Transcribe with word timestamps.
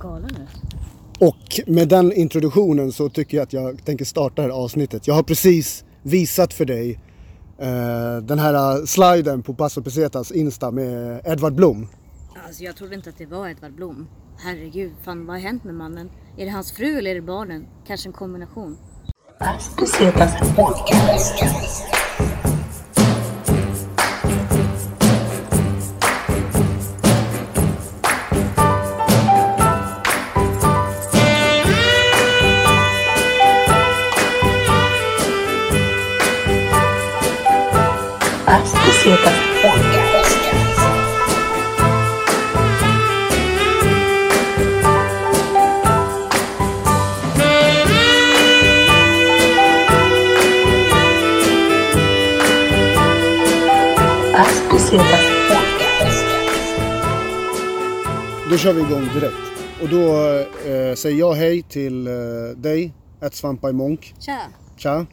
galen 0.00 0.30
ut. 0.30 0.80
Och 1.18 1.60
med 1.66 1.88
den 1.88 2.12
introduktionen 2.12 2.92
så 2.92 3.08
tycker 3.08 3.36
jag 3.36 3.44
att 3.44 3.52
jag 3.52 3.84
tänker 3.84 4.04
starta 4.04 4.42
det 4.42 4.48
här 4.48 4.64
avsnittet. 4.64 5.06
Jag 5.06 5.14
har 5.14 5.22
precis 5.22 5.84
visat 6.02 6.54
för 6.54 6.64
dig 6.64 7.00
eh, 7.58 8.16
den 8.22 8.38
här 8.38 8.86
sliden 8.86 9.42
på 9.42 9.54
Paso 9.54 9.82
Pesetas 9.82 10.32
Insta 10.32 10.70
med 10.70 11.20
Edvard 11.24 11.54
Blom. 11.54 11.88
Alltså 12.46 12.64
jag 12.64 12.76
trodde 12.76 12.94
inte 12.94 13.10
att 13.10 13.18
det 13.18 13.26
var 13.26 13.48
Edvard 13.48 13.72
Blom. 13.72 14.06
Herregud, 14.38 14.92
fan 15.04 15.26
vad 15.26 15.36
har 15.36 15.42
hänt 15.42 15.64
med 15.64 15.74
mannen? 15.74 16.10
Är 16.36 16.44
det 16.44 16.50
hans 16.50 16.72
fru 16.72 16.98
eller 16.98 17.10
är 17.10 17.14
det 17.14 17.22
barnen? 17.22 17.66
Kanske 17.86 18.08
en 18.08 18.12
kombination. 18.12 18.76
Pesetas 19.78 20.56
podcast. 20.56 21.99
Kör 58.62 58.72
vi 58.72 58.80
igång 58.80 59.08
direkt. 59.14 59.34
Och 59.82 59.88
då 59.88 60.14
eh, 60.70 60.94
säger 60.94 61.18
jag 61.18 61.32
hej 61.34 61.62
till 61.62 62.06
eh, 62.06 62.12
dig, 62.56 62.92
ett 63.22 63.34
Svampa 63.34 63.70
i 63.70 63.72
Monk. 63.72 64.14
Tja! 64.18 64.38
Tja! 64.76 65.06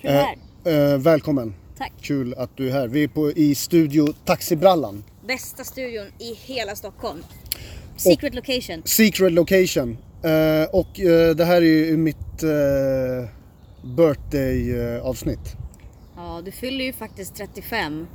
Kul 0.00 0.10
att 0.10 0.16
vara 0.16 0.26
här. 0.64 0.92
eh, 0.92 0.98
välkommen! 0.98 1.54
Tack. 1.78 1.92
Kul 2.00 2.34
att 2.34 2.56
du 2.56 2.68
är 2.68 2.72
här. 2.72 2.88
Vi 2.88 3.04
är 3.04 3.08
på, 3.08 3.30
i 3.32 3.54
studio 3.54 4.06
Taxibrallan. 4.24 5.04
Bästa 5.28 5.64
studion 5.64 6.06
i 6.18 6.34
hela 6.34 6.76
Stockholm. 6.76 7.18
Secret 7.96 8.34
location. 8.34 8.82
Secret 8.84 9.32
location. 9.32 9.98
Eh, 10.22 10.64
och 10.72 11.00
eh, 11.00 11.34
det 11.36 11.44
här 11.44 11.56
är 11.56 11.60
ju 11.60 11.96
mitt 11.96 12.42
eh, 12.42 13.28
birthday 13.96 14.80
eh, 14.80 15.06
avsnitt. 15.06 15.56
Ja, 16.16 16.42
du 16.44 16.50
fyller 16.50 16.84
ju 16.84 16.92
faktiskt 16.92 17.34
35. 17.34 18.06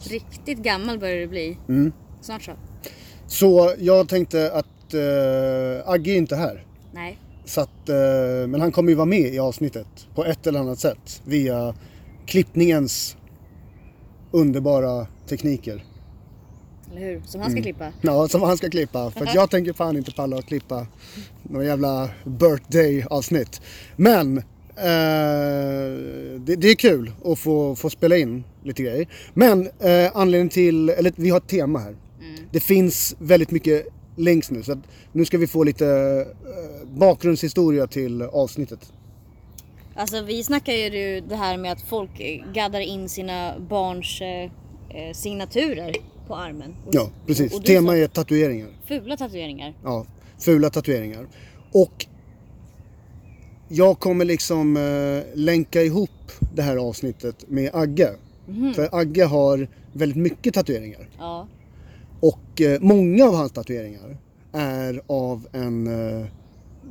Riktigt 0.00 0.58
gammal 0.58 0.98
börjar 0.98 1.16
du 1.16 1.26
bli. 1.26 1.58
Mm. 1.68 1.92
Snart 2.20 2.42
så. 2.42 2.52
Så 3.28 3.74
jag 3.78 4.08
tänkte 4.08 4.52
att 4.52 4.94
eh, 4.94 5.90
Agge 5.90 6.10
är 6.10 6.16
inte 6.16 6.36
här. 6.36 6.64
Nej. 6.92 7.18
Så 7.44 7.60
att, 7.60 7.88
eh, 7.88 8.48
men 8.48 8.60
han 8.60 8.72
kommer 8.72 8.90
ju 8.90 8.94
vara 8.94 9.06
med 9.06 9.34
i 9.34 9.38
avsnittet 9.38 9.86
på 10.14 10.24
ett 10.24 10.46
eller 10.46 10.60
annat 10.60 10.78
sätt 10.78 11.22
via 11.24 11.74
klippningens 12.26 13.16
underbara 14.30 15.06
tekniker. 15.28 15.84
Eller 16.90 17.00
hur? 17.00 17.22
Som 17.26 17.40
han 17.40 17.50
ska 17.50 17.62
klippa. 17.62 17.92
Ja, 18.00 18.28
som 18.28 18.42
han 18.42 18.56
ska 18.56 18.70
klippa. 18.70 19.10
För 19.10 19.30
jag 19.34 19.50
tänker 19.50 19.72
fan 19.72 19.96
inte 19.96 20.12
palla 20.12 20.36
att 20.38 20.46
klippa 20.46 20.86
någon 21.42 21.66
jävla 21.66 22.10
birthday 22.24 23.04
avsnitt. 23.10 23.60
Men 23.96 24.38
eh, 24.38 24.44
det, 26.38 26.56
det 26.56 26.68
är 26.68 26.74
kul 26.74 27.12
att 27.24 27.38
få, 27.38 27.76
få 27.76 27.90
spela 27.90 28.16
in 28.16 28.44
lite 28.62 28.82
grejer. 28.82 29.08
Men 29.34 29.68
eh, 29.80 30.10
anledningen 30.14 30.48
till, 30.48 30.88
eller 30.88 31.12
vi 31.16 31.30
har 31.30 31.38
ett 31.38 31.48
tema 31.48 31.78
här. 31.78 31.96
Det 32.52 32.60
finns 32.60 33.16
väldigt 33.18 33.50
mycket 33.50 33.86
längs 34.16 34.50
nu 34.50 34.62
så 34.62 34.72
att 34.72 34.78
nu 35.12 35.24
ska 35.24 35.38
vi 35.38 35.46
få 35.46 35.64
lite 35.64 35.86
eh, 35.86 36.88
bakgrundshistoria 36.88 37.86
till 37.86 38.22
avsnittet. 38.22 38.92
Alltså 39.94 40.22
vi 40.22 40.42
snackar 40.44 40.72
ju 40.72 41.20
det 41.20 41.36
här 41.36 41.56
med 41.56 41.72
att 41.72 41.80
folk 41.82 42.10
gaddar 42.54 42.80
in 42.80 43.08
sina 43.08 43.58
barns 43.58 44.20
eh, 44.20 44.50
eh, 45.08 45.12
signaturer 45.14 45.94
på 46.26 46.36
armen. 46.36 46.74
Och- 46.86 46.94
Ja, 46.94 47.10
precis. 47.26 47.52
och- 47.52 47.58
och 47.58 47.64
Tema 47.64 47.96
är 47.96 48.06
tatueringar. 48.06 48.68
Fula 48.86 49.16
tatueringar. 49.16 49.74
Ja, 49.84 50.06
fula 50.38 50.70
tatueringar. 50.70 51.26
Och 51.72 52.06
jag 53.68 53.98
kommer 53.98 54.24
liksom 54.24 54.76
eh, 54.76 55.36
länka 55.38 55.82
ihop 55.82 56.10
det 56.54 56.62
här 56.62 56.76
avsnittet 56.76 57.44
med 57.48 57.70
Agge. 57.74 58.10
För 58.74 58.88
Agge 58.92 59.24
har 59.24 59.68
väldigt 59.92 60.18
mycket 60.18 60.54
tatueringar. 60.54 61.08
Ja. 61.18 61.48
Och 62.20 62.60
eh, 62.60 62.80
många 62.80 63.24
av 63.24 63.34
hans 63.34 63.52
tatueringar 63.52 64.16
är 64.52 65.00
av 65.06 65.46
en 65.52 65.86
eh, 66.20 66.26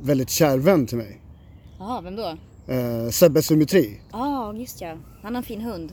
väldigt 0.02 0.30
kär 0.30 0.58
vän 0.58 0.86
till 0.86 0.96
mig. 0.98 1.20
Jaha, 1.78 2.00
vem 2.00 2.16
då? 2.16 2.36
Eh, 2.72 3.10
Sebbe 3.10 3.42
Symmetri. 3.42 4.00
Ja, 4.12 4.54
just 4.54 4.80
ja. 4.80 4.96
Han 5.22 5.34
har 5.34 5.42
en 5.42 5.46
fin 5.46 5.60
hund. 5.60 5.92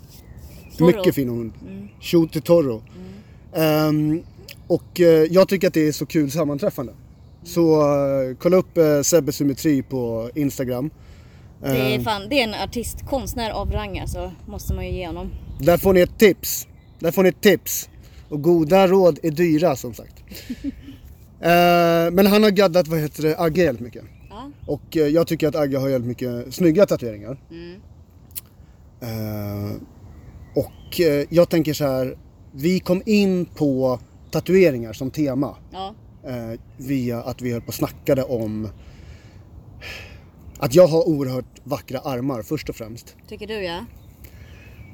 Toro. 0.78 0.88
Mycket 0.88 1.16
fin 1.16 1.29
hund. 1.29 1.53
Shoot 2.01 2.31
till 2.31 2.41
Toro. 2.41 2.81
Ehm, 3.53 4.23
och 4.68 5.00
eh, 5.01 5.06
jag 5.07 5.47
tycker 5.47 5.67
att 5.67 5.73
det 5.73 5.88
är 5.88 5.91
så 5.91 6.06
kul 6.06 6.31
sammanträffande. 6.31 6.94
Så 7.44 7.81
eh, 7.81 8.35
kolla 8.40 8.57
upp 8.57 8.78
eh, 8.78 9.02
Sebbe 9.02 9.31
Symmetri 9.31 9.84
på 9.84 10.29
Instagram. 10.35 10.90
Det 11.62 11.67
är 11.67 11.96
Ehm, 11.96 12.03
fan, 12.03 12.29
det 12.29 12.40
är 12.40 12.44
en 12.44 12.53
artist, 12.53 12.97
konstnär 13.09 13.50
av 13.50 13.72
rang 13.72 14.00
alltså. 14.00 14.31
Måste 14.47 14.73
man 14.73 14.85
ju 14.85 14.91
ge 14.91 15.07
honom. 15.07 15.29
Där 15.59 15.78
får 15.78 15.94
ni 15.94 16.02
ett 16.02 16.17
tips. 16.19 16.67
Där 17.00 17.12
får 17.12 17.23
ni 17.23 17.29
ett 17.29 17.41
tips. 17.41 17.90
Och 18.30 18.41
goda 18.41 18.88
råd 18.88 19.19
är 19.24 19.31
dyra 19.31 19.75
som 19.75 19.94
sagt. 19.94 20.24
Eh, 21.40 22.12
men 22.12 22.28
han 22.28 22.44
har 22.44 22.52
gaddat, 22.52 22.88
vad 22.88 23.00
heter 23.00 23.24
det, 23.24 23.40
Agge 23.40 23.63
jävligt 23.63 23.81
mycket. 23.81 24.03
Ja. 24.30 24.52
Och 24.68 24.97
eh, 24.97 25.08
jag 25.08 25.28
tycker 25.28 25.47
att 25.47 25.56
Agge 25.56 25.78
har 25.78 25.90
jävligt 25.90 26.08
mycket 26.08 26.53
snygga 26.53 26.85
tatueringar. 26.85 27.38
Mm. 27.52 27.81
Eh, 29.00 29.75
och 30.56 31.02
jag 31.30 31.50
tänker 31.50 31.74
så 31.74 31.85
här, 31.85 32.18
vi 32.52 32.80
kom 32.80 33.02
in 33.06 33.46
på 33.46 34.00
tatueringar 34.31 34.94
som 34.94 35.12
tema. 35.12 35.56
Ja. 35.72 35.94
Via 36.78 37.22
att 37.22 37.41
vi 37.41 37.52
höll 37.52 37.62
på 37.62 37.68
och 37.68 37.74
snackade 37.74 38.24
om 38.24 38.69
att 40.59 40.75
jag 40.75 40.88
har 40.88 41.08
oerhört 41.08 41.62
vackra 41.64 42.00
armar 42.00 42.41
först 42.41 42.69
och 42.69 42.75
främst. 42.75 43.16
Tycker 43.28 43.47
du 43.47 43.64
ja? 43.64 43.85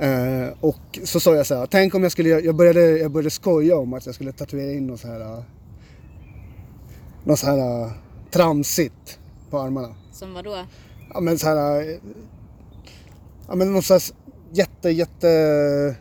Eh, 0.02 0.54
och 0.60 1.00
så 1.04 1.20
sa 1.20 1.36
jag 1.36 1.46
så 1.46 1.56
här, 1.56 1.66
tänk 1.66 1.96
om 1.96 2.04
jag 2.04 2.12
skulle, 2.12 2.30
jag 2.30 2.56
började, 2.56 2.82
jag 2.82 3.12
började 3.12 3.30
skoja 3.30 3.78
om 3.78 3.94
att 3.94 4.06
jag 4.06 4.16
skulle 4.16 4.32
tatuera 4.32 4.72
in 4.72 4.88
något 4.88 5.00
så 5.00 5.08
här, 5.08 5.22
eh, 5.22 5.44
något 7.24 7.40
så 7.40 7.46
här 7.46 7.84
eh, 7.84 7.92
tramsigt 8.32 9.20
på 9.50 9.60
armarna. 9.60 9.96
Som 10.12 10.34
vad 10.34 10.44
då? 10.44 10.58
Ja 11.14 11.20
men 11.20 11.38
så 11.38 11.48
här, 11.48 11.82
eh, 11.82 11.98
ja 13.48 13.56
men 13.56 13.74
något 13.74 13.86
så 13.86 13.94
här 13.94 14.02
jätte, 14.54 14.90
jätte, 14.90 15.96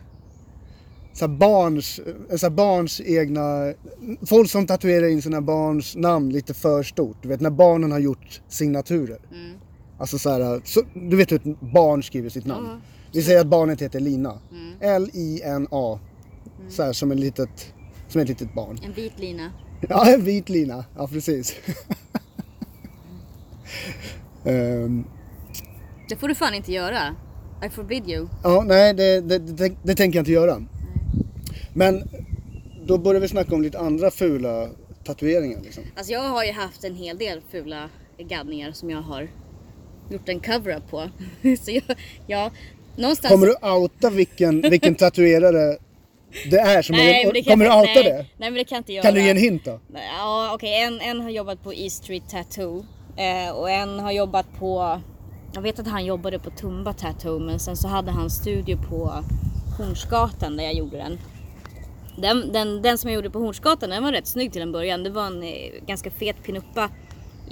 så 1.13 1.27
här 1.27 1.35
barns, 1.37 2.01
så 2.35 2.45
här 2.45 2.49
barns 2.49 3.01
egna, 3.01 3.73
folk 4.25 4.49
som 4.49 4.67
tatuerar 4.67 5.07
in 5.07 5.21
sina 5.21 5.41
barns 5.41 5.95
namn 5.95 6.29
lite 6.29 6.53
för 6.53 6.83
stort. 6.83 7.17
Du 7.21 7.27
vet 7.27 7.41
när 7.41 7.49
barnen 7.49 7.91
har 7.91 7.99
gjort 7.99 8.41
signaturer. 8.47 9.19
Mm. 9.31 9.57
Alltså 9.97 10.17
så 10.17 10.29
här, 10.29 10.61
så, 10.65 10.81
du 10.93 11.17
vet 11.17 11.31
hur 11.31 11.35
ett 11.35 11.59
barn 11.59 12.03
skriver 12.03 12.29
sitt 12.29 12.45
namn. 12.45 12.67
Ja. 12.67 12.77
Vi 13.13 13.21
säger 13.21 13.41
att 13.41 13.47
barnet 13.47 13.81
heter 13.81 13.99
Lina. 13.99 14.39
Mm. 14.51 14.73
L-I-N-A. 14.79 15.99
Så 16.69 16.83
här 16.83 16.93
som, 16.93 17.11
en 17.11 17.19
litet, 17.19 17.73
som 18.07 18.21
ett 18.21 18.27
litet 18.29 18.53
barn. 18.53 18.79
En 18.83 18.93
vit 18.93 19.19
lina. 19.19 19.51
Ja, 19.89 20.13
en 20.13 20.23
vit 20.23 20.49
lina. 20.49 20.85
Ja, 20.97 21.07
precis. 21.07 21.55
Ehm, 24.45 25.03
Det 26.09 26.15
får 26.15 26.27
du 26.27 26.35
fan 26.35 26.53
inte 26.53 26.71
göra. 26.71 27.15
I 27.65 27.69
forbid 27.69 28.09
you. 28.09 28.27
ja, 28.43 28.63
nej, 28.67 28.93
det, 28.93 29.21
det, 29.21 29.37
det, 29.39 29.73
det 29.83 29.95
tänker 29.95 30.17
jag 30.19 30.21
inte 30.21 30.31
göra. 30.31 30.61
Men 31.73 32.03
då 32.85 32.97
börjar 32.97 33.21
vi 33.21 33.27
snacka 33.27 33.55
om 33.55 33.61
lite 33.61 33.79
andra 33.79 34.11
fula 34.11 34.69
tatueringar. 35.03 35.61
Liksom. 35.61 35.83
Alltså 35.95 36.11
jag 36.13 36.21
har 36.29 36.43
ju 36.43 36.51
haft 36.51 36.83
en 36.83 36.95
hel 36.95 37.17
del 37.17 37.41
fula 37.51 37.89
gaddningar 38.17 38.71
som 38.71 38.89
jag 38.89 39.01
har 39.01 39.27
gjort 40.09 40.29
en 40.29 40.39
cover-up 40.39 40.89
på. 40.89 41.09
Så 41.59 41.71
jag, 41.71 41.83
ja, 42.27 42.51
någonstans... 42.95 43.31
Kommer 43.33 43.47
du 43.47 43.55
outa 43.67 44.09
vilken, 44.09 44.61
vilken 44.61 44.95
tatuerare 44.95 45.77
det 46.49 46.59
är? 46.59 46.81
Som 46.81 46.95
Nej, 46.95 47.25
har, 47.25 47.43
kommer 47.43 47.65
du 47.65 47.71
jag 47.71 47.79
outa 47.79 47.91
nej, 47.95 48.03
det? 48.03 48.15
Nej 48.15 48.25
men 48.37 48.53
det 48.53 48.63
kan 48.63 48.75
jag 48.75 48.79
inte 48.79 48.93
göra. 48.93 49.03
Kan 49.03 49.13
du 49.13 49.21
ge 49.21 49.29
en 49.29 49.37
hint 49.37 49.65
då? 49.65 49.79
Ja 49.93 50.51
okej, 50.53 50.81
en, 50.81 51.01
en 51.01 51.21
har 51.21 51.29
jobbat 51.29 51.63
på 51.63 51.73
East 51.73 52.03
Street 52.03 52.29
Tattoo. 52.29 52.85
Eh, 53.17 53.51
och 53.51 53.69
en 53.69 53.99
har 53.99 54.11
jobbat 54.11 54.45
på, 54.59 55.01
jag 55.53 55.61
vet 55.61 55.79
att 55.79 55.87
han 55.87 56.05
jobbade 56.05 56.39
på 56.39 56.49
Tumba 56.49 56.93
Tattoo 56.93 57.39
men 57.39 57.59
sen 57.59 57.77
så 57.77 57.87
hade 57.87 58.11
han 58.11 58.29
studio 58.29 58.77
på 58.89 59.23
Hornsgatan 59.77 60.57
där 60.57 60.63
jag 60.63 60.73
gjorde 60.73 60.97
den. 60.97 61.19
Den, 62.17 62.51
den, 62.53 62.81
den 62.81 62.97
som 62.97 63.09
jag 63.09 63.15
gjorde 63.15 63.29
på 63.29 63.39
Hornsgatan 63.39 63.89
den 63.89 64.03
var 64.03 64.11
rätt 64.11 64.27
snygg 64.27 64.53
till 64.53 64.61
en 64.61 64.71
början. 64.71 65.03
Det 65.03 65.09
var 65.09 65.25
en 65.25 65.43
eh, 65.43 65.85
ganska 65.87 66.11
fet 66.11 66.43
pinuppa 66.43 66.89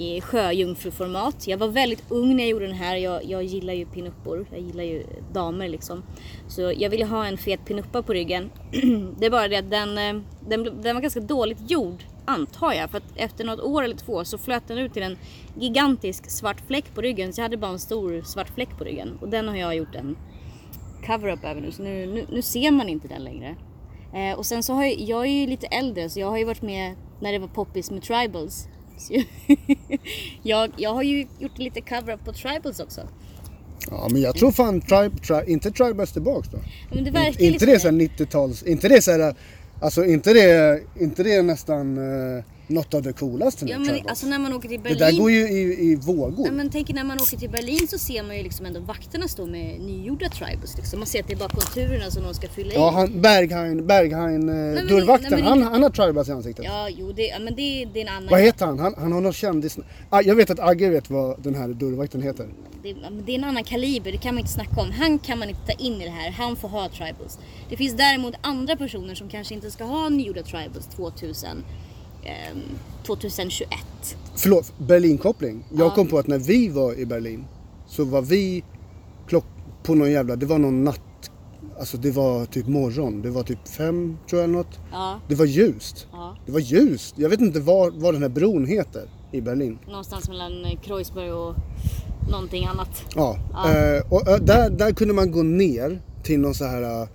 i 0.00 0.20
sjöjungfruformat. 0.20 1.46
Jag 1.46 1.58
var 1.58 1.68
väldigt 1.68 2.04
ung 2.08 2.36
när 2.36 2.42
jag 2.42 2.50
gjorde 2.50 2.66
den 2.66 2.76
här. 2.76 2.96
Jag, 2.96 3.24
jag 3.24 3.44
gillar 3.44 3.74
ju 3.74 3.86
pinuppor. 3.86 4.46
Jag 4.50 4.60
gillar 4.60 4.84
ju 4.84 5.06
damer 5.32 5.68
liksom. 5.68 6.02
Så 6.48 6.72
jag 6.76 6.90
ville 6.90 7.04
ha 7.04 7.26
en 7.26 7.38
fet 7.38 7.64
pinuppa 7.64 8.02
på 8.02 8.12
ryggen. 8.12 8.50
det 9.18 9.26
är 9.26 9.30
bara 9.30 9.48
det 9.48 9.56
att 9.56 9.70
den, 9.70 9.98
eh, 9.98 10.22
den, 10.48 10.82
den 10.82 10.94
var 10.94 11.02
ganska 11.02 11.20
dåligt 11.20 11.70
gjord. 11.70 12.04
Antar 12.24 12.72
jag. 12.72 12.90
För 12.90 12.98
att 12.98 13.16
efter 13.16 13.44
något 13.44 13.60
år 13.60 13.82
eller 13.82 13.96
två 13.96 14.24
så 14.24 14.38
flöt 14.38 14.68
den 14.68 14.78
ut 14.78 14.92
till 14.92 15.02
en 15.02 15.18
gigantisk 15.58 16.30
svart 16.30 16.66
fläck 16.66 16.94
på 16.94 17.00
ryggen. 17.00 17.32
Så 17.32 17.40
jag 17.40 17.44
hade 17.44 17.56
bara 17.56 17.72
en 17.72 17.78
stor 17.78 18.22
svart 18.22 18.48
fläck 18.54 18.78
på 18.78 18.84
ryggen. 18.84 19.18
Och 19.20 19.28
den 19.28 19.48
har 19.48 19.56
jag 19.56 19.76
gjort 19.76 19.94
en 19.94 20.16
cover-up 21.06 21.44
över 21.44 21.60
nu. 21.60 21.72
Så 21.72 21.82
nu, 21.82 22.06
nu, 22.06 22.26
nu 22.30 22.42
ser 22.42 22.70
man 22.70 22.88
inte 22.88 23.08
den 23.08 23.24
längre. 23.24 23.56
Eh, 24.14 24.38
och 24.38 24.46
sen 24.46 24.62
så 24.62 24.74
har 24.74 24.84
jag, 24.84 25.00
jag 25.00 25.26
är 25.26 25.40
ju 25.40 25.46
lite 25.46 25.66
äldre 25.66 26.10
så 26.10 26.20
jag 26.20 26.30
har 26.30 26.38
ju 26.38 26.44
varit 26.44 26.62
med 26.62 26.94
när 27.20 27.32
det 27.32 27.38
var 27.38 27.48
poppis 27.48 27.90
med 27.90 28.02
tribals. 28.02 28.68
Så 29.00 29.22
jag, 30.42 30.70
jag 30.76 30.94
har 30.94 31.02
ju 31.02 31.26
gjort 31.38 31.58
lite 31.58 31.80
cover-up 31.80 32.24
på 32.24 32.32
tribals 32.32 32.80
också. 32.80 33.00
Ja 33.90 34.08
men 34.10 34.22
jag 34.22 34.34
tror 34.34 34.52
fan 34.52 34.80
Tribe, 34.80 35.18
tri, 35.26 35.52
inte 35.52 35.70
Tribals 35.70 36.12
tillbaks 36.12 36.48
då. 36.48 36.58
Men 36.94 37.04
det 37.04 37.10
verkar 37.10 37.42
inte 37.42 37.66
liksom 37.66 37.68
det 37.68 37.80
såhär 37.80 37.94
90-tals, 37.94 38.62
inte 38.62 38.88
det 38.88 39.02
såhär, 39.02 39.34
alltså 39.80 40.04
inte 40.04 40.32
det, 40.32 40.82
inte 41.00 41.22
det 41.22 41.42
nästan 41.42 41.98
uh, 41.98 42.44
något 42.70 42.94
av 42.94 43.02
det 43.02 43.12
coolaste 43.12 43.64
med 43.64 43.74
Ja 43.74 43.78
men 43.78 44.06
alltså 44.08 44.26
när 44.26 44.38
man 44.38 44.52
åker 44.52 44.68
till 44.68 44.76
det 44.82 44.82
Berlin. 44.82 44.98
där 44.98 45.12
går 45.12 45.30
ju 45.30 45.48
i, 45.48 45.90
i 45.90 45.96
vågor. 45.96 46.46
Ja, 46.46 46.52
men 46.52 46.70
tänk 46.70 46.88
när 46.88 47.04
man 47.04 47.20
åker 47.20 47.36
till 47.36 47.50
Berlin 47.50 47.88
så 47.88 47.98
ser 47.98 48.22
man 48.22 48.36
ju 48.36 48.42
liksom 48.42 48.66
ändå 48.66 48.80
vakterna 48.80 49.28
stå 49.28 49.46
med 49.46 49.80
nygjorda 49.80 50.28
tribals. 50.28 50.76
Liksom. 50.76 50.98
Man 50.98 51.06
ser 51.06 51.20
att 51.20 51.26
det 51.26 51.32
är 51.34 51.38
bara 51.38 51.48
konturerna 51.48 52.10
som 52.10 52.22
de 52.22 52.34
ska 52.34 52.48
fylla 52.48 52.72
i. 52.72 52.74
Ja, 52.74 52.90
han, 52.90 53.20
Berghain, 53.20 53.86
Berghain 53.86 54.48
eh, 54.48 54.54
dörrvakten, 54.84 55.28
nej, 55.30 55.40
men- 55.42 55.48
han, 55.48 55.62
han 55.72 55.82
har 55.82 55.90
tribals 55.90 56.28
i 56.28 56.32
ansiktet. 56.32 56.64
Ja, 56.64 56.88
jo, 56.88 57.12
det, 57.12 57.26
ja, 57.26 57.38
men 57.38 57.54
det, 57.54 57.84
det 57.92 58.00
är 58.00 58.06
en 58.06 58.08
annan... 58.08 58.28
Vad 58.30 58.40
heter 58.40 58.66
han? 58.66 58.78
han? 58.78 58.94
Han 58.98 59.12
har 59.12 59.20
någon 59.20 59.32
kändis... 59.32 59.78
Ah, 60.10 60.20
jag 60.22 60.34
vet 60.34 60.50
att 60.50 60.60
Agge 60.60 60.90
vet 60.90 61.10
vad 61.10 61.42
den 61.42 61.54
här 61.54 61.68
dörrvakten 61.68 62.22
heter. 62.22 62.48
Det, 62.82 62.94
det 63.26 63.32
är 63.32 63.38
en 63.38 63.44
annan 63.44 63.64
kaliber, 63.64 64.12
det 64.12 64.18
kan 64.18 64.34
man 64.34 64.38
inte 64.40 64.52
snacka 64.52 64.80
om. 64.80 64.90
Han 64.90 65.18
kan 65.18 65.38
man 65.38 65.48
inte 65.48 65.60
ta 65.66 65.72
in 65.72 66.00
i 66.00 66.04
det 66.04 66.10
här, 66.10 66.30
han 66.30 66.56
får 66.56 66.68
ha 66.68 66.88
tribals. 66.88 67.38
Det 67.68 67.76
finns 67.76 67.96
däremot 67.96 68.34
andra 68.40 68.76
personer 68.76 69.14
som 69.14 69.28
kanske 69.28 69.54
inte 69.54 69.70
ska 69.70 69.84
ha 69.84 70.08
nygjorda 70.08 70.42
tribals 70.42 70.86
2000, 70.86 71.64
ehm, 72.24 72.58
2021. 73.06 73.68
Förlåt, 74.36 74.72
Berlinkoppling. 74.78 75.64
Jag 75.70 75.86
Ja. 75.86 75.94
kom 75.94 76.06
på 76.06 76.18
att 76.18 76.26
när 76.26 76.38
vi 76.38 76.68
var 76.68 76.98
i 76.98 77.06
Berlin 77.06 77.44
så 77.88 78.04
var 78.04 78.22
vi 78.22 78.64
klock 79.28 79.44
på 79.82 79.94
någon 79.94 80.10
jävla, 80.10 80.36
det 80.36 80.46
var 80.46 80.58
någon 80.58 80.84
natt. 80.84 81.00
Alltså 81.78 81.96
det 81.96 82.10
var 82.10 82.46
typ 82.46 82.66
morgon. 82.66 83.22
Det 83.22 83.30
var 83.30 83.42
typ 83.42 83.68
fem 83.68 84.16
tror 84.30 84.40
jag 84.42 84.44
eller 84.48 84.58
något. 84.58 84.78
Ja, 84.92 85.20
Det 85.28 85.34
var 85.34 85.44
ljust. 85.46 86.06
ja. 86.12 86.36
Det 86.46 86.52
var 86.52 86.60
ljust. 86.60 87.14
Jag 87.18 87.28
vet 87.28 87.40
inte 87.40 87.60
vad, 87.60 87.94
vad 87.94 88.14
den 88.14 88.22
här 88.22 88.28
bron 88.28 88.66
heter 88.66 89.02
i 89.32 89.40
Berlin. 89.40 89.78
Någonstans 89.86 90.28
mellan 90.28 90.64
eh, 90.64 90.80
Kreuzberg 90.80 91.32
och 91.32 91.54
någonting 92.30 92.66
annat. 92.66 93.02
Ja, 93.14 93.36
Ja. 93.52 93.72
Eh, 93.74 94.02
och 94.12 94.28
eh, 94.28 94.36
där, 94.40 94.70
där 94.70 94.92
kunde 94.92 95.14
man 95.14 95.30
gå 95.32 95.42
ner 95.42 96.02
till 96.22 96.40
någon 96.40 96.54
så 96.54 96.64
här 96.64 96.82
eh, 97.02 97.08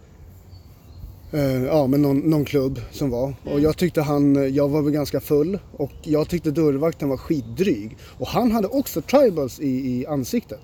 Ja 1.67 1.87
men 1.87 2.01
någon, 2.01 2.17
någon 2.19 2.45
klubb 2.45 2.79
som 2.91 3.09
var 3.09 3.33
och 3.43 3.51
Mm. 3.51 3.63
jag 3.63 3.77
tyckte 3.77 4.01
han, 4.01 4.53
jag 4.53 4.69
var 4.69 4.81
väl 4.81 4.91
ganska 4.93 5.19
full 5.19 5.59
och 5.77 5.91
jag 6.03 6.29
tyckte 6.29 6.51
dörrvakten 6.51 7.09
var 7.09 7.17
skitdryg 7.17 7.97
och 8.19 8.27
han 8.27 8.51
hade 8.51 8.67
också 8.67 9.01
tribals 9.01 9.59
i, 9.59 9.67
i 9.69 10.05
ansiktet. 10.05 10.59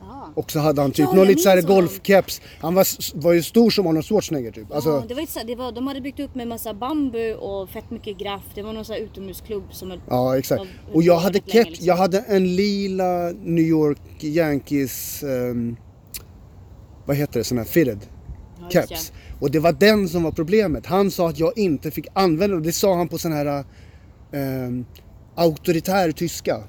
Ja. 0.00 0.32
Och 0.34 0.50
så 0.50 0.58
hade 0.58 0.80
han 0.82 0.90
typ 0.90 0.98
Ja, 1.08 1.12
någon 1.12 1.26
lite 1.26 1.42
så 1.42 1.48
här 1.48 1.56
minns 1.56 1.66
honom. 1.68 1.80
golfkeps. 1.82 2.40
Han 2.60 2.74
var, 2.74 2.86
var 3.22 3.32
ju 3.32 3.42
stor 3.42 3.70
som 3.70 3.86
Arnold 3.86 4.04
Schwarzenegger 4.06 4.50
typ. 4.50 4.72
Alltså, 4.72 4.90
ja, 4.90 5.04
det 5.08 5.14
var, 5.14 5.26
så, 5.26 5.40
det 5.46 5.54
var, 5.54 5.72
de 5.72 5.86
hade 5.86 6.00
byggt 6.00 6.20
upp 6.20 6.34
med 6.34 6.48
massa 6.48 6.74
bambu 6.74 7.34
och 7.34 7.68
fett 7.70 7.90
mycket 7.90 8.18
graff. 8.18 8.42
Det 8.54 8.62
var 8.62 8.72
någon 8.72 8.84
sån 8.84 8.94
här 8.94 9.02
utomhusklubb 9.02 9.62
som 9.70 9.90
höll 9.90 10.00
Ja 10.08 10.38
exakt. 10.38 10.60
Av- 10.60 10.66
Och 10.92 11.02
jag 11.02 11.16
hade 11.18 11.38
keps, 11.38 11.68
liksom. 11.70 11.86
jag 11.86 11.96
hade 11.96 12.18
en 12.18 12.56
lila 12.56 13.32
New 13.44 13.64
York 13.64 13.98
Yankees, 14.24 15.22
ehm, 15.22 15.76
vad 17.06 17.16
heter 17.16 17.38
det, 17.40 17.44
sån 17.44 17.58
här 17.58 17.64
fitted 17.64 17.98
Ja, 18.60 18.70
keps. 18.70 19.12
Och 19.40 19.50
det 19.50 19.58
var 19.58 19.72
den 19.72 20.08
som 20.08 20.22
var 20.22 20.32
problemet. 20.32 20.86
Han 20.86 21.10
sa 21.10 21.28
att 21.28 21.38
jag 21.38 21.58
inte 21.58 21.90
fick 21.90 22.06
använda 22.12 22.56
och 22.56 22.62
det 22.62 22.72
sa 22.72 22.96
han 22.96 23.08
på 23.08 23.18
sån 23.18 23.32
här 23.32 23.64
ehm, 24.32 24.84
auktoritär 25.34 26.12
tyska. 26.12 26.62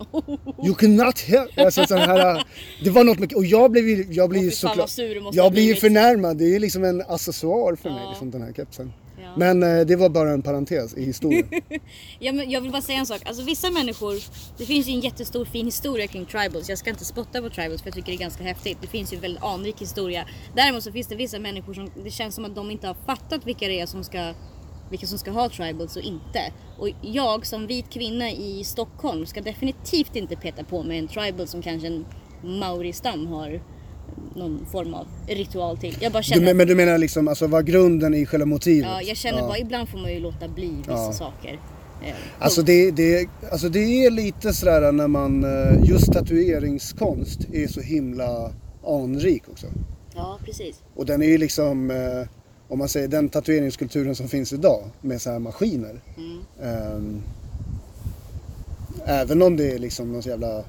You 0.66 0.76
cannot 0.76 1.20
help. 1.20 1.60
Alltså, 1.60 1.86
sån 1.86 1.98
här, 1.98 2.44
det 2.84 2.90
var 2.90 3.04
något 3.04 3.20
med, 3.20 3.34
och 3.34 3.46
jag 3.46 3.72
blev 3.72 3.90
ju, 3.90 4.06
jag 4.10 4.30
blev 4.30 4.50
såklart, 4.50 4.92
jag 5.32 5.52
blir 5.52 5.64
ju 5.64 5.76
förnärmad. 5.76 6.38
Det 6.38 6.44
är 6.44 6.50
ju 6.50 6.60
liksom 6.60 6.84
en 6.84 7.02
accessoar 7.02 7.76
för 7.76 7.90
mig, 7.90 8.06
liksom, 8.10 8.32
den 8.32 8.42
här 8.42 8.54
kepsen. 8.54 8.94
Ja. 9.22 9.34
Men 9.38 9.64
eh, 9.64 9.86
det 9.86 9.96
var 9.96 10.10
bara 10.10 10.32
en 10.32 10.42
parentes 10.42 10.94
i 10.94 11.06
historien. 11.06 11.48
Ja, 12.20 12.32
men 12.32 12.52
jag 12.52 12.62
vill 12.62 12.72
bara 12.72 12.82
säga 12.82 13.00
en 13.00 13.06
sak. 13.06 13.22
Alltså 13.26 13.44
vissa 13.44 13.72
människor, 13.72 14.14
det 14.58 14.66
finns 14.66 14.88
ju 14.88 14.94
en 14.94 15.00
jättestor 15.00 15.46
fin 15.46 15.66
historia 15.66 16.08
kring 16.08 16.26
tribals. 16.26 16.70
Jag 16.70 16.78
ska 16.78 16.90
inte 16.90 17.06
spotta 17.06 17.42
på 17.42 17.50
tribals 17.50 17.82
för 17.82 17.88
jag 17.88 17.96
tycker 17.96 18.12
det 18.12 18.16
är 18.16 18.20
ganska 18.20 18.44
häftigt. 18.44 18.78
Det 18.82 18.88
finns 18.88 19.14
ju 19.14 19.16
en 19.16 19.22
väldigt 19.22 19.44
anrik 19.44 19.82
historia. 19.82 20.26
Däremot 20.56 20.84
så 20.84 20.92
finns 20.92 21.08
det 21.08 21.16
vissa 21.16 21.40
människor 21.40 21.74
som, 21.74 21.90
det 22.04 22.12
känns 22.12 22.36
som 22.36 22.46
att 22.46 22.56
de 22.56 22.72
inte 22.72 22.88
har 22.88 22.96
fattat 23.06 23.48
vilka 23.48 23.68
det 23.68 23.80
är 23.80 23.86
som 23.86 24.04
ska 24.04 24.34
vilka 24.90 25.08
som 25.08 25.18
ska 25.18 25.32
ha 25.32 25.50
tribals 25.50 25.96
och 25.96 26.02
inte. 26.02 26.54
Och 26.78 26.90
jag 27.02 27.46
som 27.46 27.68
vit 27.68 27.90
kvinna 27.90 28.32
i 28.32 28.64
Stockholm 28.64 29.26
ska 29.26 29.42
definitivt 29.42 30.16
inte 30.16 30.36
peta 30.36 30.64
på 30.64 30.84
med 30.84 31.00
en 31.00 31.08
tribal 31.08 31.48
som 31.48 31.62
kanske 31.62 31.88
en 31.88 32.06
maori-stam 32.44 33.28
har 33.28 33.62
någon 34.36 34.66
form 34.72 34.94
av 34.94 35.08
ritual 35.28 35.78
till. 35.78 35.98
Jag 36.02 36.12
bara 36.12 36.20
Du, 36.20 36.24
känner, 36.24 36.46
men, 36.46 36.58
men 36.58 36.68
du 36.68 36.76
menar 36.76 36.98
liksom 36.98 37.28
alltså 37.28 37.48
vad 37.48 37.66
grunden 37.66 38.14
i 38.14 38.26
själva 38.26 38.46
motivet? 38.46 38.90
ja, 38.92 39.02
jag 39.02 39.18
känner 39.18 39.40
Ja. 39.40 39.48
bara 39.48 39.58
ibland 39.58 39.90
får 39.90 39.98
man 39.98 40.14
ju 40.14 40.20
låta 40.20 40.48
bli 40.48 40.68
vissa 40.78 40.92
Ja. 40.92 41.14
saker. 41.14 41.60
Eh, 42.06 42.14
Alltså 42.40 42.62
det, 42.62 42.92
det, 42.92 43.30
alltså 43.52 43.70
det 43.70 44.06
är 44.06 44.12
lite 44.12 44.54
sådär 44.54 44.92
när 44.92 45.08
man, 45.08 45.44
eh, 45.44 45.90
just 45.90 46.14
tatueringskonst 46.14 47.40
är 47.54 47.68
så 47.68 47.82
himla 47.82 48.52
anrik 48.88 49.44
också. 49.52 49.68
Ja, 50.16 50.40
precis. 50.46 50.80
Och 50.96 51.06
den 51.06 51.22
är 51.22 51.28
ju 51.28 51.38
liksom, 51.38 51.92
eh, 51.92 52.28
om 52.68 52.80
man 52.80 52.90
säger 52.90 53.08
den 53.08 53.30
tatueringskulturen 53.30 54.16
som 54.16 54.28
finns 54.28 54.54
idag 54.54 54.84
med 55.02 55.22
så 55.22 55.32
här 55.32 55.40
maskiner. 55.40 56.02
Mm. 56.18 56.40
Ehm, 56.64 57.22
även 59.06 59.42
om 59.42 59.58
det 59.58 59.72
är 59.72 59.80
liksom 59.80 60.12
någon 60.12 60.22
jävla 60.22 60.64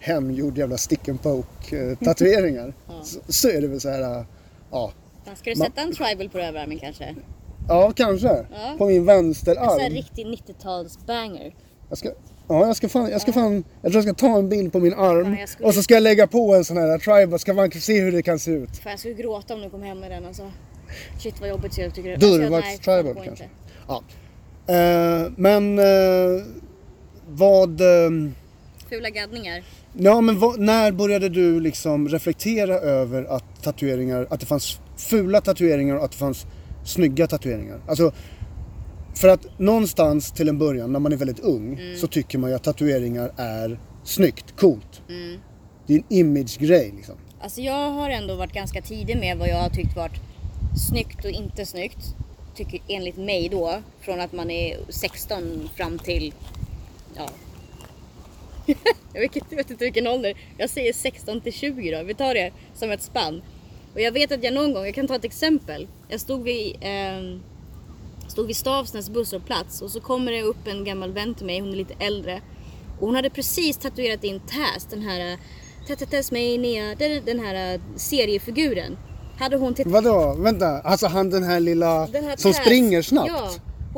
hemgjord 0.00 0.58
jävla 0.58 0.76
stick 0.76 1.08
and 1.08 1.22
poke 1.22 1.76
eh, 1.90 1.98
tatueringar. 1.98 2.74
så, 3.04 3.20
så 3.28 3.48
är 3.48 3.60
det 3.60 3.68
väl 3.68 3.80
så 3.80 3.88
här, 3.88 4.02
eh, 4.18 4.24
ja. 4.70 4.92
Ska 5.36 5.50
du 5.50 5.56
sätta 5.56 5.80
en 5.80 5.92
tribal 5.94 6.28
på 6.28 6.38
överarmen 6.38 6.78
kanske? 6.78 7.14
Ja, 7.68 7.92
kanske. 7.96 8.26
Ja. 8.52 8.74
På 8.78 8.86
min 8.86 8.96
En 8.96 9.04
vänsterarm. 9.06 9.92
riktig 9.94 10.26
90-tals 10.26 10.98
banger. 11.06 11.54
Jag 11.88 11.98
ska, 11.98 12.08
ja, 12.48 12.66
jag 12.66 12.76
ska 12.76 12.88
fan, 12.88 13.10
jag 13.10 13.20
ska 13.20 13.32
fan, 13.32 13.64
jag 13.82 13.92
tror 13.92 14.04
jag 14.06 14.16
ska 14.16 14.26
ta 14.26 14.38
en 14.38 14.48
bild 14.48 14.72
på 14.72 14.78
min 14.80 14.94
arm 14.94 15.36
Ja, 15.40 15.46
skulle- 15.46 15.68
och 15.68 15.74
så 15.74 15.82
ska 15.82 15.94
jag 15.94 16.02
lägga 16.02 16.26
på 16.26 16.54
en 16.54 16.64
sån 16.64 16.76
här 16.76 16.98
tribal, 16.98 17.38
ska 17.38 17.54
man 17.54 17.70
se 17.70 18.00
hur 18.00 18.12
det 18.12 18.22
kan 18.22 18.38
se 18.38 18.50
ut. 18.50 18.76
Fan 18.76 18.90
jag 18.90 18.98
skulle 18.98 19.14
gråta 19.14 19.54
om 19.54 19.60
du 19.60 19.70
kom 19.70 19.82
hem 19.82 19.98
med 20.00 20.10
den 20.10 20.26
alltså. 20.26 20.50
Shit 21.18 21.40
vad 21.40 21.48
jobbigt 21.48 21.78
jag 21.78 21.94
tycker 21.94 22.08
det. 22.08 22.26
Alltså, 22.26 22.48
nej, 22.50 22.76
det 22.76 22.82
tribal 22.84 23.14
går 23.14 23.24
kanske. 23.24 23.44
inte. 23.44 23.54
Ja. 23.88 24.02
Eh, 24.74 25.30
men 25.36 25.78
eh, 25.78 26.44
vad, 27.28 27.80
eh, 27.80 28.10
Fula 28.90 29.10
gaddningar. 29.10 29.62
Ja 29.98 30.20
men 30.20 30.38
vad, 30.38 30.60
när 30.60 30.92
började 30.92 31.28
du 31.28 31.60
liksom 31.60 32.08
reflektera 32.08 32.74
över 32.74 33.24
att 33.24 33.62
tatueringar, 33.62 34.26
att 34.30 34.40
det 34.40 34.46
fanns 34.46 34.80
fula 34.96 35.40
tatueringar 35.40 35.96
och 35.96 36.04
att 36.04 36.12
det 36.12 36.18
fanns 36.18 36.46
snygga 36.84 37.26
tatueringar? 37.26 37.80
Alltså, 37.88 38.12
för 39.14 39.28
att 39.28 39.58
någonstans 39.58 40.32
till 40.32 40.48
en 40.48 40.58
början 40.58 40.92
när 40.92 41.00
man 41.00 41.12
är 41.12 41.16
väldigt 41.16 41.40
ung 41.40 41.80
så 41.96 42.06
tycker 42.06 42.38
man 42.38 42.50
ju 42.50 42.56
att 42.56 42.64
tatueringar 42.64 43.32
är 43.36 43.80
snyggt, 44.04 44.56
coolt. 44.56 45.02
Det 45.86 45.94
är 45.94 45.98
en 45.98 46.04
image-grej 46.08 46.92
liksom. 46.96 47.14
Alltså 47.40 47.60
jag 47.60 47.90
har 47.90 48.10
ändå 48.10 48.34
varit 48.34 48.52
ganska 48.52 48.82
tidig 48.82 49.18
med 49.18 49.38
vad 49.38 49.48
jag 49.48 49.56
har 49.56 49.70
tyckt 49.70 49.96
varit 49.96 50.20
snyggt 50.88 51.24
och 51.24 51.30
inte 51.30 51.66
snyggt. 51.66 52.16
Tycker 52.54 52.80
enligt 52.88 53.16
mig 53.16 53.48
då. 53.48 53.82
Från 54.00 54.20
att 54.20 54.32
man 54.32 54.50
är 54.50 54.78
16 54.88 55.68
fram 55.76 55.98
till, 55.98 56.34
ja. 57.16 57.28
jag, 59.12 59.20
vet, 59.20 59.36
inte- 59.36 59.46
jag 59.50 59.56
vet 59.56 59.70
inte 59.70 59.84
vilken 59.84 60.06
ålder. 60.06 60.34
Jag 60.58 60.70
säger 60.70 60.92
16 60.92 61.40
till 61.40 61.52
20 61.52 61.90
då. 61.96 62.02
Vi 62.02 62.14
tar 62.14 62.34
det 62.34 62.52
som 62.74 62.90
ett 62.90 63.02
spann. 63.02 63.42
Och 63.94 64.00
jag 64.00 64.12
vet 64.12 64.32
att 64.32 64.44
jag 64.44 64.54
någon 64.54 64.72
gång, 64.74 64.84
jag 64.84 64.94
kan 64.94 65.06
ta 65.06 65.14
ett 65.14 65.24
exempel. 65.24 65.88
Jag 66.08 66.20
stod 66.20 66.42
vid, 66.42 66.76
ehm, 66.80 67.40
stod 68.28 68.46
vid 68.46 68.56
Stavsnäs 68.56 69.10
busshållplats 69.10 69.82
och 69.82 69.90
så 69.90 70.00
kommer 70.00 70.32
det 70.32 70.42
upp 70.42 70.66
en 70.66 70.84
gammal 70.84 71.12
vän 71.12 71.34
till 71.34 71.46
mig, 71.46 71.60
hon 71.60 71.72
är 71.72 71.76
lite 71.76 71.94
äldre. 71.98 72.40
Och 73.00 73.06
hon 73.06 73.14
hade 73.14 73.30
precis 73.30 73.76
tatuerat 73.76 74.24
in 74.24 74.40
Taz, 74.40 74.86
den 74.90 75.02
här 75.02 75.38
äh, 75.88 75.96
Tasmania, 76.10 76.94
den, 76.98 77.22
den 77.24 77.40
här 77.40 77.74
äh, 77.74 77.80
seriefiguren. 77.96 78.98
Hade 79.38 79.56
hon 79.56 79.74
till 79.74 79.88
Vadå? 79.88 80.34
Vänta, 80.38 80.66
alltså 80.80 81.06
han 81.06 81.30
den 81.30 81.42
här 81.42 81.60
lilla 81.60 82.06
Den 82.06 82.24
här 82.24 82.36
som 82.36 82.52
Taz. 82.52 82.60
springer 82.62 83.02
snabbt? 83.02 83.30
Ja, 83.30 83.50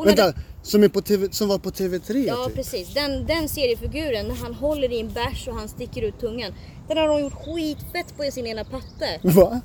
Vänta, 0.05 0.23
hade- 0.23 0.39
som, 0.63 0.83
är 0.85 0.89
på 0.89 1.01
TV, 1.01 1.29
som 1.31 1.49
var 1.49 1.59
på 1.59 1.71
TV3 1.71 2.27
Ja 2.27 2.45
typ? 2.47 2.55
precis, 2.55 2.95
den, 2.95 3.27
den 3.27 3.49
seriefiguren 3.49 4.29
när 4.29 4.35
han 4.35 4.55
håller 4.55 4.93
i 4.93 5.01
en 5.01 5.13
bärs 5.13 5.49
och 5.49 5.55
han 5.55 5.69
sticker 5.69 6.03
ut 6.03 6.21
tungan. 6.21 6.53
Den 6.89 6.97
har 6.97 7.09
hon 7.09 7.21
gjort 7.21 7.47
skitfett 7.47 8.17
på 8.17 8.25
i 8.25 8.31
sin 8.31 8.47
ena 8.47 8.65
patte. 8.65 9.21
Va? 9.23 9.61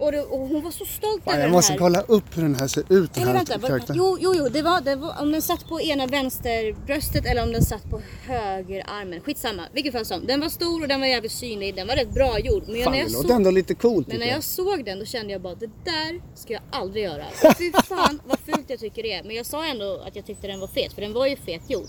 Och, 0.00 0.12
det, 0.12 0.20
och 0.22 0.38
hon 0.38 0.62
var 0.62 0.70
så 0.70 0.84
stolt 0.84 1.24
Fan, 1.24 1.34
över 1.34 1.38
jag 1.42 1.46
den 1.48 1.52
måste 1.52 1.72
här. 1.72 1.78
kolla 1.78 2.00
upp 2.00 2.36
hur 2.36 2.42
den 2.42 2.54
här 2.54 2.66
ser 2.68 2.80
ut. 2.80 3.14
Den 3.14 3.22
Eller 3.22 3.26
här 3.32 3.38
vänta, 3.38 3.58
var, 3.58 3.68
karaktären. 3.68 3.96
jo, 3.98 4.18
jo, 4.20 4.34
jo, 4.36 4.48
det 4.48 4.62
var, 4.62 4.80
det 4.80 4.96
var 4.96 5.20
om 5.22 5.32
den 5.32 5.42
satt 5.42 5.68
på 5.68 5.80
ena 5.80 6.06
vänsterbröstet 6.06 7.26
eller 7.26 7.42
om 7.42 7.52
den 7.52 7.62
satt 7.62 7.90
på 7.90 8.00
högerarmen. 8.26 9.20
Skitsamma, 9.20 9.62
vilket 9.72 9.92
fall 9.92 10.04
som. 10.04 10.26
Den 10.26 10.40
var 10.40 10.48
stor 10.48 10.82
och 10.82 10.88
den 10.88 11.00
var 11.00 11.06
jävligt 11.06 11.32
synlig, 11.32 11.74
den 11.74 11.86
var 11.86 11.96
rätt 11.96 12.14
bra 12.14 12.38
gjord. 12.38 12.62
Men, 12.68 12.82
Fan, 12.82 12.92
när, 12.92 12.98
det 12.98 13.04
jag 13.04 13.12
låter 13.12 13.28
såg, 13.28 13.36
ändå 13.36 13.50
lite 13.50 13.74
coolt. 13.74 14.08
men 14.08 14.18
när 14.20 14.26
jag 14.26 14.44
såg 14.44 14.84
den 14.84 14.98
då 14.98 15.04
kände 15.04 15.32
jag 15.32 15.40
bara 15.42 15.54
det 15.54 15.70
där 15.84 16.20
ska 16.34 16.52
jag 16.52 16.62
aldrig 16.70 17.04
göra. 17.04 17.24
Fy 17.58 17.72
fan 17.72 18.20
vad 18.24 18.38
fult 18.38 18.70
jag 18.70 18.78
tycker 18.78 19.02
det 19.02 19.12
är. 19.12 19.22
Men 19.22 19.36
jag 19.36 19.46
sa 19.46 19.66
ändå 19.66 20.02
att 20.06 20.16
jag 20.16 20.26
tyckte 20.26 20.46
den 20.46 20.60
var 20.60 20.66
fet, 20.68 20.92
för 20.92 21.00
den 21.02 21.12
var 21.12 21.26
ju 21.26 21.36
fet 21.36 21.70
gjord. 21.70 21.88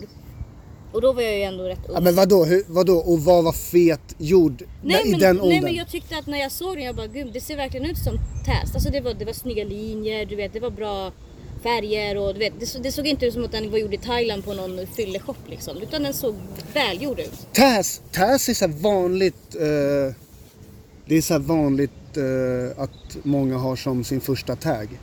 Och 0.92 1.02
då 1.02 1.14
var 1.14 1.22
jag 1.22 1.38
ju 1.38 1.44
ändå 1.44 1.64
rätt 1.64 1.80
ung. 1.88 1.96
Ja, 1.96 2.00
men 2.02 2.16
vadå, 2.16 2.46
hur, 2.46 2.64
vadå, 2.68 2.98
och 2.98 3.20
vad 3.20 3.44
var 3.44 3.52
fet 3.54 4.16
gjord 4.18 4.64
Nej 4.84 5.02
i 5.08 5.12
men, 5.12 5.20
den 5.20 5.36
nej 5.36 5.46
åldern? 5.46 5.64
men 5.64 5.76
jag 5.76 5.90
tyckte 5.90 6.18
att 6.18 6.28
när 6.28 6.40
jag 6.40 6.52
såg 6.52 6.76
den, 6.76 6.84
jag 6.84 6.96
bara 6.96 7.08
gud 7.08 7.34
det 7.34 7.42
ser 7.42 7.56
verkligen 7.58 7.86
ut 7.86 7.98
som 7.98 8.20
Tast. 8.46 8.76
Alltså 8.76 8.90
det 8.90 9.02
var, 9.02 9.14
det 9.14 9.26
var 9.26 9.34
snygga 9.34 9.64
linjer, 9.64 10.26
du 10.26 10.36
vet 10.36 10.54
det 10.54 10.60
var 10.60 10.70
bra 10.70 11.12
färger 11.64 12.18
och 12.18 12.34
du 12.34 12.40
vet, 12.40 12.54
det, 12.60 12.84
det 12.84 12.92
såg 12.92 13.08
inte 13.08 13.26
ut 13.26 13.34
som 13.34 13.44
att 13.46 13.52
den 13.52 13.72
var 13.72 13.78
gjord 13.78 13.94
i 13.94 13.98
Thailand 13.98 14.46
på 14.46 14.54
någon 14.54 14.88
fylleshop 14.88 15.38
liksom. 15.50 15.78
Utan 15.78 16.04
den 16.04 16.14
såg 16.14 16.36
välgjord 16.74 17.20
ut. 17.20 17.48
Taz, 17.54 18.02
Taz 18.12 18.50
är 18.50 18.54
så 18.54 18.68
vanligt, 18.68 19.56
eh, 19.56 20.16
det 21.06 21.18
är 21.18 21.22
så 21.22 21.40
vanligt 21.40 22.18
eh, 22.18 22.84
att 22.84 23.18
många 23.24 23.58
har 23.58 23.76
som 23.76 24.04
sin 24.04 24.22
första 24.22 24.56
tag. 24.56 25.00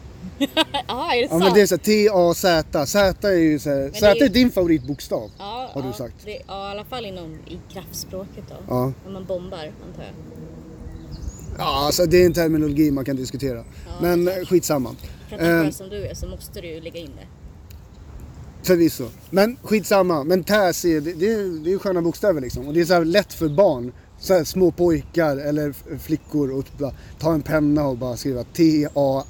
Ja, 0.88 1.12
är 1.14 1.16
det 1.16 1.22
Ja 1.22 1.28
sant? 1.28 1.44
men 1.44 1.52
det 1.54 1.60
är 1.60 1.66
så 1.66 1.74
här 1.74 1.78
T-A-Z, 1.82 2.86
Z 2.86 3.28
är 3.28 3.32
ju 3.32 3.58
så 3.58 3.70
här, 3.70 3.76
det 3.76 3.94
Z 3.94 4.24
är- 4.24 4.28
din 4.28 4.50
favoritbokstav. 4.50 5.30
ja, 5.38 5.70
har 5.74 5.82
du 5.82 5.88
ja, 5.88 5.94
sagt. 5.94 6.14
Det, 6.24 6.30
ja, 6.46 6.68
i 6.68 6.70
alla 6.70 6.84
fall 6.84 7.06
inom 7.06 7.34
i 7.46 7.58
kraftspråket 7.72 8.44
då. 8.48 8.54
Ja. 8.68 8.92
När 9.04 9.12
man 9.12 9.24
bombar 9.24 9.56
antar 9.58 10.02
jag. 10.02 10.12
Ja, 11.58 11.86
alltså 11.86 12.06
det 12.06 12.22
är 12.22 12.26
en 12.26 12.32
terminologi 12.32 12.90
man 12.90 13.04
kan 13.04 13.16
diskutera. 13.16 13.64
men 14.00 14.28
eh, 14.28 14.34
skitsamma. 14.34 14.94
Vara 15.30 15.64
Eh, 15.64 15.70
som 15.70 15.88
du 15.88 16.06
är 16.06 16.14
så 16.14 16.26
måste 16.28 16.60
du 16.60 16.68
ju 16.68 16.80
lägga 16.80 17.00
in 17.00 17.10
det. 17.16 17.26
Förvisso. 18.66 19.04
Men 19.30 19.56
skitsamma. 19.62 20.24
Men 20.24 20.44
Taz 20.44 20.84
är, 20.84 21.00
det, 21.00 21.12
det, 21.12 21.32
är, 21.32 21.64
det 21.64 21.70
är 21.70 21.72
ju 21.72 21.78
sköna 21.78 22.02
bokstäver 22.02 22.40
liksom. 22.40 22.68
Och 22.68 22.74
det 22.74 22.80
är 22.80 22.84
så 22.84 23.04
lätt 23.04 23.32
för 23.32 23.48
barn. 23.48 23.92
Så 24.20 24.34
här, 24.34 24.44
små 24.44 24.70
pojkar 24.70 25.36
eller 25.36 25.74
flickor 25.98 26.58
att 26.58 26.78
bara 26.78 26.92
ta 27.18 27.32
en 27.32 27.42
penna 27.42 27.86
och 27.86 27.96
bara 27.98 28.16
skriva 28.16 28.44
T-A-Z. 28.44 29.28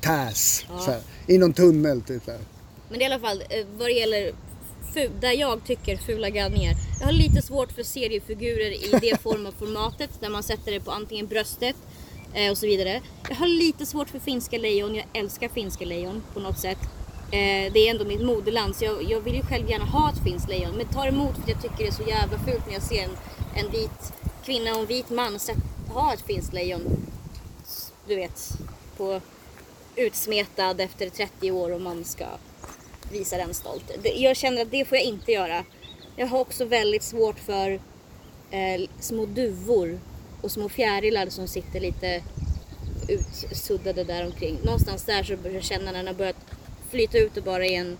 Taz. 0.00 0.64
Så 0.84 0.90
här, 0.90 1.00
I 1.26 1.38
någon 1.38 1.52
tunnel 1.52 2.02
typ. 2.02 2.26
Här. 2.26 2.38
Men 2.88 3.02
i 3.02 3.04
alla 3.04 3.18
fall 3.18 3.42
eh, 3.50 3.66
vad 3.78 3.88
det 3.88 3.92
gäller 3.92 4.32
där 5.20 5.32
jag 5.32 5.64
tycker 5.64 5.96
fula 5.96 6.30
galningar. 6.30 6.74
Jag 7.00 7.06
har 7.06 7.12
lite 7.12 7.42
svårt 7.42 7.72
för 7.72 7.82
seriefigurer 7.82 8.70
i 8.70 8.98
det 9.00 9.20
form 9.22 9.46
av 9.46 9.52
formatet 9.52 10.10
där 10.20 10.28
man 10.28 10.42
sätter 10.42 10.72
det 10.72 10.80
på 10.80 10.90
antingen 10.90 11.26
bröstet 11.26 11.76
eh, 12.34 12.50
och 12.50 12.58
så 12.58 12.66
vidare. 12.66 13.02
Jag 13.28 13.36
har 13.36 13.46
lite 13.46 13.86
svårt 13.86 14.10
för 14.10 14.18
finska 14.18 14.58
lejon. 14.58 14.94
Jag 14.94 15.04
älskar 15.12 15.48
finska 15.48 15.84
lejon 15.84 16.22
på 16.34 16.40
något 16.40 16.58
sätt. 16.58 16.78
Eh, 17.30 17.72
det 17.72 17.78
är 17.78 17.90
ändå 17.90 18.04
mitt 18.04 18.22
moderland 18.22 18.76
så 18.76 18.84
jag, 18.84 19.02
jag 19.02 19.20
vill 19.20 19.34
ju 19.34 19.42
själv 19.42 19.70
gärna 19.70 19.84
ha 19.84 20.12
ett 20.12 20.24
finskt 20.24 20.48
lejon. 20.48 20.76
Men 20.76 20.86
tar 20.86 21.06
emot 21.06 21.34
för 21.34 21.42
att 21.42 21.48
jag 21.48 21.62
tycker 21.62 21.76
det 21.78 21.86
är 21.86 21.92
så 21.92 22.02
jävla 22.02 22.38
fult 22.38 22.66
när 22.66 22.72
jag 22.72 22.82
ser 22.82 23.04
en, 23.04 23.16
en 23.54 23.70
vit 23.70 24.12
kvinna 24.44 24.70
och 24.74 24.80
en 24.80 24.86
vit 24.86 25.10
man 25.10 25.38
ha 25.88 26.12
ett 26.12 26.22
finskt 26.26 26.52
lejon. 26.52 27.06
Du 28.08 28.16
vet, 28.16 28.58
på 28.96 29.20
utsmetad 29.96 30.80
efter 30.80 31.10
30 31.10 31.50
år 31.50 31.72
och 31.72 31.80
man 31.80 32.04
ska 32.04 32.26
visa 33.12 33.36
den 33.36 33.54
stolt. 33.54 33.92
Jag 34.16 34.36
känner 34.36 34.62
att 34.62 34.70
det 34.70 34.84
får 34.84 34.98
jag 34.98 35.04
inte 35.04 35.32
göra. 35.32 35.64
Jag 36.16 36.26
har 36.26 36.40
också 36.40 36.64
väldigt 36.64 37.02
svårt 37.02 37.38
för 37.38 37.70
eh, 38.50 38.88
små 39.00 39.26
duvor 39.26 40.00
och 40.42 40.50
små 40.50 40.68
fjärilar 40.68 41.26
som 41.28 41.48
sitter 41.48 41.80
lite 41.80 42.22
utsuddade 43.08 44.04
där 44.04 44.26
omkring. 44.26 44.58
Någonstans 44.64 45.04
där 45.04 45.22
så 45.22 45.36
börjar 45.36 45.54
jag 45.54 45.64
känna 45.64 45.84
när 45.84 45.92
den 45.92 46.06
har 46.06 46.14
börjat 46.14 46.36
flyta 46.90 47.18
ut 47.18 47.36
och 47.36 47.42
bara 47.42 47.66
är 47.66 47.80
en 47.80 47.98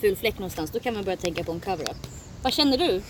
ful 0.00 0.16
fläck 0.16 0.34
någonstans. 0.34 0.70
Då 0.70 0.80
kan 0.80 0.94
man 0.94 1.04
börja 1.04 1.16
tänka 1.16 1.44
på 1.44 1.52
en 1.52 1.60
cover-up. 1.60 2.06
Vad 2.42 2.52
känner 2.52 2.78
du? 2.78 3.02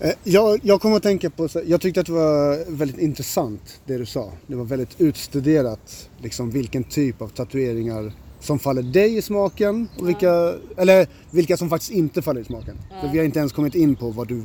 Eh, 0.00 0.12
Jag, 0.24 0.60
jag 0.62 0.80
kommer 0.80 0.96
att 0.96 1.02
tänka 1.02 1.30
på, 1.30 1.48
jag 1.66 1.80
tyckte 1.80 2.00
att 2.00 2.06
det 2.06 2.12
var 2.12 2.70
väldigt 2.70 2.98
intressant 2.98 3.80
det 3.86 3.98
du 3.98 4.06
sa. 4.06 4.32
Det 4.46 4.56
var 4.56 4.64
väldigt 4.64 5.00
utstuderat 5.00 6.08
liksom 6.22 6.50
vilken 6.50 6.84
typ 6.84 7.22
av 7.22 7.28
tatueringar 7.28 8.12
som 8.40 8.58
faller 8.58 8.82
dig 8.82 9.16
i 9.16 9.22
smaken 9.22 9.88
och 9.98 10.08
vilka, 10.08 10.54
eller 10.76 11.06
vilka 11.30 11.56
som 11.56 11.68
faktiskt 11.70 11.92
inte 11.92 12.22
faller 12.22 12.40
i 12.40 12.44
smaken. 12.44 12.76
För 13.00 13.08
vi 13.08 13.18
har 13.18 13.24
inte 13.24 13.38
ens 13.38 13.52
kommit 13.52 13.74
in 13.74 13.96
på 13.96 14.10
vad 14.10 14.28
du 14.28 14.42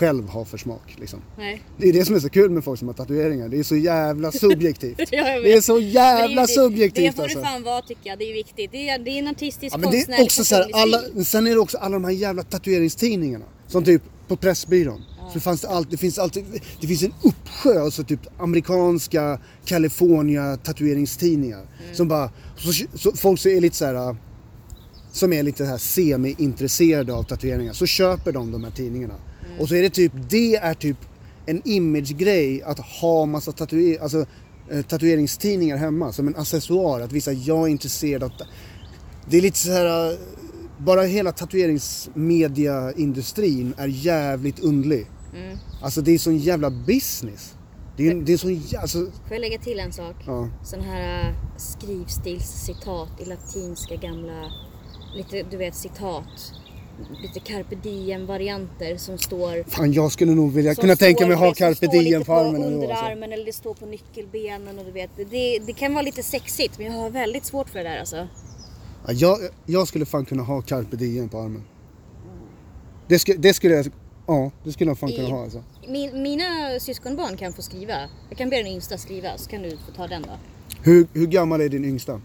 själv 0.00 0.28
har 0.28 0.44
för 0.44 0.58
smak. 0.58 0.96
Liksom. 0.96 1.20
Nej. 1.38 1.62
Det 1.78 1.88
är 1.88 1.92
det 1.92 2.04
som 2.04 2.14
är 2.14 2.20
så 2.20 2.28
kul 2.28 2.50
med 2.50 2.64
folk 2.64 2.78
som 2.78 2.88
har 2.88 2.94
tatueringar. 2.94 3.48
Det 3.48 3.58
är 3.58 3.62
så 3.62 3.76
jävla 3.76 4.32
subjektivt. 4.46 4.98
Ja, 4.98 5.40
det 5.40 5.52
är 5.52 5.60
så 5.60 5.80
jävla 5.80 6.42
det- 6.42 6.48
subjektivt 6.48 7.04
Det 7.04 7.12
får 7.16 7.22
alltså. 7.22 7.38
det 7.38 7.44
fan 7.44 7.62
vara 7.62 7.82
tycker 7.82 8.10
jag. 8.10 8.18
Det 8.18 8.24
är 8.24 8.34
viktigt. 8.34 8.72
Det 8.72 8.88
är, 8.88 8.98
det 8.98 9.10
är 9.10 9.18
en 9.18 9.28
artistisk 9.28 9.74
Ja, 9.74 9.78
men 9.78 9.90
det 9.90 10.12
är 10.12 10.22
också 10.22 10.44
så 10.44 10.54
här, 10.54 10.66
alla, 10.72 11.02
sen 11.24 11.46
är 11.46 11.50
det 11.50 11.60
också 11.60 11.78
alla 11.78 11.92
de 11.92 12.04
här 12.04 12.12
jävla 12.12 12.42
tatueringstidningarna. 12.42 13.44
Som 13.66 13.84
typ 13.84 14.02
på 14.28 14.36
Pressbyrån. 14.36 15.02
Så 15.32 15.40
fanns 15.40 15.60
det, 15.60 15.68
allt, 15.68 15.90
det, 15.90 15.96
finns 15.96 16.18
alltid, 16.18 16.44
det 16.80 16.86
finns 16.86 17.02
en 17.02 17.14
uppsjö, 17.22 17.80
alltså 17.82 18.04
typ 18.04 18.20
amerikanska 18.38 19.40
California 19.64 20.56
tatueringstidningar. 20.56 21.66
Som 21.92 22.08
bara, 22.08 22.30
så, 22.56 22.72
så, 22.98 23.12
folk 23.16 23.40
som 23.40 23.50
är 23.50 23.60
lite 23.60 23.76
så 23.76 23.84
här 23.84 24.16
som 25.12 25.32
är 25.32 25.42
lite 25.42 25.58
så 25.58 25.64
här 25.64 25.78
semi-intresserade 25.78 27.12
av 27.12 27.22
tatueringar, 27.22 27.72
så 27.72 27.86
köper 27.86 28.32
de 28.32 28.52
de 28.52 28.64
här 28.64 28.70
tidningarna. 28.70 29.14
Och 29.60 29.68
så 29.68 29.74
är 29.74 29.82
det 29.82 29.90
typ, 29.90 30.12
det 30.30 30.56
är 30.56 30.74
typ 30.74 30.96
en 31.46 31.62
imagegrej 31.64 32.62
att 32.62 32.78
ha 32.78 33.26
massa 33.26 33.52
tatuer, 33.52 34.02
alltså, 34.02 34.26
eh, 34.70 34.82
tatueringstidningar 34.82 35.76
hemma 35.76 36.12
som 36.12 36.28
en 36.28 36.36
accessoar. 36.36 37.00
Att 37.00 37.12
visa, 37.12 37.32
jag 37.32 37.62
är 37.66 37.68
intresserad 37.68 38.22
av... 38.22 38.32
Det 39.30 39.36
är 39.38 39.42
lite 39.42 39.58
så 39.58 39.72
här, 39.72 40.10
eh, 40.12 40.18
bara 40.78 41.02
hela 41.02 41.32
tatueringsmediaindustrin 41.32 43.74
är 43.76 43.86
jävligt 43.86 44.60
undlig. 44.60 45.06
Alltså 45.82 46.00
det 46.00 46.12
är 46.12 46.18
sån 46.18 46.38
jävla 46.38 46.70
business. 46.70 47.54
Det 47.96 48.08
är, 48.08 48.14
det 48.14 48.32
är 48.32 48.36
sån 48.36 48.50
jä- 48.50 48.80
alltså, 48.80 48.98
Får 48.98 49.12
jag 49.30 49.40
lägga 49.40 49.58
till 49.58 49.80
en 49.80 49.92
sak? 49.92 50.16
Ja. 50.26 50.48
Sån 50.64 50.80
här 50.80 51.28
äh, 51.28 51.34
skrivstilscitat 51.56 53.08
i 53.20 53.24
latinska 53.24 53.96
gamla, 53.96 54.50
lite 55.16 55.42
du 55.50 55.56
vet 55.56 55.74
citat. 55.74 56.24
Lite 57.22 57.40
carpe 57.40 57.74
diem 57.74 58.26
varianter 58.26 58.96
som 58.96 59.18
står 59.18 59.70
Fan 59.70 59.92
jag 59.92 60.12
skulle 60.12 60.34
nog 60.34 60.52
vilja 60.52 60.74
kunna 60.74 60.96
tänka 60.96 61.26
mig 61.26 61.36
ha 61.36 61.46
som 61.46 61.54
carpe 61.54 61.86
diem 61.86 62.24
på 62.24 62.32
armen 62.34 62.60
på 62.60 62.66
ändå. 62.66 62.90
Alltså. 62.90 63.04
underarmen 63.04 63.32
eller 63.32 63.44
det 63.44 63.52
står 63.52 63.74
på 63.74 63.86
nyckelbenen 63.86 64.78
och 64.78 64.84
du 64.84 64.90
vet. 64.90 65.10
Det, 65.16 65.58
det 65.58 65.72
kan 65.72 65.94
vara 65.94 66.02
lite 66.02 66.22
sexigt 66.22 66.78
men 66.78 66.86
jag 66.86 66.92
har 66.92 67.10
väldigt 67.10 67.44
svårt 67.44 67.68
för 67.68 67.78
det 67.78 67.88
där 67.88 67.98
alltså. 67.98 68.28
Ja, 69.06 69.12
jag, 69.12 69.38
jag 69.66 69.88
skulle 69.88 70.06
fan 70.06 70.24
kunna 70.24 70.42
ha 70.42 70.62
carpe 70.62 70.96
diem 70.96 71.28
på 71.28 71.38
armen. 71.38 71.64
Det, 73.08 73.18
skulle, 73.18 73.38
det 73.38 73.54
skulle 73.54 73.74
jag, 73.74 73.86
ja 74.26 74.50
det 74.64 74.72
skulle 74.72 74.90
jag 74.90 74.98
fan 74.98 75.12
kunna 75.12 75.28
I- 75.28 75.30
ha 75.30 75.42
alltså. 75.42 75.62
Min, 75.88 76.22
mina 76.22 76.80
syskonbarn 76.80 77.36
kan 77.36 77.52
få 77.52 77.62
skriva. 77.62 77.94
Jag 78.28 78.38
kan 78.38 78.50
be 78.50 78.56
den 78.56 78.66
yngsta 78.66 78.98
skriva 78.98 79.38
så 79.38 79.50
kan 79.50 79.62
du 79.62 79.70
få 79.70 79.92
ta 79.96 80.06
den 80.06 80.22
då. 80.22 80.32
Hur, 80.82 81.06
hur 81.12 81.26
gammal 81.26 81.60
är 81.60 81.68
din 81.68 81.84
yngsta? 81.84 82.12
Uh, 82.12 82.20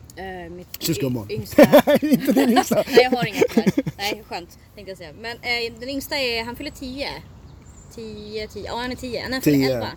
mitt 0.52 0.68
Syskonbarn. 0.80 1.32
Yngsta. 1.32 1.64
Inte 2.02 2.32
din 2.32 2.50
yngsta. 2.50 2.76
Nej 2.88 3.00
jag 3.04 3.12
har 3.12 3.26
inget 3.28 3.56
där. 3.56 3.72
Nej 3.98 4.24
skönt 4.30 4.60
tänkte 4.76 4.92
jag 4.92 4.98
säga. 4.98 5.14
Men 5.22 5.38
eh, 5.38 5.80
den 5.80 5.90
yngsta 5.90 6.16
är, 6.18 6.44
han 6.44 6.56
fyller 6.56 6.72
10. 6.72 7.08
10, 7.96 8.48
10, 8.48 8.64
ja 8.66 8.76
han 8.78 8.92
är 8.92 8.96
10. 8.96 9.22
Han 9.32 9.42
fyller 9.42 9.58
10. 9.58 9.74
11. 9.74 9.88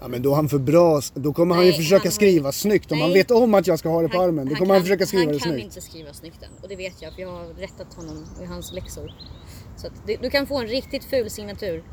Ja 0.00 0.08
men 0.08 0.22
då 0.22 0.32
är 0.32 0.36
han 0.36 0.48
för 0.48 0.58
bra, 0.58 1.00
då 1.14 1.32
kommer 1.32 1.54
han 1.54 1.64
ju 1.64 1.70
Nej, 1.70 1.78
försöka 1.80 2.04
han 2.04 2.12
skriva 2.12 2.52
snyggt. 2.52 2.92
Om 2.92 3.00
han 3.00 3.10
Nej. 3.10 3.18
vet 3.18 3.30
om 3.30 3.54
att 3.54 3.66
jag 3.66 3.78
ska 3.78 3.88
ha 3.88 4.02
det 4.02 4.08
på 4.08 4.20
armen, 4.22 4.48
då 4.48 4.54
kommer 4.54 4.74
han 4.74 4.80
kan- 4.80 4.84
försöka 4.84 5.06
skriva 5.06 5.24
han 5.24 5.32
det 5.32 5.38
kan 5.38 5.48
snyggt. 5.52 5.64
inte 5.64 5.80
skriva 5.80 6.12
snyggt 6.12 6.42
än. 6.42 6.50
Och 6.62 6.68
det 6.68 6.76
vet 6.76 7.02
jag 7.02 7.14
för 7.14 7.20
jag 7.22 7.30
har 7.32 7.44
rättat 7.46 7.94
honom 7.94 8.26
i 8.42 8.44
hans 8.44 8.72
läxor. 8.72 9.14
Så 9.76 9.86
att 9.86 9.92
du, 10.06 10.16
du 10.22 10.30
kan 10.30 10.46
få 10.46 10.58
en 10.58 10.66
riktigt 10.66 11.04
ful 11.04 11.30
signatur. 11.30 11.84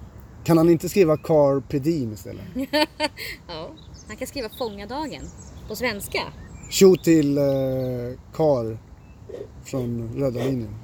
Kan 0.44 0.58
han 0.58 0.70
inte 0.70 0.90
skriva 0.90 1.18
carpe 1.18 1.80
diem 1.80 2.14
istället? 2.14 2.44
Ja, 3.48 3.70
han 4.08 4.18
kan 4.18 4.28
skriva 4.28 4.50
fångadagen. 4.58 5.22
På 5.68 5.76
svenska. 5.76 6.20
Tjo 6.70 6.96
till 6.96 7.38
eh, 7.38 7.44
Kar 8.34 8.78
från 9.64 10.10
Röda 10.16 10.44
linjen. 10.44 10.76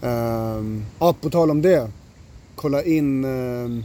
Um, 0.00 0.84
ja, 0.98 1.14
på 1.20 1.30
tal 1.30 1.50
om 1.50 1.62
det. 1.62 1.90
Kolla 2.54 2.82
in 2.82 3.24
um, 3.24 3.84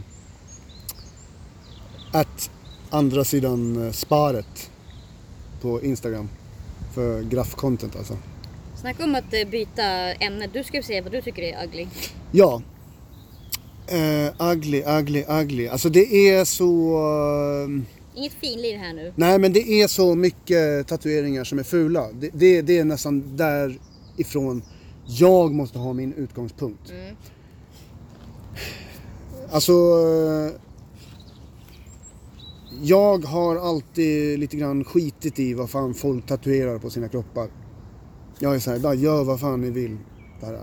att 2.12 2.50
andra 2.90 3.24
sidan 3.24 3.86
eh, 3.86 3.92
sparet 3.92 4.70
på 5.60 5.82
Instagram. 5.82 6.28
För 6.94 7.22
graff-content 7.22 7.96
alltså. 7.98 8.16
Snacka 8.80 9.04
om 9.04 9.14
att 9.14 9.34
eh, 9.34 9.48
byta 9.50 9.82
ämne. 10.12 10.46
Du 10.52 10.64
ska 10.64 10.76
ju 10.76 10.82
säga 10.82 11.02
vad 11.02 11.12
du 11.12 11.22
tycker 11.22 11.42
är 11.42 11.64
ugly. 11.64 11.86
Ja. 12.32 12.62
Uh, 13.92 14.50
ugly, 14.52 14.82
ugly, 14.86 15.24
ugly. 15.28 15.68
Alltså 15.68 15.88
det 15.88 16.30
är 16.30 16.44
så... 16.44 16.98
ehm, 17.64 17.86
Inget 18.16 18.32
finlir 18.32 18.78
här 18.78 18.92
nu. 18.92 19.12
Nej 19.16 19.38
men 19.38 19.52
det 19.52 19.82
är 19.82 19.88
så 19.88 20.14
mycket 20.14 20.86
tatueringar 20.86 21.44
som 21.44 21.58
är 21.58 21.62
fula. 21.62 22.08
Det, 22.12 22.30
det, 22.34 22.62
det 22.62 22.78
är 22.78 22.84
nästan 22.84 23.36
därifrån 23.36 24.62
jag 25.06 25.52
måste 25.52 25.78
ha 25.78 25.92
min 25.92 26.12
utgångspunkt. 26.12 26.92
Alltså... 29.50 29.72
eh, 29.72 30.60
jag 32.82 33.24
har 33.24 33.56
alltid 33.56 34.38
lite 34.38 34.56
grann 34.56 34.84
skitit 34.84 35.38
i 35.38 35.54
vad 35.54 35.70
fan 35.70 35.94
folk 35.94 36.26
tatuerar 36.26 36.78
på 36.78 36.90
sina 36.90 37.08
kroppar. 37.08 37.48
Jag 38.38 38.54
är 38.54 38.58
såhär, 38.58 38.78
bara 38.78 38.94
gör 38.94 39.24
vad 39.24 39.40
fan 39.40 39.60
ni 39.60 39.70
vill. 39.70 39.96
Bara. 40.40 40.60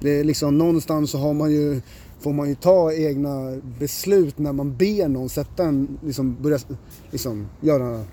Det 0.00 0.10
är 0.10 0.24
liksom 0.24 0.58
någonstans 0.58 1.10
så 1.10 1.18
har 1.18 1.34
man 1.34 1.52
ju, 1.52 1.80
får 2.20 2.32
man 2.32 2.48
ju 2.48 2.54
ta 2.54 2.92
egna 2.92 3.56
beslut 3.78 4.38
när 4.38 4.52
man 4.52 4.76
ber 4.76 5.08
någon 5.08 5.28
sätta 5.28 5.64
en, 5.64 5.98
liksom 6.04 6.36
börja 6.42 6.58
liksom, 7.10 7.48
göra 7.60 8.04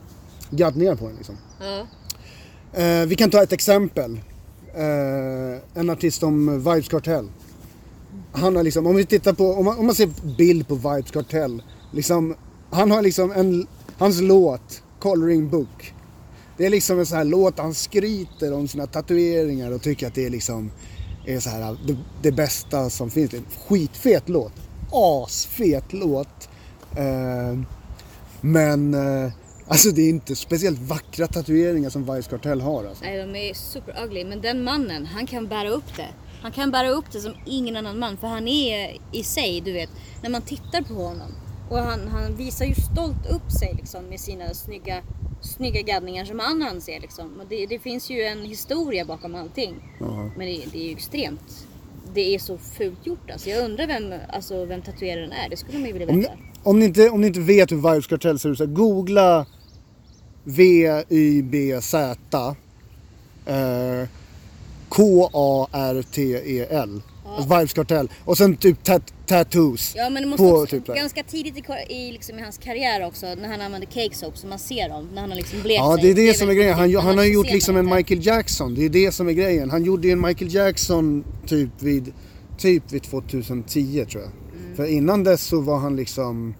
gaddningar 0.49 0.95
på 0.95 1.05
en 1.05 1.15
liksom. 1.15 1.35
Ja. 1.59 1.87
Eh, 2.81 3.05
vi 3.05 3.15
kan 3.15 3.29
ta 3.29 3.43
ett 3.43 3.53
exempel. 3.53 4.19
Eh, 4.75 5.79
en 5.79 5.89
artist 5.89 6.19
som 6.19 6.57
Vibes 6.57 6.87
Kartell. 6.87 7.29
Han 8.31 8.55
har 8.55 8.63
liksom, 8.63 8.87
om 8.87 8.95
vi 8.95 9.05
tittar 9.05 9.33
på, 9.33 9.53
om 9.53 9.65
man, 9.65 9.77
om 9.77 9.85
man 9.85 9.95
ser 9.95 10.37
bild 10.37 10.67
på 10.67 10.75
Vibes 10.75 11.11
Kartell. 11.11 11.63
Liksom, 11.91 12.35
han 12.69 12.91
har 12.91 13.01
liksom 13.01 13.31
en, 13.31 13.67
hans 13.97 14.21
låt, 14.21 14.83
Coloring 14.99 15.49
Book. 15.49 15.93
Det 16.57 16.65
är 16.65 16.69
liksom 16.69 16.99
en 16.99 17.05
sån 17.05 17.17
här 17.17 17.25
låt, 17.25 17.59
han 17.59 17.73
skryter 17.73 18.53
om 18.53 18.67
sina 18.67 18.87
tatueringar 18.87 19.71
och 19.71 19.81
tycker 19.81 20.07
att 20.07 20.15
det 20.15 20.25
är 20.25 20.29
liksom 20.29 20.71
är 21.25 21.39
så 21.39 21.49
här, 21.49 21.61
äh, 21.61 21.77
det, 21.87 21.97
det 22.21 22.31
bästa 22.31 22.89
som 22.89 23.09
finns. 23.09 23.31
Skitfet 23.67 24.29
låt. 24.29 24.53
Asfet 24.91 25.93
låt. 25.93 26.49
Eh, 26.97 27.59
men 28.41 28.93
eh, 28.93 29.31
alltså 29.67 29.89
det 29.89 30.01
är 30.01 30.09
inte 30.09 30.35
speciellt 30.35 30.79
vackra 30.79 31.27
tatueringar 31.27 31.89
som 31.89 32.15
Vice 32.15 32.29
Cartel 32.29 32.61
har. 32.61 32.85
Alltså. 32.85 33.03
Nej, 33.03 33.17
de 33.17 33.35
är 33.35 33.53
super 33.53 34.03
ugly. 34.03 34.25
Men 34.25 34.41
den 34.41 34.63
mannen, 34.63 35.05
han 35.05 35.27
kan 35.27 35.47
bära 35.47 35.69
upp 35.69 35.95
det. 35.95 36.09
Han 36.41 36.51
kan 36.51 36.71
bära 36.71 36.89
upp 36.89 37.05
det 37.11 37.19
som 37.19 37.33
ingen 37.45 37.75
annan 37.75 37.99
man. 37.99 38.17
För 38.17 38.27
han 38.27 38.47
är 38.47 38.97
i 39.11 39.23
sig, 39.23 39.61
du 39.61 39.73
vet, 39.73 39.89
när 40.23 40.29
man 40.29 40.41
tittar 40.41 40.81
på 40.81 40.93
honom. 40.93 41.31
Och 41.69 41.77
han, 41.77 42.07
han 42.07 42.35
visar 42.35 42.65
ju 42.65 42.75
stolt 42.75 43.29
upp 43.29 43.51
sig 43.51 43.73
liksom 43.77 44.05
med 44.05 44.19
sina 44.19 44.53
snygga, 44.53 45.01
snygga 45.45 45.81
gaddningar 45.81 46.25
som 46.25 46.39
han 46.39 46.63
anser 46.63 46.99
liksom. 46.99 47.41
Det, 47.49 47.65
det 47.65 47.79
finns 47.79 48.09
ju 48.09 48.23
en 48.23 48.45
historia 48.45 49.05
bakom 49.05 49.35
allting. 49.35 49.75
Ja. 49.99 50.31
Men 50.37 50.47
det, 50.47 50.65
det 50.71 50.79
är 50.79 50.85
ju 50.87 50.91
extremt. 50.91 51.67
Det 52.13 52.35
är 52.35 52.39
så 52.39 52.57
fult 52.57 53.05
gjort 53.05 53.31
alltså. 53.31 53.49
Jag 53.49 53.65
undrar 53.65 53.87
vem, 53.87 54.13
alltså, 54.29 54.65
vem 54.65 54.81
tatueraren 54.81 55.31
är. 55.31 55.49
Det 55.49 55.57
skulle 55.57 55.77
man 55.77 55.87
ju 55.87 55.93
vilja 55.93 56.09
Om, 56.09 56.19
veta. 56.19 56.33
ni, 56.33 56.39
om, 56.63 56.79
ni 56.79 56.85
inte, 56.85 57.09
om 57.09 57.21
ni 57.21 57.27
inte 57.27 57.39
vet 57.39 57.71
hur 57.71 57.77
Vibes 57.77 58.07
Kartell 58.07 58.39
ser 58.39 58.49
ut, 58.49 58.57
så 58.57 58.65
googla 58.65 59.45
V-Y-B-Z 60.43 62.55
eh, 63.45 64.07
K-A-R-T-E-L. 64.89 67.01
Alltså 67.27 67.55
Vibes 67.57 67.73
Kartell. 67.73 68.09
Och 68.25 68.37
sen 68.37 68.55
typ 68.55 68.83
tat- 68.83 69.13
tattoos. 69.27 69.93
Ja 69.95 70.09
men 70.09 70.23
det 70.23 70.29
måste 70.29 70.43
på 70.43 70.51
också, 70.53 70.79
typ 70.79 70.87
ganska 70.95 71.23
tidigt 71.23 71.57
i, 71.57 71.63
i, 71.93 72.11
liksom, 72.11 72.39
i 72.39 72.41
hans 72.41 72.57
karriär 72.57 73.07
också 73.07 73.25
när 73.25 73.47
han 73.49 73.61
använde 73.61 73.85
cake 73.87 74.15
soap 74.15 74.37
så 74.37 74.47
man 74.47 74.59
ser 74.59 74.89
dem 74.89 75.07
när 75.13 75.21
han 75.21 75.29
har 75.29 75.37
liksom 75.37 75.61
blekt 75.61 75.77
Ja, 75.79 75.97
sig. 75.97 76.13
det 76.13 76.21
är 76.21 76.27
det 76.27 76.33
som 76.33 76.49
är 76.49 76.53
grejen. 76.53 76.73
Han, 76.73 76.83
viktigt, 76.87 77.03
han 77.03 77.17
har 77.17 77.25
gjort 77.25 77.51
liksom 77.51 77.77
en. 77.77 77.85
Michael 77.95 78.25
Jackson. 78.25 78.75
Det 78.75 78.85
är 78.85 78.89
det 78.89 79.11
som 79.11 79.27
är 79.27 79.31
grejen. 79.33 79.69
Han 79.69 79.83
gjorde 79.83 80.07
ju 80.07 80.13
en 80.13 80.21
Michael 80.21 80.53
Jackson 80.53 81.23
typ 81.47 81.69
vid, 81.81 82.13
typ 82.57 82.91
vid 82.91 83.03
2010 83.03 84.05
tror 84.11 84.23
jag. 84.23 84.31
Mm. 84.63 84.75
För 84.75 84.85
innan 84.85 85.23
dess 85.23 85.43
så 85.43 85.61
var 85.61 85.77
han 85.77 85.95
liksom... 85.95 86.55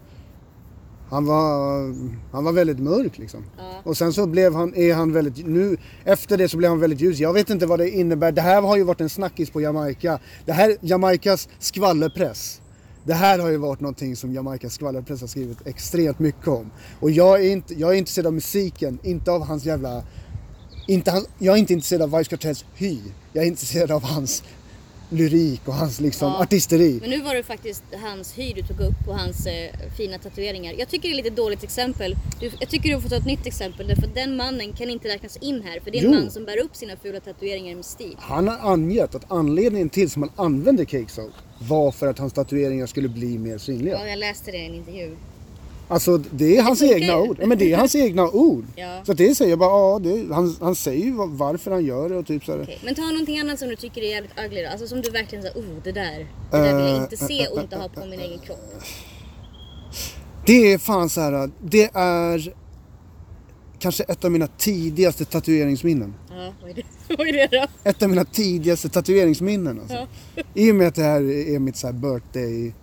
Han 1.09 1.25
var, 1.25 1.95
han 2.31 2.43
var 2.43 2.51
väldigt 2.51 2.79
mörk 2.79 3.17
liksom. 3.17 3.43
Ja. 3.57 3.63
Och 3.83 3.97
sen 3.97 4.13
så 4.13 4.27
blev 4.27 4.55
han, 4.55 4.75
är 4.75 4.93
han 4.93 5.13
väldigt, 5.13 5.47
nu 5.47 5.77
efter 6.03 6.37
det 6.37 6.49
så 6.49 6.57
blev 6.57 6.69
han 6.69 6.79
väldigt 6.79 7.01
ljus. 7.01 7.19
Jag 7.19 7.33
vet 7.33 7.49
inte 7.49 7.65
vad 7.65 7.79
det 7.79 7.89
innebär. 7.89 8.31
Det 8.31 8.41
här 8.41 8.61
har 8.61 8.77
ju 8.77 8.83
varit 8.83 9.01
en 9.01 9.09
snackis 9.09 9.49
på 9.49 9.61
Jamaica. 9.61 10.19
Det 10.45 10.51
här, 10.51 10.77
Jamaicas 10.81 11.49
skvallerpress. 11.59 12.61
Det 13.03 13.13
här 13.13 13.39
har 13.39 13.49
ju 13.49 13.57
varit 13.57 13.79
någonting 13.79 14.15
som 14.15 14.33
Jamaicas 14.33 14.73
skvallerpress 14.73 15.21
har 15.21 15.27
skrivit 15.27 15.67
extremt 15.67 16.19
mycket 16.19 16.47
om. 16.47 16.71
Och 16.99 17.11
jag 17.11 17.45
är, 17.45 17.51
inte, 17.51 17.73
jag 17.73 17.93
är 17.93 17.95
intresserad 17.95 18.27
av 18.27 18.33
musiken, 18.33 18.99
inte 19.03 19.31
av 19.31 19.45
hans 19.45 19.65
jävla... 19.65 20.03
Inte 20.87 21.11
han, 21.11 21.25
jag 21.39 21.55
är 21.55 21.59
inte 21.59 21.73
intresserad 21.73 22.01
av 22.01 22.17
Vice 22.17 22.29
Cartels 22.29 22.65
hy. 22.75 22.99
Jag 23.33 23.43
är 23.43 23.47
intresserad 23.47 23.91
av 23.91 24.03
hans 24.03 24.43
lyrik 25.09 25.61
och 25.67 25.73
hans 25.73 25.99
liksom 25.99 26.31
Ja. 26.31 26.39
artisteri. 26.41 26.97
Men 27.01 27.09
nu 27.09 27.21
var 27.21 27.35
det 27.35 27.43
faktiskt 27.43 27.83
hans 28.01 28.37
hy 28.37 28.53
du 28.53 28.61
tog 28.61 28.79
upp 28.79 29.07
och 29.07 29.19
hans 29.19 29.45
eh, 29.45 29.69
fina 29.97 30.17
tatueringar. 30.17 30.73
Jag 30.77 30.87
tycker 30.89 31.09
det 31.09 31.13
är 31.13 31.23
lite 31.23 31.29
dåligt 31.29 31.63
exempel. 31.63 32.15
Du, 32.39 32.51
jag 32.59 32.69
tycker 32.69 32.95
du 32.95 33.01
får 33.01 33.09
ta 33.09 33.15
ett 33.15 33.25
nytt 33.25 33.45
exempel 33.45 33.87
därför 33.87 34.03
att 34.03 34.15
den 34.15 34.35
mannen 34.35 34.73
kan 34.73 34.89
inte 34.89 35.07
räknas 35.07 35.37
in 35.37 35.61
här. 35.65 35.79
För 35.79 35.91
det 35.91 35.97
är 35.99 36.05
en 36.05 36.13
Jo. 36.13 36.19
man 36.19 36.31
som 36.31 36.45
bär 36.45 36.57
upp 36.63 36.75
sina 36.75 36.93
fula 37.03 37.19
tatueringar 37.19 37.75
med 37.75 37.85
stil. 37.85 38.15
Han 38.19 38.47
har 38.47 38.71
angett 38.71 39.15
att 39.15 39.31
anledningen 39.31 39.89
till 39.89 40.09
som 40.11 40.21
han 40.21 40.31
använde 40.35 40.85
Cake 40.85 41.11
Soap 41.11 41.31
var 41.59 41.91
för 41.91 42.07
att 42.07 42.19
hans 42.19 42.33
tatueringar 42.33 42.85
skulle 42.85 43.09
bli 43.09 43.37
mer 43.37 43.57
synliga. 43.57 43.99
Ja, 43.99 44.07
jag 44.07 44.19
läste 44.19 44.51
det 44.51 44.57
i 44.57 44.65
en 44.65 44.75
intervju. 44.75 45.15
Alltså 45.87 46.17
det 46.17 46.57
är 46.57 46.61
hans 46.61 46.81
egna 46.81 47.17
ord. 47.19 47.37
Ja, 47.41 47.47
men 47.47 47.57
det 47.57 47.73
är 47.73 47.77
hans 47.77 47.95
egna 47.95 48.29
ord. 48.29 48.65
Ja. 48.75 49.01
Så 49.05 49.13
det 49.13 49.35
säger 49.35 49.49
jag 49.51 49.59
bara, 49.59 49.69
ja, 49.69 49.99
det, 49.99 50.33
han, 50.33 50.55
han 50.61 50.75
säger 50.75 51.05
ju 51.05 51.11
va- 51.11 51.25
varför 51.31 51.71
han 51.71 51.85
gör 51.85 52.09
det 52.09 52.15
och 52.15 52.25
typ 52.27 52.45
så 52.45 52.51
här. 52.51 52.61
Okej, 52.63 52.79
Men 52.85 52.95
ta 52.95 53.01
någonting 53.01 53.39
annat 53.39 53.59
som 53.59 53.67
du 53.67 53.75
tycker 53.75 54.01
är 54.01 54.09
jävligt 54.09 54.39
ugly 54.45 54.61
då. 54.63 54.69
Alltså 54.69 54.87
som 54.87 55.01
du 55.01 55.09
verkligen 55.09 55.43
säger, 55.43 55.57
oh 55.59 55.83
det 55.83 55.91
där. 55.91 56.27
Det 56.51 56.57
där 56.57 56.75
vill 56.75 56.85
jag 56.93 56.97
inte 57.03 57.17
se 57.17 57.47
och 57.47 57.61
inte 57.61 57.75
ha 57.75 57.89
på 57.89 58.05
min 58.05 58.19
egen 58.19 58.39
kropp. 58.39 58.59
Det 60.45 60.73
är 60.73 60.77
fan 60.77 61.09
så 61.09 61.21
här, 61.21 61.49
det 61.63 61.89
är 61.93 62.53
kanske 63.79 64.03
ett 64.03 64.25
av 64.25 64.31
mina 64.31 64.47
tidigaste 64.47 65.25
tatueringsminnen. 65.25 66.13
Ja, 66.29 66.53
vad 66.61 66.69
är 66.69 66.73
det, 66.73 66.83
vad 67.17 67.27
är 67.27 67.33
det 67.33 67.47
då? 67.51 67.89
Ett 67.89 68.03
av 68.03 68.09
mina 68.09 68.25
tidigaste 68.25 68.89
tatueringsminnen 68.89 69.79
alltså. 69.79 70.07
I 70.53 70.71
och 70.71 70.75
med 70.75 70.87
att 70.87 70.95
det 70.95 71.03
här 71.03 71.21
är 71.55 71.59
mitt 71.59 71.75
så 71.77 71.87
här 71.87 71.93
birthday, 71.93 72.73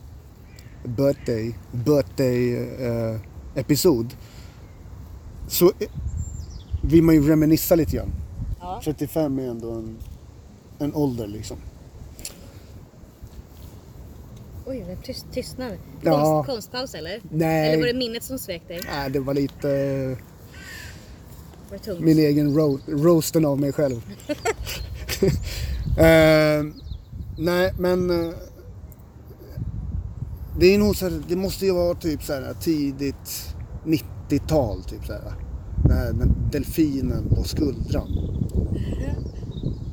birthday, 0.85 1.55
birthday 1.73 2.55
eh, 2.87 3.16
episod. 3.55 4.14
Så 5.49 5.73
vill 6.83 7.03
man 7.03 7.14
ju 7.14 7.29
reminissa 7.29 7.75
lite 7.75 7.97
grann. 7.97 8.12
Ja. 8.61 8.81
35 8.85 9.38
är 9.38 9.42
ändå 9.49 9.71
en, 9.73 9.97
en 10.79 10.95
ålder 10.95 11.27
liksom. 11.27 11.57
Oj, 14.66 14.85
det 14.88 14.97
tyst, 14.97 15.27
tystnad. 15.33 15.73
Ja. 16.03 16.42
Konst, 16.45 16.51
konstpaus 16.51 16.95
eller? 16.95 17.21
Nej. 17.31 17.68
Eller 17.68 17.81
var 17.83 17.87
det 17.87 17.99
minnet 17.99 18.25
som 18.25 18.38
svek 18.38 18.68
dig? 18.68 18.81
Nej, 18.92 19.11
det 19.11 19.21
var 19.21 19.35
lite 19.35 19.68
Var 21.71 21.79
det 21.95 22.01
min 22.01 22.18
egen 22.18 22.55
ro- 22.57 22.79
roasten 22.88 23.45
av 23.45 23.61
mig 23.61 23.73
själv. 23.73 24.03
Eh, 25.99 26.64
nej, 27.38 27.73
men 27.79 28.11
eh, 28.11 28.35
det 30.62 30.75
är 30.75 30.79
nog 30.79 30.96
så 30.96 31.09
här, 31.09 31.22
det 31.29 31.37
måste 31.37 31.66
ju 31.66 31.72
vara 31.72 31.94
typ 31.94 32.22
så 32.22 32.33
här 32.33 32.55
tidigt 32.61 33.55
90-tal 33.85 34.85
typ 34.85 35.07
så 35.07 35.12
här. 35.12 35.33
Den, 35.85 35.96
här, 35.96 36.12
den 36.12 36.35
delfinen 36.53 37.29
på 37.29 37.44
skuldran. 37.44 38.09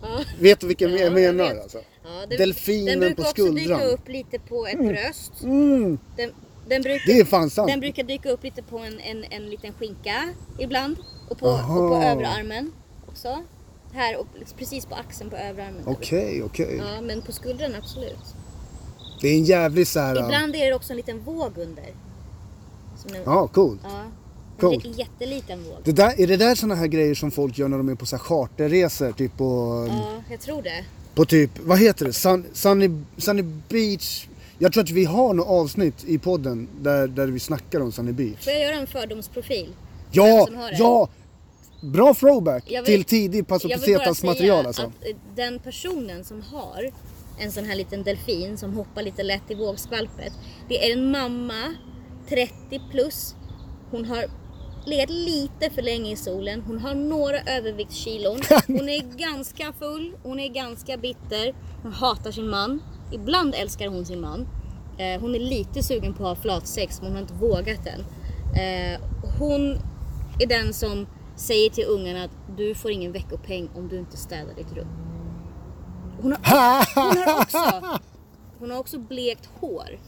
Ja. 0.01 0.23
Vet 0.39 0.59
du 0.59 0.67
vilken 0.67 0.89
Ja, 0.91 0.97
jag 0.97 1.05
jag 1.05 1.13
menar 1.13 1.53
vet. 1.53 1.63
alltså? 1.63 1.77
Ja, 2.03 2.25
den, 2.29 2.37
Delfinen 2.37 2.85
den 2.85 2.99
brukar 2.99 3.15
på 3.15 3.21
också 3.21 3.31
skuldran. 3.45 3.79
dyka 3.79 3.85
upp 3.91 4.07
lite 4.07 4.39
på 4.39 4.67
ett 4.67 4.77
bröst. 4.87 5.43
Mm, 5.43 5.97
Den, 6.17 6.31
den, 6.67 6.81
brukar, 6.81 7.05
det 7.13 7.19
är 7.19 7.25
fan 7.25 7.49
sant. 7.49 7.67
den 7.67 7.79
brukar 7.79 8.03
dyka 8.03 8.29
upp 8.29 8.43
lite 8.43 8.63
på 8.63 8.77
en, 8.79 8.99
en, 8.99 9.23
en 9.23 9.49
liten 9.49 9.73
skinka 9.73 10.29
ibland. 10.59 10.97
Och 11.29 11.37
på, 11.37 11.47
Aha. 11.49 11.79
och 11.79 11.89
på 11.89 11.95
överarmen 11.95 12.71
också. 13.07 13.37
Här 13.93 14.17
och 14.17 14.27
precis 14.57 14.85
på 14.85 14.95
axeln 14.95 15.29
på 15.29 15.35
överarmen. 15.35 15.81
Okej, 15.85 16.43
okej. 16.43 16.75
Ja, 16.77 17.01
men 17.01 17.21
på 17.21 17.31
skuldran 17.31 17.75
absolut. 17.75 18.35
Det 19.21 19.27
är 19.27 19.33
en 19.37 19.43
jävlig 19.43 19.87
så 19.87 19.99
här... 19.99 20.15
Ibland 20.23 20.55
är 20.55 20.65
det 20.65 20.73
också 20.73 20.93
en 20.93 20.97
liten 20.97 21.19
våg 21.19 21.57
under. 21.57 21.83
En, 23.15 23.21
Ja, 23.25 23.47
coolt. 23.47 23.79
ja. 23.83 23.89
En 24.01 24.11
Coolt. 24.61 24.85
j- 24.85 24.93
jätteliten 24.97 25.63
våg. 25.63 25.77
Det 25.83 25.91
där, 25.91 26.21
är 26.21 26.27
det 26.27 26.37
där 26.37 26.55
såna 26.55 26.75
här 26.75 26.87
grejer 26.87 27.15
som 27.15 27.31
folk 27.31 27.57
gör 27.57 27.67
när 27.67 27.77
de 27.77 27.89
är 27.89 27.95
på 27.95 28.05
så 28.05 28.15
här 28.15 28.23
charterresor? 28.23 29.11
Typ 29.11 29.37
på, 29.37 29.85
Ja, 29.89 30.21
jag 30.31 30.39
tror 30.39 30.61
det. 30.61 30.85
på 31.15 31.25
typ, 31.25 31.51
vad 31.63 31.79
heter 31.79 32.05
det? 32.05 32.13
Sun, 32.13 32.45
Sunny, 32.53 32.89
Sunny 33.17 33.41
Beach. 33.69 34.27
Jag 34.59 34.73
tror 34.73 34.83
att 34.83 34.89
vi 34.89 35.05
har 35.05 35.33
något 35.33 35.47
avsnitt 35.47 35.95
i 36.05 36.17
podden 36.17 36.67
där, 36.81 37.07
där 37.07 37.27
vi 37.27 37.39
snackar 37.39 37.79
om 37.81 37.91
Sunny 37.91 38.11
Beach. 38.11 38.43
Får 38.43 38.53
jag 38.53 38.61
göra 38.61 38.75
en 38.75 38.87
fördomsprofil? 38.87 39.69
Ja, 40.11 40.47
det? 40.51 40.75
ja! 40.79 41.09
Bra 41.81 42.13
throwback 42.13 42.71
vill- 42.71 42.85
till 42.85 43.03
tidig 43.03 43.47
Paso 43.47 43.69
Pesetas 43.69 44.23
material 44.23 44.65
alltså. 44.65 44.81
att 44.81 44.87
eh, 44.87 45.15
den 45.35 45.59
personen 45.59 46.23
som 46.23 46.41
har 46.41 46.91
en 47.39 47.51
sån 47.51 47.65
här 47.65 47.75
liten 47.75 48.03
delfin 48.03 48.57
som 48.57 48.73
hoppar 48.73 49.01
lite 49.03 49.23
lätt 49.23 49.51
i 49.51 49.55
vågskvalpet. 49.55 50.33
Det 50.67 50.89
är 50.89 50.93
en 50.97 51.11
mamma, 51.11 51.75
30 52.29 52.81
plus. 52.91 53.35
Hon 53.91 54.05
har 54.05 54.25
legat 54.85 55.09
lite 55.09 55.69
för 55.69 55.81
länge 55.81 56.11
i 56.11 56.15
solen. 56.15 56.61
Hon 56.61 56.79
har 56.79 56.95
några 56.95 57.39
överviktskilon. 57.39 58.39
Hon 58.67 58.89
är 58.89 59.17
ganska 59.17 59.73
full. 59.73 60.15
Hon 60.23 60.39
är 60.39 60.47
ganska 60.47 60.97
bitter. 60.97 61.55
Hon 61.83 61.93
hatar 61.93 62.31
sin 62.31 62.49
man. 62.49 62.81
Ibland 63.11 63.55
älskar 63.55 63.87
hon 63.87 64.05
sin 64.05 64.21
man. 64.21 64.47
Eh, 64.97 65.21
hon 65.21 65.35
är 65.35 65.39
lite 65.39 65.83
sugen 65.83 66.13
på 66.13 66.27
att 66.27 66.37
ha 66.37 66.43
flatsex 66.43 67.01
men 67.01 67.07
hon 67.07 67.15
har 67.15 67.21
inte 67.21 67.33
vågat 67.33 67.87
än. 67.87 68.05
Eh, 68.61 68.99
hon 69.39 69.77
är 70.39 70.47
den 70.47 70.73
som 70.73 71.07
säger 71.35 71.69
till 71.69 71.85
ungarna 71.87 72.23
att 72.23 72.57
du 72.57 72.75
får 72.75 72.91
ingen 72.91 73.11
veckopeng 73.11 73.69
om 73.75 73.87
du 73.87 73.99
inte 73.99 74.17
städar 74.17 74.53
ditt 74.55 74.73
rum. 74.73 75.08
Hon 76.21 76.31
har, 76.43 76.95
hon 76.95 77.17
har, 77.17 77.41
också, 77.41 77.57
hon 78.59 78.71
har 78.71 78.77
också 78.79 78.97
blekt 78.99 79.49
hår. 79.59 79.99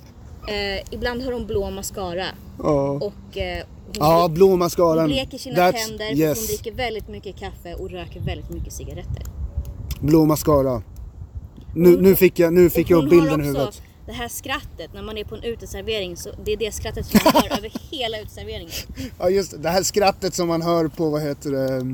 Eh, 0.47 0.83
ibland 0.91 1.23
har 1.23 1.31
hon 1.31 1.47
blå 1.47 1.69
mascara. 1.69 2.25
Ja. 2.59 2.89
Och 2.91 3.37
eh, 3.37 3.65
hon, 3.85 3.93
Ja, 3.99 4.27
blå 4.27 4.55
mascaran. 4.55 4.97
hon 4.99 5.07
bleker 5.07 5.37
sina 5.37 5.55
That's- 5.55 5.87
tänder 5.87 6.15
yes. 6.15 6.37
hon 6.39 6.45
dricker 6.47 6.71
väldigt 6.71 7.07
mycket 7.07 7.35
kaffe 7.39 7.73
och 7.73 7.89
röker 7.89 8.19
väldigt 8.19 8.49
mycket 8.49 8.73
cigaretter. 8.73 9.23
Blå 9.99 10.25
mascara. 10.25 10.81
Nu, 11.75 12.01
nu 12.01 12.15
fick 12.15 12.39
jag, 12.39 12.53
nu 12.53 12.69
fick 12.69 12.89
jag 12.89 12.97
hon 12.97 13.09
bilden 13.09 13.41
i 13.41 13.45
huvudet. 13.45 13.81
det 14.05 14.11
här 14.11 14.27
skrattet 14.27 14.93
när 14.93 15.03
man 15.03 15.17
är 15.17 15.23
på 15.23 15.35
en 15.35 15.43
uteservering. 15.43 16.17
Så 16.17 16.29
det 16.45 16.51
är 16.53 16.57
det 16.57 16.71
skrattet 16.71 17.05
som 17.05 17.19
man 17.23 17.33
hör 17.43 17.57
över 17.57 17.71
hela 17.91 18.19
uteserveringen. 18.19 18.71
Ja 19.19 19.29
just 19.29 19.51
det, 19.51 19.57
det 19.57 19.69
här 19.69 19.83
skrattet 19.83 20.33
som 20.33 20.47
man 20.47 20.61
hör 20.61 20.87
på, 20.87 21.09
vad 21.09 21.21
heter 21.21 21.51
det, 21.51 21.93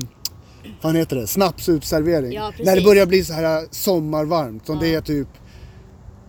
vad 0.82 0.96
heter 0.96 1.16
det, 1.16 1.26
snapsutservering. 1.26 2.32
Ja. 2.32 2.52
När 2.64 2.76
det 2.76 2.82
börjar 2.82 3.06
bli 3.06 3.24
så 3.24 3.32
här 3.32 3.66
sommarvarmt, 3.70 4.66
som 4.66 4.74
Ja. 4.74 4.80
det 4.80 4.94
är 4.94 5.00
typ 5.00 5.28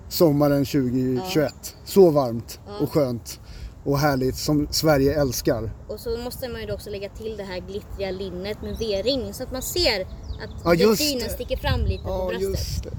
sommaren 0.10 0.66
2021. 0.66 1.54
Så 1.86 2.10
varmt 2.10 2.60
och 2.82 2.92
skönt 2.92 3.40
och 3.84 4.00
härligt 4.00 4.36
som 4.36 4.68
Sverige 4.72 5.22
älskar. 5.22 5.72
Och 5.88 6.00
så 6.00 6.18
måste 6.18 6.50
man 6.50 6.62
ju 6.62 6.68
då 6.68 6.74
också 6.74 6.90
lägga 6.90 7.10
till 7.10 7.38
det 7.38 7.44
här 7.44 7.60
glittriga 7.60 8.12
linnet 8.12 8.62
med 8.62 8.78
V-ring 8.80 9.34
så 9.34 9.44
att 9.44 9.52
man 9.52 9.62
ser 9.62 10.02
att 10.02 10.62
Ja, 10.66 10.76
delfinen 10.76 11.30
sticker 11.30 11.58
fram 11.58 11.82
lite 11.86 12.04
på 12.04 12.10
Ja 12.10 12.28
bröstet. 12.30 12.50
just 12.50 12.84
det. 12.84 12.90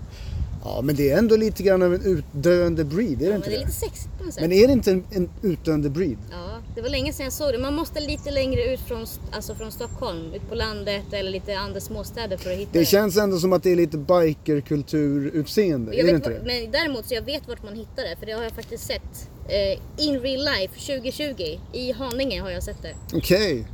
Ja 0.65 0.81
men 0.83 0.97
det 0.97 1.11
är 1.11 1.19
ändå 1.19 1.37
lite 1.37 1.63
grann 1.63 1.83
av 1.83 1.95
en 1.95 2.03
utdöende 2.03 2.85
breed, 2.85 3.13
är 3.13 3.17
det 3.17 3.25
Ja, 3.25 3.31
men 3.31 3.37
inte 3.37 3.51
det 3.51 3.57
är 3.57 3.61
lite 3.61 3.73
sexigt 3.73 4.19
på 4.19 4.25
något 4.25 4.35
sätt. 4.35 4.43
Men 4.43 4.53
är 4.53 4.67
det 4.67 4.73
inte 4.73 4.91
en, 4.91 5.05
en 5.11 5.31
utdöende 5.43 5.91
breed? 5.91 6.19
Ja, 6.31 6.50
det 6.75 6.81
var 6.83 6.89
länge 6.89 7.13
sedan 7.13 7.25
jag 7.25 7.33
såg 7.33 7.53
det. 7.53 7.59
Man 7.59 7.75
måste 7.75 8.01
lite 8.01 8.31
längre 8.31 8.75
ut 8.75 8.81
från, 8.81 9.07
alltså 9.33 9.55
från 9.55 9.73
Stockholm, 9.73 10.33
ut 10.35 10.49
på 10.49 10.55
landet 10.55 11.13
eller 11.13 11.31
lite 11.31 11.59
andra 11.59 11.81
småstäder 11.81 12.37
för 12.37 12.51
att 12.53 12.57
hitta 12.59 12.79
Det 12.79 12.85
känns 12.85 13.17
ändå 13.17 13.39
som 13.39 13.53
att 13.53 13.63
det 13.63 13.71
är 13.73 13.77
lite 13.77 13.99
bikerkulturutseende, 13.99 15.97
är 16.01 16.05
det 16.05 16.11
inte 16.11 16.31
det? 16.31 16.43
men 16.45 16.71
däremot 16.71 17.07
så 17.07 17.15
jag 17.15 17.23
vet 17.23 17.49
vart 17.49 17.63
man 17.63 17.75
hittar 17.75 18.03
det 18.03 18.17
för 18.19 18.27
det 18.27 18.33
har 18.33 18.43
jag 18.43 18.53
faktiskt 18.53 18.87
sett. 18.87 19.31
Eh, 19.49 20.05
in 20.07 20.21
real 20.21 20.45
life 20.45 20.75
2020 21.01 21.59
i 21.73 21.93
Haninge 21.93 22.41
har 22.41 22.51
jag 22.51 22.63
sett 22.63 22.83
det. 22.83 22.95
Okej. 23.15 23.67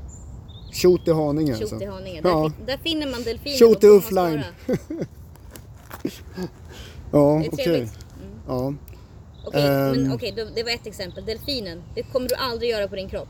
Tjot 0.72 1.08
i 1.08 1.12
Haninge 1.12 1.52
Tjot 1.52 1.72
alltså. 1.72 1.82
i 1.82 1.86
Haninge. 1.86 2.20
Där, 2.20 2.30
Ja. 2.30 2.52
där 2.66 2.78
finner 2.78 3.06
man 3.06 3.22
delfiner 3.22 3.76
och 3.76 3.84
i 3.84 3.88
offline. 3.88 4.40
Ja, 7.12 7.40
Det 7.42 7.48
okej. 7.52 7.64
trevligt. 7.64 7.98
Ja. 8.48 8.74
Okej, 9.46 9.62
men 9.96 10.12
okej, 10.12 10.34
då- 10.36 10.48
det 10.54 10.62
var 10.62 10.70
ett 10.70 10.86
exempel. 10.86 11.24
Delfinen, 11.24 11.82
det 11.94 12.02
kommer 12.02 12.28
du 12.28 12.34
aldrig 12.34 12.70
göra 12.70 12.88
på 12.88 12.96
din 12.96 13.08
kropp. 13.08 13.28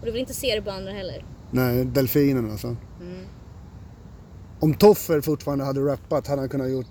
Och 0.00 0.06
du 0.06 0.12
vill 0.12 0.20
inte 0.20 0.34
se 0.34 0.54
det 0.54 0.62
på 0.62 0.70
andra 0.70 0.92
heller. 0.92 1.24
Nej, 1.50 1.84
delfinen 1.84 2.50
alltså. 2.50 2.66
Mm. 3.00 3.24
Om 4.60 4.74
Toffer 4.74 5.20
fortfarande 5.20 5.64
hade 5.64 5.80
rappat 5.80 6.26
hade 6.26 6.40
han 6.42 6.48
kunnat 6.48 6.70
gjort 6.70 6.86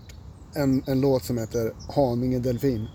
en, 0.54 0.84
en 0.88 1.02
låt 1.02 1.24
som 1.24 1.38
heter 1.38 1.74
Haninge 1.96 2.40
Delfin. 2.40 2.88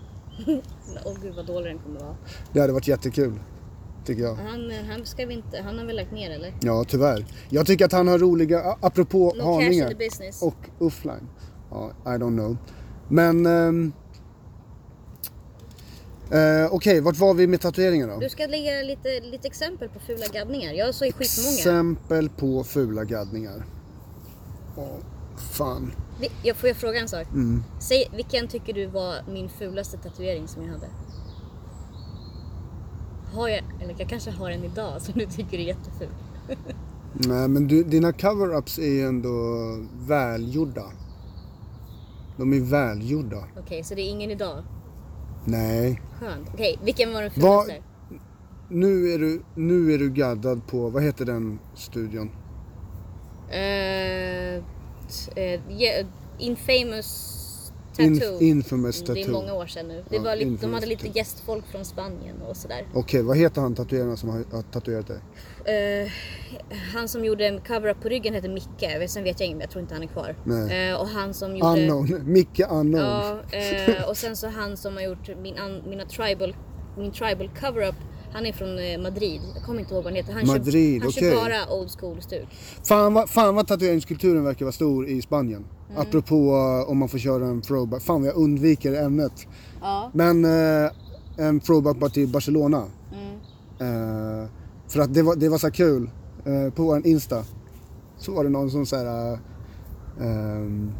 Åh 1.05 1.13
gud 1.21 1.35
vad 1.35 1.45
dålig 1.45 1.71
den 1.75 1.79
kommer 1.83 1.99
vara. 1.99 2.15
Det 2.53 2.59
hade 2.59 2.73
varit 2.73 2.87
jättekul. 2.87 3.39
Tycker 4.05 4.23
jag. 4.23 4.35
Han, 4.35 4.71
han, 4.89 5.05
ska 5.05 5.25
vi 5.25 5.33
inte, 5.33 5.61
han 5.61 5.77
har 5.77 5.85
väl 5.85 5.95
lagt 5.95 6.11
ner 6.11 6.31
eller? 6.31 6.53
Ja, 6.61 6.83
tyvärr. 6.87 7.25
Jag 7.49 7.65
tycker 7.65 7.85
att 7.85 7.91
han 7.91 8.07
har 8.07 8.19
roliga, 8.19 8.77
apropå 8.81 9.33
No 9.37 9.41
Haninge 9.43 9.95
och 10.41 10.55
offline. 10.85 11.29
Ja, 11.71 11.91
I 12.05 12.07
don't 12.09 12.37
know. 12.37 12.57
Men... 13.09 13.45
ehm, 13.45 13.93
eh, 16.31 16.73
Okej, 16.73 17.01
vart 17.01 17.17
var 17.17 17.33
vi 17.33 17.47
med 17.47 17.61
tatueringar 17.61 18.07
då? 18.07 18.19
Du 18.19 18.29
ska 18.29 18.45
lägga 18.47 18.81
lite, 18.81 19.19
lite 19.19 19.47
exempel 19.47 19.89
på 19.89 19.99
fula 19.99 20.25
gaddningar. 20.33 20.73
Jag 20.73 20.95
såg 20.95 21.13
skitmånga. 21.13 21.55
Exempel 21.57 22.29
på 22.29 22.63
fula 22.63 23.03
gaddningar. 23.03 23.65
Åh, 24.75 24.85
fan. 25.51 25.91
Vi- 26.21 26.31
Jag 26.43 26.55
får 26.55 26.69
jag 26.69 26.77
fråga 26.77 26.99
en 26.99 27.07
sak? 27.07 27.27
Mm. 27.33 27.63
Säg, 27.79 28.09
vilken 28.15 28.47
tycker 28.47 28.73
du 28.73 28.85
var 28.85 29.15
min 29.33 29.49
fulaste 29.49 29.97
tatuering 29.97 30.47
som 30.47 30.61
jag 30.63 30.69
hade? 30.71 30.87
Har 33.33 33.49
jag, 33.49 33.61
eller 33.83 33.95
jag 33.97 34.09
kanske 34.09 34.31
har 34.31 34.49
en 34.49 34.63
idag 34.63 35.01
som 35.01 35.13
du 35.19 35.25
tycker 35.25 35.57
är 35.57 35.63
jätteful. 35.63 36.07
Nej 37.13 37.47
men 37.47 37.67
du, 37.67 37.83
dina 37.83 38.11
cover-ups 38.11 38.79
är 38.79 38.89
ju 38.89 39.07
ändå 39.07 39.29
välgjorda. 40.07 40.83
De 42.37 42.53
är 42.53 42.59
välgjorda. 42.59 43.43
Okej, 43.59 43.83
så 43.83 43.95
det 43.95 44.01
är 44.01 44.09
ingen 44.09 44.31
idag? 44.31 44.63
Nej. 45.45 46.01
Skönt. 46.19 46.49
Okej, 46.53 46.79
vilken 46.83 47.13
var 47.13 47.21
den 47.21 47.31
Vad- 47.35 47.63
fulaste? 47.65 47.83
Nu 48.69 49.09
är, 49.13 49.19
du, 49.19 49.41
nu 49.55 49.93
är 49.93 49.97
du 49.97 50.09
gaddad 50.09 50.67
på, 50.67 50.89
vad 50.89 51.03
heter 51.03 51.25
den 51.25 51.59
studion? 51.75 52.29
Eh, 53.49 54.63
t- 55.09 55.31
eh, 55.53 55.81
yeah, 55.81 56.05
infamous 56.37 57.31
In, 57.97 58.19
tattoo. 58.19 58.39
infamous 58.41 59.01
Mm, 59.01 59.13
det 59.15 59.21
är 59.21 59.23
tattoo. 59.25 59.41
många 59.41 59.53
år 59.53 59.65
sedan 59.67 59.87
nu. 59.87 60.03
Det 60.09 60.15
Ja, 60.15 60.21
var 60.21 60.35
lite, 60.35 60.45
de 60.45 60.51
Infamous 60.51 60.73
hade 60.75 60.85
lite 60.87 61.01
Tattoo. 61.03 61.17
gästfolk 61.17 61.65
från 61.71 61.85
Spanien 61.85 62.41
och 62.41 62.57
sådär. 62.57 62.87
Okej, 62.93 63.21
vad 63.23 63.37
heter 63.37 63.61
han 63.61 63.75
tatueraren 63.75 64.17
som 64.17 64.29
har, 64.29 64.43
har 64.51 64.61
tatuerat 64.61 65.07
dig? 65.07 65.19
Eh, 65.65 66.11
han 66.93 67.07
som 67.07 67.25
gjorde 67.25 67.47
en 67.47 67.61
cover-up 67.61 68.01
på 68.01 68.09
ryggen 68.09 68.33
hette 68.33 68.49
Micke. 68.49 69.09
Sen 69.09 69.23
vet 69.23 69.39
jag 69.39 69.49
inte, 69.49 69.63
jag 69.63 69.69
tror 69.69 69.81
inte 69.81 69.93
han 69.93 70.03
är 70.03 70.07
kvar. 70.07 70.35
Eh, 70.71 71.01
och 71.01 71.07
han 71.07 71.33
som 71.33 71.57
gjorde... 71.57 71.81
Unknown. 71.81 72.21
Micke 72.25 72.61
Unknown. 72.69 72.95
Ja, 72.95 73.39
eh, 73.51 74.09
och 74.09 74.17
sen 74.17 74.35
så 74.35 74.47
han 74.47 74.77
som 74.77 74.93
har 74.93 75.03
gjort 75.03 75.29
min, 75.41 75.55
mina 75.89 76.05
tribal, 76.05 76.55
min 76.97 77.11
tribal 77.11 77.49
cover-up. 77.59 77.95
Han 78.33 78.45
är 78.45 78.53
från 78.53 79.01
Madrid. 79.03 79.41
Jag 79.55 79.63
kommer 79.63 79.79
inte 79.79 79.93
ihåg 79.93 80.03
vad 80.03 80.13
han 80.13 80.15
heter. 80.15 80.33
Han 80.33 80.47
Madrid, 80.47 81.01
kör, 81.01 81.05
han 81.05 81.09
okej. 81.09 81.31
kör 81.31 81.35
bara 81.35 81.73
old 81.79 81.91
school 81.99 82.21
stuk. 82.21 82.47
Fan, 82.83 83.13
vad, 83.13 83.29
fan 83.29 83.55
vad 83.55 83.67
tatueringskulturen 83.67 84.43
verkar 84.43 84.65
vara 84.65 84.73
stor 84.73 85.07
i 85.07 85.21
Spanien. 85.21 85.65
Mm. 85.89 86.01
Apropå 86.01 86.35
uh, 86.35 86.89
om 86.89 86.97
man 86.97 87.09
får 87.09 87.17
köra 87.17 87.45
en 87.45 87.61
throwback. 87.61 88.01
Fan 88.01 88.21
vad 88.21 88.29
jag 88.29 88.35
undviker 88.35 88.93
ämnet. 88.93 89.47
Ja. 89.81 90.11
Men 90.13 90.45
en 91.37 91.59
throwback 91.59 91.97
bara 91.97 92.09
till 92.09 92.27
Barcelona. 92.27 92.83
Mm. 93.79 94.47
Eh, 94.95 94.97
för 94.97 95.01
att 95.03 95.13
det 95.13 95.23
var, 95.23 95.35
det 95.35 95.49
var 95.49 95.57
så 95.57 95.71
kul. 95.71 96.09
Eh, 96.45 96.73
på 96.73 96.83
vår 96.83 97.07
Insta 97.07 97.45
så 98.17 98.31
var 98.33 98.43
det 98.43 98.49
någon 98.49 98.71
som 98.71 98.85
så 98.85 98.95
här. 98.95 99.33
eh, 99.33 99.39
ehm, 100.21 100.91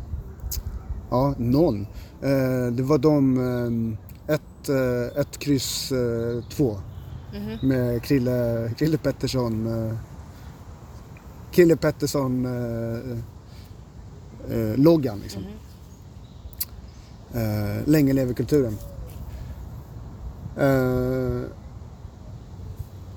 ja, 1.11 1.35
någon. 1.37 1.87
Eh, 2.21 2.71
det 2.73 2.83
var 2.83 2.97
de 2.97 3.37
ehm, 3.37 3.97
ett, 4.27 4.69
eh, 4.69 5.21
ett 5.21 5.37
kryss 5.39 5.91
eh, 5.91 6.43
två. 6.49 6.77
Mhm. 7.33 7.67
Med 7.69 8.03
Krille, 8.03 8.71
Krille 8.77 8.97
Pettersson. 8.97 9.67
Eh, 9.67 9.95
Krille 11.51 11.75
Pettersson 11.75 12.45
eh, 12.45 13.17
eh, 14.51 14.77
loggan 14.77 15.19
liksom. 15.19 15.41
Mhm. 15.41 15.49
Eh, 17.33 17.87
länge 17.87 18.13
lever 18.13 18.33
kulturen. 18.33 18.77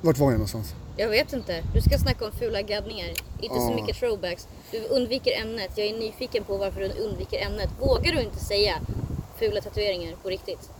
Vart 0.00 0.18
var 0.18 0.26
jag 0.30 0.32
någonstans? 0.38 0.74
Jag 0.96 1.08
vet 1.08 1.32
inte. 1.32 1.62
Du 1.74 1.80
ska 1.80 1.98
snacka 1.98 2.24
om 2.24 2.32
fula 2.32 2.62
gaddningar. 2.62 3.08
Inte 3.40 3.54
så 3.60 3.70
Ja. 3.70 3.74
mycket 3.82 3.96
throwbacks. 4.00 4.48
Du 4.70 4.78
undviker 4.86 5.32
ämnet. 5.42 5.70
Jag 5.76 5.86
är 5.86 5.98
nyfiken 5.98 6.44
på 6.44 6.56
varför 6.56 6.80
du 6.80 6.88
undviker 7.02 7.46
ämnet. 7.46 7.68
Vågar 7.80 8.12
du 8.12 8.20
inte 8.22 8.44
säga 8.44 8.74
fula 9.38 9.60
tatueringar 9.60 10.14
på 10.22 10.28
riktigt? 10.28 10.70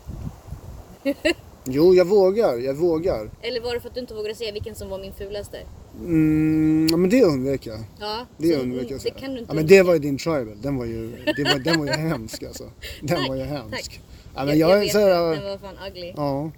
Jo, 1.70 1.94
jag 1.94 2.04
vågar, 2.04 2.56
jag 2.58 2.74
vågar. 2.74 3.30
Eller 3.42 3.60
var 3.60 3.74
det 3.74 3.80
för 3.80 3.88
att 3.88 3.94
du 3.94 4.00
inte 4.00 4.14
vågade 4.14 4.34
säga 4.34 4.52
vilken 4.52 4.74
som 4.74 4.88
var 4.88 4.98
min 4.98 5.12
fulaste? 5.12 5.58
Mm, 5.98 6.88
ja, 6.90 6.96
men 6.96 7.10
det 7.10 7.24
undvek 7.24 7.66
jag. 7.66 7.78
Ja, 8.00 8.26
Det 8.36 8.54
så, 8.54 8.60
undvek 8.60 8.90
jag 8.90 9.00
det 9.02 9.10
kan 9.10 9.32
du 9.34 9.38
inte 9.40 9.50
ja, 9.50 9.54
men 9.54 9.66
det 9.66 9.82
var 9.82 9.92
ju 9.92 9.98
din 9.98 10.18
tribal. 10.18 10.62
Den 10.62 10.76
var 10.76 10.84
ju, 10.84 11.10
det 11.36 11.44
var, 11.44 11.58
den 11.58 11.78
var 11.78 11.86
ju 11.86 11.92
hemsk 12.08 12.42
alltså. 12.42 12.64
Den 13.00 13.08
Tack, 13.18 13.28
var 13.28 13.36
ju 13.36 13.42
tack. 13.42 13.50
hemsk. 13.50 14.00
Ja, 14.34 14.44
men 14.44 14.58
jag, 14.58 14.70
jag, 14.70 14.76
jag 14.76 14.80
vet 14.80 14.92
så 14.92 14.98
här, 14.98 15.08
Den 15.34 15.44
var 15.44 15.58
fan 15.58 15.76
ugly. 15.88 16.12
Ja. 16.16 16.50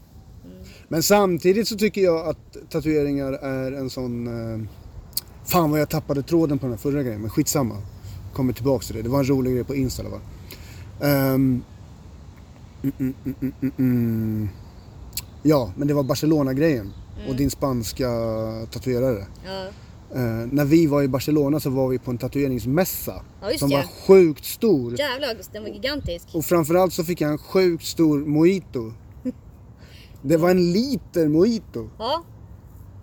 Men 0.93 1.03
samtidigt 1.03 1.69
så 1.69 1.77
tycker 1.77 2.01
jag 2.01 2.29
att 2.29 2.57
tatueringar 2.71 3.33
är 3.33 3.73
en 3.73 3.91
sån... 3.91 4.27
Eh, 4.27 4.61
fan 5.45 5.71
vad 5.71 5.81
jag 5.81 5.89
tappade 5.89 6.23
tråden 6.23 6.59
på 6.59 6.67
den 6.67 6.73
här 6.73 6.79
förra 6.79 7.03
grejen, 7.03 7.21
men 7.21 7.31
skitsamma. 7.31 7.77
Kommer 8.33 8.53
tillbaks 8.53 8.87
till 8.87 8.97
det. 8.97 9.03
Det 9.03 9.09
var 9.09 9.19
en 9.19 9.29
rolig 9.29 9.55
grej 9.55 9.65
på 9.65 9.75
Insta 9.75 10.03
fall. 10.03 10.21
Ehm, 11.01 11.63
mm, 12.83 12.95
mm, 12.99 13.15
mm, 13.25 13.35
mm, 13.41 13.53
mm, 13.61 13.73
mm. 13.79 14.49
Ja, 15.43 15.73
men 15.77 15.89
det 15.89 15.95
var 15.95 16.03
Barcelona-grejen. 16.03 16.93
Och 17.29 17.37
din 17.37 17.51
spanska 17.51 18.09
tatuerare. 18.71 19.27
Ja. 19.47 19.67
Eh, 20.15 20.47
när 20.53 20.65
vi 20.65 20.87
var 20.87 21.03
i 21.03 21.09
Barcelona 21.09 21.61
så 21.61 21.71
var 21.71 21.89
vi 21.89 21.99
på 21.99 22.11
en 22.11 22.19
tatueringsmässa. 22.19 23.23
Ja, 23.43 23.59
som 23.59 23.71
det. 23.71 23.77
var 23.77 23.83
sjukt 24.07 24.45
stor. 24.45 24.99
Jävlar, 24.99 25.37
den 25.53 25.63
var 25.63 25.71
gigantisk. 25.71 26.27
Och 26.33 26.45
framförallt 26.45 26.93
så 26.93 27.05
fick 27.05 27.21
jag 27.21 27.31
en 27.31 27.39
sjukt 27.39 27.85
stor 27.85 28.19
mojito. 28.19 28.93
Det 30.23 30.37
var 30.37 30.51
en 30.51 30.73
liter 30.73 31.29
mojito. 31.29 31.89
Ja, 31.99 32.23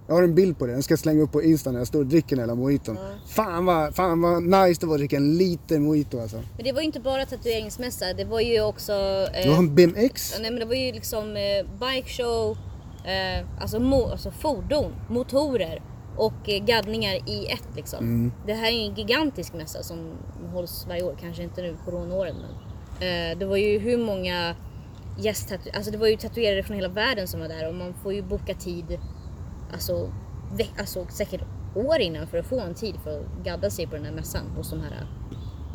Jag 0.07 0.15
har 0.15 0.23
en 0.23 0.35
bild 0.35 0.59
på 0.59 0.65
det, 0.65 0.71
den 0.73 0.83
ska 0.83 0.91
jag 0.91 0.99
slänga 0.99 1.21
upp 1.21 1.31
på 1.31 1.43
Insta 1.43 1.71
när 1.71 1.79
jag 1.79 1.87
står 1.87 1.99
och 1.99 2.05
dricker 2.05 2.37
hela 2.37 2.55
mojiton. 2.55 2.97
Fan, 3.27 3.65
vad, 3.65 3.95
fan 3.95 4.21
vad 4.21 4.43
nice 4.43 4.81
det 4.81 4.87
var 4.87 4.93
att 4.95 4.99
dricka 4.99 5.15
en 5.17 5.37
liter 5.37 5.79
mojito 5.79 6.21
alltså. 6.21 6.37
men 6.55 6.63
det 6.65 6.71
var 6.71 6.79
ju 6.79 6.85
inte 6.85 6.99
bara 6.99 7.25
tatueringsmässa. 7.25 8.13
Det 8.13 8.25
var 8.25 8.39
ju 8.39 8.61
också... 8.61 8.93
Eh, 9.33 9.43
Det 9.43 9.49
var 9.49 9.57
en 9.57 9.75
BMX. 9.75 10.33
Nej 10.41 10.51
men 10.51 10.59
det 10.59 10.65
var 10.65 10.75
ju 10.75 10.91
liksom 10.91 11.23
eh, 11.35 11.79
bike 11.79 12.09
show, 12.09 12.57
eh, 13.05 13.45
alltså, 13.61 13.77
mo- 13.77 14.11
alltså 14.11 14.31
fordon, 14.31 14.91
motorer 15.09 15.81
och 16.17 16.49
eh, 16.49 16.65
gaddningar 16.65 17.15
i 17.29 17.45
ett 17.51 17.67
liksom. 17.75 17.99
Mm. 17.99 18.31
Det 18.47 18.53
här 18.53 18.67
är 18.67 18.75
ju 18.75 18.85
en 18.89 18.95
gigantisk 18.95 19.53
mässa 19.53 19.83
som 19.83 20.11
hålls 20.53 20.85
varje 20.89 21.03
år, 21.03 21.17
kanske 21.21 21.43
inte 21.43 21.61
nu 21.61 21.77
coronaåren 21.85 22.35
men. 22.35 22.51
Eh, 23.31 23.37
det 23.37 23.45
var 23.45 23.57
ju 23.57 23.79
hur 23.79 23.97
många 23.97 24.55
gästtatu- 25.17 25.69
alltså 25.75 25.91
det 25.91 25.97
var 25.97 26.07
ju 26.07 26.17
tatuerare 26.17 26.63
från 26.63 26.75
hela 26.75 26.89
världen 26.89 27.27
som 27.27 27.39
var 27.39 27.47
där 27.47 27.67
och 27.69 27.75
man 27.75 27.93
får 28.03 28.13
ju 28.13 28.21
boka 28.21 28.53
tid 28.53 28.99
alltså, 29.73 30.11
ve- 30.57 30.67
alltså 30.79 31.07
säkert 31.09 31.41
år 31.75 31.99
innan 31.99 32.27
för 32.27 32.37
att 32.37 32.45
få 32.45 32.59
en 32.59 32.73
tid 32.75 32.95
för 33.03 33.19
att 33.19 33.45
gadda 33.45 33.69
sig 33.69 33.87
på 33.87 33.95
den 33.95 34.05
här 34.05 34.11
mässan 34.11 34.45
hos 34.55 34.69
de 34.69 34.81
här, 34.81 35.07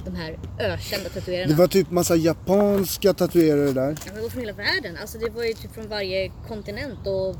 de 0.04 0.14
här 0.14 0.38
ökända 0.58 1.08
tatuerarna. 1.10 1.48
Det 1.48 1.54
var 1.58 1.66
typ 1.66 1.90
massa 1.90 2.16
japanska 2.16 3.14
tatuerare 3.14 3.72
där. 3.72 3.88
Ja, 3.90 3.96
men 4.06 4.16
det 4.16 4.22
var 4.22 4.28
från 4.28 4.40
hela 4.40 4.52
världen. 4.52 4.96
Alltså 5.00 5.18
det 5.18 5.30
var 5.30 5.44
ju 5.44 5.52
typ 5.52 5.74
från 5.74 5.88
varje 5.88 6.32
kontinent 6.48 7.06
och... 7.06 7.36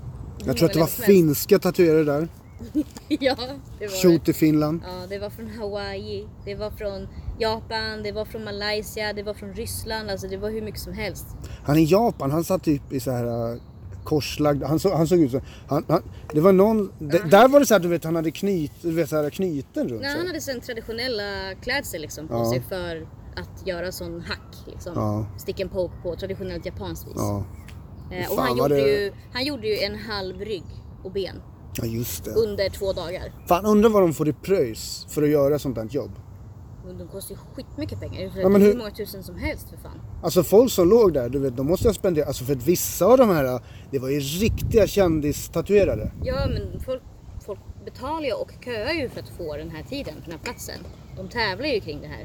Jag 0.47 0.57
tror 0.57 0.67
att 0.69 0.73
det 0.75 0.81
var 0.81 0.87
fin. 0.87 1.05
finska 1.07 1.59
tatuerare 1.59 2.05
där. 2.05 2.29
Ja, 3.09 3.37
det 3.79 3.87
var 3.87 4.03
Shoot 4.03 4.29
i 4.29 4.33
Finland. 4.33 4.83
Ja, 4.87 5.07
det 5.09 5.19
var 5.19 5.31
från 5.31 5.47
Hawaii, 5.51 6.27
det 6.45 6.55
var 6.55 6.71
från 6.71 7.09
Japan, 7.39 8.03
det 8.03 8.13
var 8.13 8.25
från 8.25 8.45
Malaysia, 8.45 9.13
det 9.13 9.23
var 9.23 9.35
från 9.35 9.53
Ryssland. 9.55 10.11
Alltså 10.11 10.29
det 10.29 10.37
var 10.37 10.51
hur 10.51 10.63
mycket 10.63 10.81
som 10.81 10.93
helst. 10.93 11.27
Han 11.65 11.79
i 11.79 11.85
Japan, 11.85 12.31
han 12.31 12.45
satt 12.45 12.63
typ 12.65 12.93
i 12.93 13.01
så 13.01 13.11
här 13.11 13.53
uh, 13.53 13.61
korslagd, 14.05 14.63
han, 14.63 14.79
så, 14.81 14.95
han 14.97 15.07
såg 15.09 15.19
ut 15.21 15.31
så. 15.31 15.41
Han, 15.69 15.85
han, 15.89 16.03
det 16.33 16.41
var 16.41 16.53
någon, 16.53 16.93
det, 16.99 17.31
där 17.31 17.49
var 17.49 17.61
det 17.61 17.67
så 17.67 17.75
här, 17.75 17.81
du 17.81 17.89
vet 17.89 18.05
han 18.05 18.17
hade 18.17 18.31
knyt, 18.31 18.73
du 18.83 18.93
vet, 18.93 19.09
så 19.09 19.23
här, 19.23 19.31
knyten 19.31 19.89
runt 19.89 20.01
Nej, 20.03 20.11
han 20.11 20.19
sig. 20.19 20.27
hade 20.27 20.41
sen 20.41 20.61
traditionella 20.61 21.55
klädsel 21.63 22.01
liksom 22.03 22.29
på 22.29 22.35
Ja. 22.35 22.51
sig 22.51 22.63
för 22.69 23.07
att 23.37 23.67
göra 23.67 23.93
sån 23.93 24.21
hack. 24.21 24.57
Liksom. 24.67 24.93
Ja. 24.97 25.27
Stick 25.39 25.61
and 25.61 25.71
poke 25.73 25.95
på 26.03 26.17
traditionellt 26.17 26.67
japanskt 26.67 27.07
vis. 27.07 27.13
Ja. 27.17 27.45
Eh, 28.13 28.31
och 28.33 28.43
han 28.43 28.57
gjorde, 28.57 28.75
det- 28.75 28.81
ju, 29.05 29.13
han 29.33 29.45
gjorde 29.45 29.67
ju 29.69 29.77
en 29.79 29.99
halv 29.99 30.41
rygg 30.41 30.65
och 31.05 31.13
ben 31.13 31.37
ja, 31.77 31.85
just 31.85 32.25
det. 32.25 32.31
under 32.31 32.69
två 32.71 32.93
dagar. 32.93 33.33
Fan 33.49 33.65
undrar 33.67 33.91
vad 33.91 34.03
de 34.03 34.13
får 34.15 34.29
i 34.29 34.33
pröjs 34.33 35.07
för 35.11 35.23
att 35.23 35.29
göra 35.29 35.59
sånt 35.59 35.77
här 35.77 35.89
jobb. 35.91 36.11
Och 36.89 36.95
de 36.95 37.09
kostar 37.09 37.35
ju 37.35 37.41
skitmycket 37.55 38.01
pengar. 38.01 38.21
Det 38.35 38.41
är 38.41 38.43
Ja, 38.43 38.49
men 38.49 38.61
hur 38.63 38.69
hur- 38.69 38.79
många 38.79 38.91
tusen 38.91 39.23
som 39.23 39.37
helst 39.39 39.71
för 39.71 39.77
fan. 39.77 40.01
Alltså 40.23 40.43
folk 40.43 40.71
som 40.73 40.89
låg 40.89 41.13
där, 41.15 41.29
du 41.29 41.39
vet, 41.39 41.57
de 41.57 41.67
måste 41.67 41.89
ha 41.89 41.95
spenderat, 41.95 42.29
alltså 42.29 42.45
för 42.45 42.53
att 42.53 42.67
vissa 42.67 43.07
av 43.07 43.19
de 43.19 43.29
här, 43.29 43.61
det 43.91 43.99
var 43.99 44.09
ju 44.09 44.21
riktiga 44.21 44.87
kändistatuerare. 44.87 46.13
Ja 46.25 46.47
men 46.49 46.81
folk, 46.81 47.03
folk 47.47 47.61
betalar 47.85 48.23
ju 48.27 48.33
och 48.33 48.53
köar 48.65 48.93
ju 48.93 49.09
för 49.09 49.21
att 49.21 49.29
få 49.29 49.57
den 49.57 49.71
här 49.71 49.83
tiden, 49.83 50.15
den 50.25 50.33
här 50.33 50.39
platsen. 50.43 50.79
De 51.17 51.29
tävlar 51.29 51.67
ju 51.67 51.81
kring 51.81 52.01
det 52.01 52.07
här. 52.09 52.25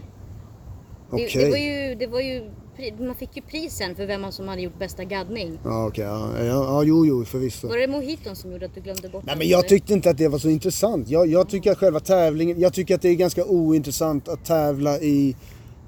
Det, 1.11 1.15
Okej. 1.25 1.43
det 1.45 1.49
var 1.49 1.57
ju, 1.57 1.95
det 1.95 2.07
var 2.07 2.19
ju, 2.21 2.51
man 2.99 3.15
fick 3.15 3.35
ju 3.35 3.41
prisen 3.41 3.95
för 3.95 4.05
vem 4.05 4.31
som 4.31 4.47
hade 4.47 4.61
gjort 4.61 4.79
bästa 4.79 5.03
gaddning. 5.03 5.59
Ja 5.63 5.87
okej, 5.87 6.03
ja, 6.03 6.29
ja, 6.39 6.45
ja 6.45 6.83
jo 6.83 7.05
jo 7.05 7.25
förvisso. 7.25 7.67
Var 7.67 7.77
det 7.77 7.87
mojiton 7.87 8.35
som 8.35 8.51
gjorde 8.51 8.65
att 8.65 8.75
du 8.75 8.81
glömde 8.81 9.09
bort 9.09 9.23
Nej 9.25 9.35
men 9.37 9.47
jag 9.47 9.59
eller? 9.59 9.69
tyckte 9.69 9.93
inte 9.93 10.09
att 10.09 10.17
det 10.17 10.27
var 10.27 10.39
så 10.39 10.49
intressant. 10.49 11.09
Jag, 11.09 11.27
jag 11.27 11.49
tycker 11.49 11.71
att 11.71 11.77
själva 11.77 11.99
tävlingen, 11.99 12.59
jag 12.59 12.73
tycker 12.73 12.95
att 12.95 13.01
det 13.01 13.09
är 13.09 13.15
ganska 13.15 13.45
ointressant 13.45 14.27
att 14.27 14.45
tävla 14.45 14.99
i 14.99 15.35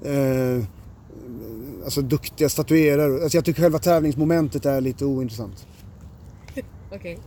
eh, 0.04 0.64
Alltså 1.84 2.02
duktiga 2.02 2.48
statuerare. 2.48 3.22
Alltså 3.22 3.36
jag 3.36 3.44
tycker 3.44 3.62
själva 3.62 3.78
tävlingsmomentet 3.78 4.66
är 4.66 4.80
lite 4.80 5.04
ointressant. 5.04 5.66
Okej. 6.92 7.18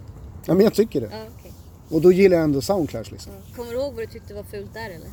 Ja 0.45 0.53
men 0.53 0.63
jag 0.63 0.73
tycker 0.73 1.01
det. 1.01 1.09
Ja, 1.11 1.23
okej. 1.39 1.51
Och 1.89 2.01
då 2.01 2.11
gillar 2.11 2.37
jag 2.37 2.43
ändå 2.43 2.61
Soundclash 2.61 3.11
liksom. 3.11 3.31
Kommer 3.55 3.71
du 3.71 3.77
ihåg 3.77 3.93
vad 3.93 4.03
du 4.03 4.07
tyckte 4.07 4.33
var 4.33 4.43
fult 4.43 4.73
där 4.73 4.89
eller? 4.89 5.09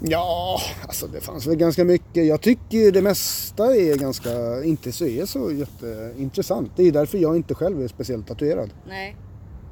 Ja, 0.00 0.60
alltså 0.82 1.06
det 1.06 1.20
fanns 1.20 1.46
väl 1.46 1.56
ganska 1.56 1.84
mycket. 1.84 2.26
Jag 2.26 2.40
tycker 2.40 2.78
ju 2.78 2.90
det 2.90 3.02
mesta 3.02 3.76
är 3.76 3.96
ganska, 3.96 4.64
inte 4.64 4.92
så 4.92 5.06
är 5.06 5.26
så 5.26 5.52
jätteintressant. 5.52 6.72
Det 6.76 6.82
är 6.82 6.92
därför 6.92 7.18
jag 7.18 7.36
inte 7.36 7.54
själv 7.54 7.82
är 7.82 7.88
speciellt 7.88 8.26
tatuerad. 8.26 8.70
Nej. 8.88 9.16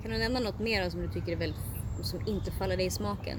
Kan 0.02 0.10
du 0.10 0.18
nämna 0.18 0.40
något 0.40 0.60
mer 0.60 0.90
som 0.90 1.00
du 1.00 1.08
tycker 1.08 1.32
är 1.32 1.36
väldigt, 1.36 1.60
som 2.02 2.20
inte 2.26 2.50
faller 2.50 2.76
dig 2.76 2.86
i 2.86 2.90
smaken? 2.90 3.38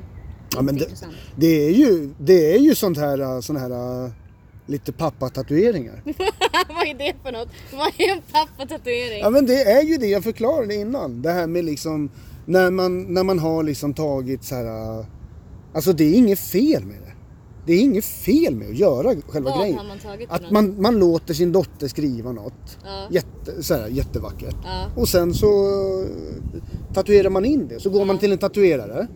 Ja, 0.55 0.61
men 0.61 0.77
det, 0.77 0.87
det 1.35 1.65
är 1.67 1.71
ju, 1.71 2.13
det 2.17 2.55
är 2.55 2.59
ju 2.59 2.75
sånt 2.75 2.97
här, 2.97 3.41
sån 3.41 3.55
här 3.55 4.03
äh, 4.05 4.11
lite 4.65 4.91
pappatatueringar. 4.91 6.01
vad 6.67 6.87
är 6.87 6.97
det 6.97 7.13
för 7.23 7.31
något? 7.31 7.49
Vad 7.73 7.87
är 7.97 8.11
en 8.11 8.21
pappatatuering? 8.31 9.19
Ja 9.19 9.29
men 9.29 9.45
det 9.45 9.63
är 9.63 9.83
ju 9.83 9.97
det 9.97 10.07
jag 10.07 10.23
förklarade 10.23 10.75
innan. 10.75 11.21
Det 11.21 11.31
här 11.31 11.47
med 11.47 11.65
liksom 11.65 12.09
när 12.45 12.71
man, 12.71 13.13
när 13.13 13.23
man 13.23 13.39
har 13.39 13.63
liksom 13.63 13.93
tagit 13.93 14.43
så 14.43 14.55
här. 14.55 15.05
Alltså 15.73 15.93
det 15.93 16.03
är 16.03 16.13
inget 16.13 16.39
fel 16.39 16.85
med 16.85 16.95
det. 17.01 17.13
Det 17.65 17.73
är 17.73 17.81
inget 17.81 18.05
fel 18.05 18.55
med 18.55 18.69
att 18.69 18.77
göra 18.77 19.15
själva 19.27 19.49
Vad 19.49 19.59
grejen. 19.59 19.77
har 19.77 19.85
man 19.87 19.99
tagit 19.99 20.31
Att 20.31 20.51
man, 20.51 20.81
man 20.81 20.99
låter 20.99 21.33
sin 21.33 21.51
dotter 21.51 21.87
skriva 21.87 22.31
något. 22.31 22.77
Ja. 22.83 23.07
Jätte, 23.11 23.63
så 23.63 23.73
här, 23.73 23.87
jättevackert. 23.87 24.55
Ja. 24.63 24.85
Och 24.95 25.09
sen 25.09 25.33
så 25.33 25.47
äh, 26.03 26.93
tatuerar 26.93 27.29
man 27.29 27.45
in 27.45 27.67
det. 27.67 27.79
Så 27.79 27.89
går 27.89 28.05
man 28.05 28.17
till 28.17 28.31
en 28.31 28.37
tatuerare. 28.37 29.07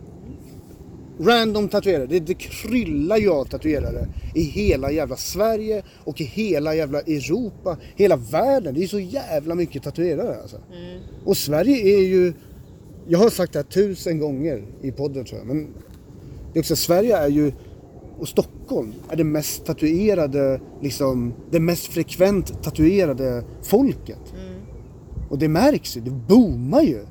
Random 1.19 1.67
tatuerare. 1.69 2.05
Det, 2.05 2.19
det 2.19 2.33
kryllar 2.33 3.17
ju 3.17 3.29
av 3.29 3.45
tatuerare 3.45 4.07
i 4.35 4.41
hela 4.41 4.91
jävla 4.91 5.15
Sverige 5.15 5.83
och 6.03 6.21
i 6.21 6.23
hela 6.23 6.75
jävla 6.75 6.99
Europa. 6.99 7.77
Hela 7.95 8.15
världen. 8.15 8.73
Det 8.73 8.83
är 8.83 8.87
så 8.87 8.99
jävla 8.99 9.55
mycket 9.55 9.83
tatuerare 9.83 10.41
alltså. 10.41 10.57
Mm. 10.57 10.99
Och 11.25 11.37
Sverige 11.37 11.97
är 11.97 12.03
ju... 12.03 12.33
Jag 13.07 13.19
har 13.19 13.29
sagt 13.29 13.53
det 13.53 13.59
här 13.59 13.63
tusen 13.63 14.19
gånger 14.19 14.65
i 14.81 14.91
podden 14.91 15.25
tror 15.25 15.39
jag. 15.39 15.47
Men 15.47 15.67
det 16.53 16.59
är 16.59 16.61
också, 16.61 16.75
Sverige 16.75 17.17
är 17.17 17.27
ju... 17.27 17.51
Och 18.19 18.27
Stockholm 18.27 18.93
är 19.09 19.15
det 19.15 19.23
mest 19.23 19.65
tatuerade, 19.65 20.61
liksom, 20.81 21.33
det 21.51 21.59
mest 21.59 21.87
frekvent 21.87 22.63
tatuerade 22.63 23.43
folket. 23.63 24.33
Och 25.29 25.37
det 25.37 25.47
märks 25.47 25.97
ju, 25.97 26.01
det 26.01 26.11
boomar 26.11 26.81
ju. 26.81 27.05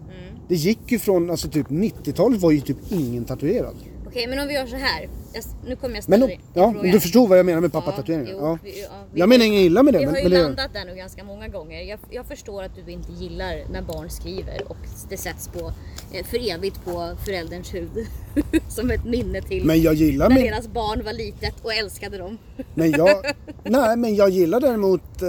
Det 0.49 0.55
gick 0.55 0.93
ju 0.93 0.99
från, 0.99 1.31
alltså 1.31 1.49
typ 1.49 1.69
90-talet 1.69 2.41
var 2.41 2.51
ju 2.51 2.61
typ 2.61 2.77
ingen 2.91 3.25
tatuerad. 3.25 3.75
Okej, 4.17 4.27
men 4.29 4.39
om 4.39 4.49
vi 4.49 4.55
gör 4.55 4.67
så 4.67 4.77
här. 4.77 5.09
Jag, 5.33 5.45
nu 5.67 5.77
kommer 5.77 5.95
jag 5.95 6.05
Men 6.09 6.21
ställa 6.21 6.25
om, 6.25 6.29
dig 6.29 6.41
en 6.55 6.63
ja, 6.63 6.73
fråga. 6.73 6.93
du 6.93 7.01
förstår 7.01 7.29
vad 7.29 7.39
jag 7.39 7.47
menar 7.47 7.61
med 7.61 7.73
pappatatueringar? 7.73 8.33
Ja, 8.33 8.59
vi- 8.65 8.83
ja, 8.83 8.89
vi 9.13 9.21
Jag 9.21 9.29
menar 9.29 9.45
inget 9.45 9.61
illa 9.61 9.83
med 9.83 9.95
det. 9.95 9.99
Vi 9.99 10.05
Men, 10.07 10.15
har 10.15 10.19
ju 10.21 10.29
men 10.29 10.33
det 10.33 10.43
landat 10.43 10.73
där 10.73 10.85
nu 10.85 10.95
ganska 10.95 11.25
många 11.25 11.49
gånger. 11.49 11.83
Jag, 11.83 11.99
jag 12.11 12.27
förstår 12.27 12.63
att 12.63 12.71
du 12.87 12.93
inte 12.93 13.13
gillar 13.13 13.65
när 13.73 13.83
barn 13.83 14.11
skriver 14.11 14.63
och 14.71 14.77
det 15.11 15.17
sätts 15.17 15.49
på 15.49 15.73
eh, 16.13 16.25
för 16.27 16.51
evigt 16.51 16.85
på 16.85 17.17
förälderns 17.25 17.75
huvud. 17.75 18.07
Som 18.69 18.91
ett 18.91 19.05
minne 19.05 19.43
till 19.43 19.65
men 19.65 19.83
jag 19.83 19.95
gillar 19.95 20.29
när 20.29 20.37
min, 20.37 20.45
deras 20.47 20.69
barn 20.69 21.05
var 21.05 21.13
litet 21.13 21.55
och 21.63 21.73
älskade 21.75 22.19
dem. 22.19 22.39
Men 22.75 22.91
jag, 22.91 23.25
nej 23.65 23.97
men 23.97 24.15
jag 24.15 24.31
gillar 24.31 24.61
däremot, 24.61 25.23
eh, 25.23 25.29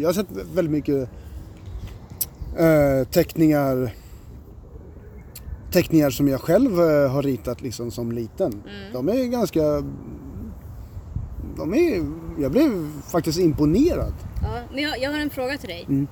jag 0.00 0.08
har 0.08 0.12
sett 0.12 0.26
väldigt 0.54 0.72
mycket 0.72 1.08
eh, 2.58 3.08
teckningar 3.10 3.94
Teckningar 5.72 6.10
som 6.10 6.28
jag 6.28 6.40
själv 6.40 6.80
eh, 6.80 7.10
har 7.10 7.22
ritat 7.22 7.60
liksom 7.62 7.90
som 7.90 8.12
liten. 8.12 8.62
De 8.92 9.08
är 9.08 9.24
ganska 9.24 9.62
de 11.56 11.74
är, 11.74 12.06
jag 12.42 12.52
blev 12.52 12.90
faktiskt 13.02 13.38
imponerad. 13.38 14.12
Ja, 14.42 14.60
men 14.74 14.82
jag, 14.82 15.00
jag 15.00 15.10
har 15.12 15.18
en 15.18 15.30
fråga 15.30 15.58
till 15.58 15.68
dig. 15.68 15.84
Mm. 15.88 16.06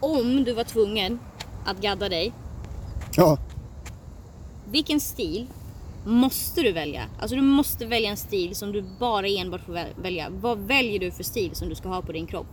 Om 0.00 0.44
du 0.44 0.52
var 0.54 0.64
tvungen 0.64 1.18
att 1.64 1.80
gadda 1.80 2.08
dig, 2.08 2.32
Ja, 3.16 3.38
vilken 4.70 5.00
stil 5.00 5.46
måste 6.06 6.60
du 6.62 6.72
välja? 6.72 7.02
Alltså 7.20 7.36
du 7.36 7.42
måste 7.42 7.86
välja 7.86 8.10
en 8.10 8.16
stil 8.16 8.54
som 8.54 8.72
du 8.72 8.84
bara 9.00 9.26
enbart 9.28 9.60
får 9.66 9.72
väl- 9.72 9.94
välja. 10.02 10.26
Vad 10.40 10.58
väljer 10.58 10.98
du 11.00 11.10
för 11.10 11.24
stil 11.24 11.50
som 11.54 11.68
du 11.68 11.74
ska 11.74 11.88
ha 11.88 12.02
på 12.02 12.12
din 12.12 12.26
kropp? 12.26 12.46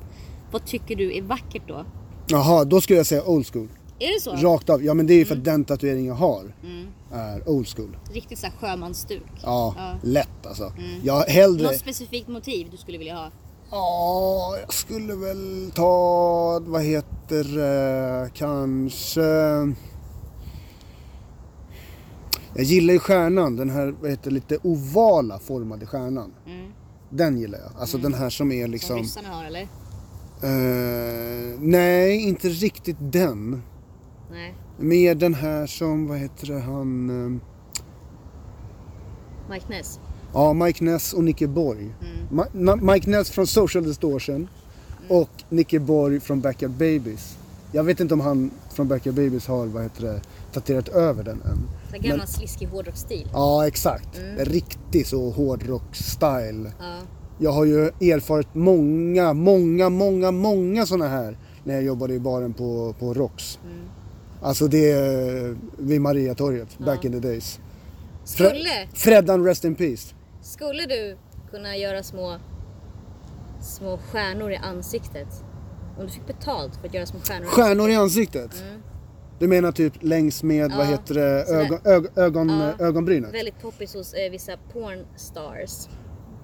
Vad 0.51 0.65
tycker 0.65 0.95
du 0.95 1.17
är 1.17 1.21
vackert 1.21 1.63
då? 1.67 1.85
jaha 2.29 2.63
då 2.65 2.81
skulle 2.81 2.97
jag 2.99 3.05
säga 3.05 3.23
old 3.23 3.47
school. 3.47 3.67
Är 3.99 4.13
det 4.13 4.21
så? 4.21 4.31
Rakt 4.49 4.69
av. 4.69 4.83
Ja 4.83 4.93
men 4.93 5.07
det 5.07 5.13
är 5.13 5.17
ju 5.17 5.25
för 5.25 5.35
att 5.35 5.43
den 5.43 5.65
tatuering 5.65 6.05
jag 6.07 6.13
har 6.15 6.53
Mm. 6.63 6.87
är 7.13 7.49
old 7.49 7.67
school. 7.67 7.97
Riktigt 8.13 8.39
såhär 8.39 8.53
sjömansstuk. 8.59 9.23
Ja, 9.43 9.75
lätt 10.03 10.45
alltså. 10.45 10.73
Jag 11.03 11.21
hellre... 11.21 11.63
Något 11.63 11.79
specifikt 11.79 12.27
motiv 12.27 12.67
du 12.71 12.77
skulle 12.77 12.97
vilja 12.97 13.15
ha? 13.15 13.31
Ja, 13.71 14.57
jag 14.61 14.73
skulle 14.73 15.15
väl 15.15 15.71
ta, 15.75 16.59
vad 16.65 16.81
heter 16.83 17.43
det, 17.43 18.29
kanske... 18.33 19.21
Jag 22.55 22.63
gillar 22.65 22.93
ju 22.93 22.99
stjärnan, 22.99 23.55
den 23.55 23.69
här 23.69 23.95
vad 24.01 24.09
heter, 24.09 24.31
lite 24.31 24.57
ovala 24.63 25.39
formade 25.39 25.85
stjärnan. 25.85 26.33
Mm. 26.47 26.71
Den 27.09 27.37
gillar 27.37 27.59
jag. 27.59 27.71
Alltså 27.81 27.97
den 27.97 28.13
här 28.13 28.29
som 28.29 28.51
är 28.51 28.63
Som 28.63 28.71
liksom... 28.71 28.97
ryssarna 28.97 29.29
har 29.29 29.45
eller? 29.45 29.61
eh, 30.43 31.59
nej, 31.59 32.21
inte 32.27 32.49
riktigt 32.49 32.97
den. 32.99 33.61
Nej. 34.31 34.55
Mer 34.79 35.15
den 35.15 35.33
här 35.33 35.67
som, 35.67 36.07
vad 36.07 36.17
heter 36.17 36.47
det, 36.47 36.59
han... 36.59 37.09
eh, 37.09 37.41
Mike 39.51 39.65
Ness? 39.69 39.99
Ja, 40.33 40.53
Mike 40.53 40.83
Ness 40.83 41.13
och 41.13 41.23
Nicke 41.23 41.47
Borg. 41.47 41.79
Mm. 42.01 42.27
Ma- 42.31 42.51
Na- 42.53 42.93
Mike 42.93 43.09
Ness 43.09 43.29
från 43.29 43.47
Social 43.47 43.83
Distortion 43.83 44.47
och 45.09 45.29
Nicke 45.49 45.79
Borg 45.79 46.19
från 46.19 46.41
Backyard 46.41 46.71
Babies. 46.71 47.37
Jag 47.71 47.83
vet 47.83 47.99
inte 47.99 48.13
om 48.13 48.19
han 48.19 48.51
från 48.73 48.87
Backyard 48.87 49.15
Babies 49.15 49.47
har 49.47 49.65
vad 49.65 49.83
heter 49.83 50.01
det, 50.03 50.21
tatuerat 50.53 50.87
över 50.87 51.23
den 51.23 51.41
än. 51.41 51.57
Så 51.89 51.95
här 51.95 51.99
gammal 51.99 52.27
sliskig 52.27 52.67
hårdrocksstil. 52.67 53.29
Ja, 53.33 53.67
exakt. 53.67 54.17
Mm. 54.17 54.45
Riktig 54.45 55.07
så 55.07 55.31
hårdrock-style. 55.31 56.71
Ja. 56.79 56.97
Jag 57.39 57.51
har 57.51 57.65
ju 57.65 57.85
erfarit 57.85 58.47
många, 58.53 59.33
många, 59.33 59.89
många, 59.89 60.31
många 60.31 60.85
sådana 60.85 61.07
här 61.07 61.37
när 61.63 61.73
jag 61.73 61.83
jobbade 61.83 62.13
i 62.13 62.19
baren 62.19 62.53
på, 62.53 62.95
på 62.99 63.13
Rox. 63.13 63.59
Mm. 64.39 64.47
Alltså 64.49 64.67
det 64.67 64.91
är 64.91 65.55
vid 65.77 66.01
Mariatorget, 66.01 66.77
back 66.79 67.05
in 67.05 67.11
the 67.11 67.19
days. 67.27 67.59
Fre- 68.25 68.45
Skulle, 68.49 68.87
Freddan 68.93 69.43
Rest 69.45 69.65
in 69.65 69.75
Peace. 69.75 70.15
skulle 70.41 70.85
du 70.85 71.17
kunna 71.51 71.77
göra 71.77 72.03
små, 72.03 72.37
små 73.61 73.97
stjärnor 73.97 74.51
i 74.51 74.55
ansiktet 74.55 75.27
Om 75.99 76.05
du 76.05 76.11
fick 76.11 76.27
betalt 76.27 76.75
för 76.75 76.87
att 76.87 76.93
göra 76.93 77.05
små 77.05 77.19
stjärnor. 77.19 77.45
Stjärnor 77.45 77.89
i 77.89 77.95
ansiktet? 77.95 78.63
Du 79.39 79.47
menar 79.47 79.71
typ 79.71 79.93
längs 79.99 80.43
med, 80.43 80.71
vad 80.71 80.85
Ja, 80.85 80.89
heter 80.89 81.15
det, 81.15 81.43
ögon, 81.43 82.07
ögon, 82.15 82.49
Ja. 82.79 82.85
ögonbrynet? 82.85 83.33
Väldigt 83.33 83.61
poppis 83.61 83.93
hos 83.93 84.13
eh, 84.13 84.31
vissa 84.31 84.57
pornstars. 84.73 85.87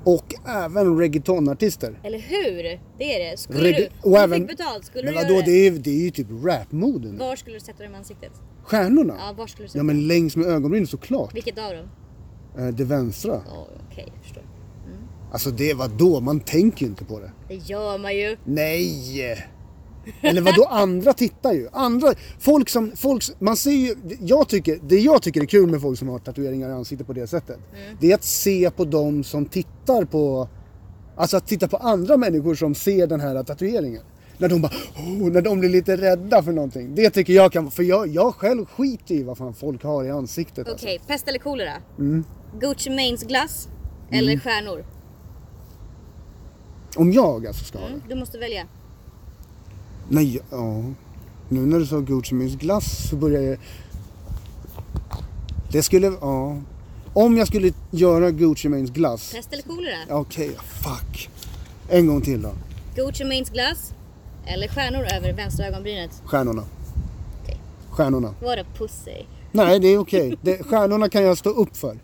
Och 0.03 0.33
även 0.47 0.97
reggaetonartister. 0.99 1.99
Eller 2.03 2.19
hur? 2.19 2.63
Det 2.97 3.03
är 3.15 3.31
det. 3.31 3.37
Skulle 3.39 3.69
Reg- 3.71 3.75
du, 3.77 3.87
och 4.01 4.05
om 4.05 4.11
du 4.13 4.17
även- 4.19 4.47
fick 4.47 4.57
betalt, 4.57 4.85
skulle 4.85 5.03
Men 5.03 5.13
du 5.13 5.19
göra 5.19 5.45
det 5.45 5.51
det? 5.51 5.67
är, 5.67 5.71
det 5.71 5.89
är 5.89 6.03
ju 6.03 6.11
typ 6.11 6.27
rapmode 6.45 7.07
nu. 7.11 7.17
Var 7.17 7.35
skulle 7.35 7.55
du 7.55 7.59
sätta 7.59 7.83
dem 7.83 7.93
i 7.93 7.95
ansiktet? 7.97 8.31
Stjärnorna? 8.63 9.15
Ja, 9.19 9.33
var 9.37 9.47
skulle 9.47 9.65
du 9.65 9.69
sätta 9.69 9.79
Ja 9.79 9.83
men 9.83 10.07
längs 10.07 10.35
med 10.35 10.45
ögonbrynen 10.47 10.87
såklart. 10.87 11.35
Vilket 11.35 11.57
av 11.57 11.71
dem? 11.73 11.89
Eh, 12.67 12.73
Det 12.73 12.83
vänstra. 12.83 13.41
Ja, 13.47 13.67
okej, 13.91 14.05
jag 14.15 14.23
förstår. 14.23 14.43
Alltså 15.31 15.51
det 15.51 15.73
var 15.73 15.87
då 15.87 16.19
man 16.19 16.39
tänker 16.39 16.81
ju 16.81 16.87
inte 16.87 17.05
på 17.05 17.19
det. 17.19 17.31
Det 17.47 17.55
gör 17.55 17.97
man 17.97 18.15
ju. 18.15 18.37
Nej! 18.45 19.47
Eller 20.21 20.41
vad 20.41 20.55
då 20.55 20.65
andra 20.65 21.13
tittar 21.13 21.53
ju. 21.53 21.69
Andra, 21.71 22.13
folk 22.39 22.69
som, 22.69 22.91
folk, 22.95 23.23
man 23.39 23.57
ser 23.57 23.71
ju, 23.71 23.95
jag 24.19 24.49
tycker, 24.49 24.79
det 24.83 24.99
jag 24.99 25.21
tycker 25.21 25.41
är 25.41 25.45
kul 25.45 25.71
med 25.71 25.81
folk 25.81 25.99
som 25.99 26.09
har 26.09 26.19
tatueringar 26.19 26.69
i 26.69 26.71
ansiktet 26.71 27.07
på 27.07 27.13
det 27.13 27.27
sättet. 27.27 27.57
Det 27.99 28.11
är 28.11 28.15
att 28.15 28.23
se 28.23 28.71
på 28.71 28.85
dem 28.85 29.23
som 29.23 29.45
tittar 29.45 30.05
på, 30.05 30.47
alltså 31.15 31.37
att 31.37 31.47
titta 31.47 31.67
på 31.67 31.77
andra 31.77 32.17
människor 32.17 32.55
som 32.55 32.75
ser 32.75 33.07
den 33.07 33.21
här 33.21 33.43
tatueringen. 33.43 34.03
När 34.37 34.49
de 34.49 34.61
bara, 34.61 34.71
oh, 34.97 35.31
när 35.31 35.41
de 35.41 35.59
blir 35.59 35.69
lite 35.69 35.97
rädda 35.97 36.43
för 36.43 36.51
någonting. 36.51 36.95
Det 36.95 37.09
tycker 37.09 37.33
jag 37.33 37.51
kan, 37.51 37.71
för 37.71 37.83
jag, 37.83 38.07
jag 38.07 38.35
själv 38.35 38.65
skiter 38.65 39.15
i 39.15 39.23
vad 39.23 39.37
fan 39.37 39.53
folk 39.53 39.83
har 39.83 40.03
i 40.03 40.09
ansiktet. 40.11 40.67
Okej, 40.71 40.93
Alltså. 40.93 41.07
pest 41.07 41.27
eller 41.27 41.39
kolera? 41.39 41.73
Mm. 41.99 42.23
Gucci 42.59 42.89
Manes 42.89 43.23
glass 43.23 43.67
eller 44.11 44.39
stjärnor? 44.39 44.85
Om 46.95 47.11
jag 47.11 47.47
alltså 47.47 47.65
ska 47.65 47.77
ha 47.77 47.85
det. 47.85 47.93
Mm, 47.93 48.05
du 48.09 48.15
måste 48.15 48.37
välja. 48.37 48.67
Nej, 50.09 50.39
ja. 50.51 50.83
Nu 51.49 51.59
när 51.65 51.79
du 51.79 51.85
sa 51.85 51.99
Gucci 51.99 52.35
Manes 52.35 52.55
glass 52.55 53.09
så 53.09 53.15
börjar 53.15 53.41
jag... 53.41 53.57
Det 55.71 55.83
skulle, 55.83 56.07
ja. 56.21 56.57
Om 57.13 57.37
jag 57.37 57.47
skulle 57.47 57.73
göra 57.91 58.31
Gucci 58.31 58.69
Manes 58.69 58.89
glass. 58.89 59.33
Pest 59.33 59.53
eller 59.53 59.63
kolera? 59.63 60.19
Okej, 60.19 60.57
fuck. 60.83 61.29
En 61.89 62.07
gång 62.07 62.21
till 62.21 62.41
då. 62.41 62.51
Gucci 62.95 63.23
Manes 63.23 63.49
glass 63.49 63.93
eller 64.45 64.67
stjärnor 64.67 65.05
över 65.13 65.33
vänstra 65.33 65.65
ögonbrynet? 65.65 66.21
Stjärnorna. 66.25 66.63
Okej. 67.43 67.57
Stjärnorna. 67.89 68.33
What 68.41 68.59
a 68.59 68.65
pussy. 68.77 69.25
Nej, 69.53 69.79
det 69.79 69.87
är 69.87 69.97
okej. 69.97 70.37
Det- 70.41 70.63
Stjärnorna 70.63 71.09
kan 71.09 71.23
jag 71.23 71.37
stå 71.37 71.49
upp 71.49 71.77
för. 71.77 71.97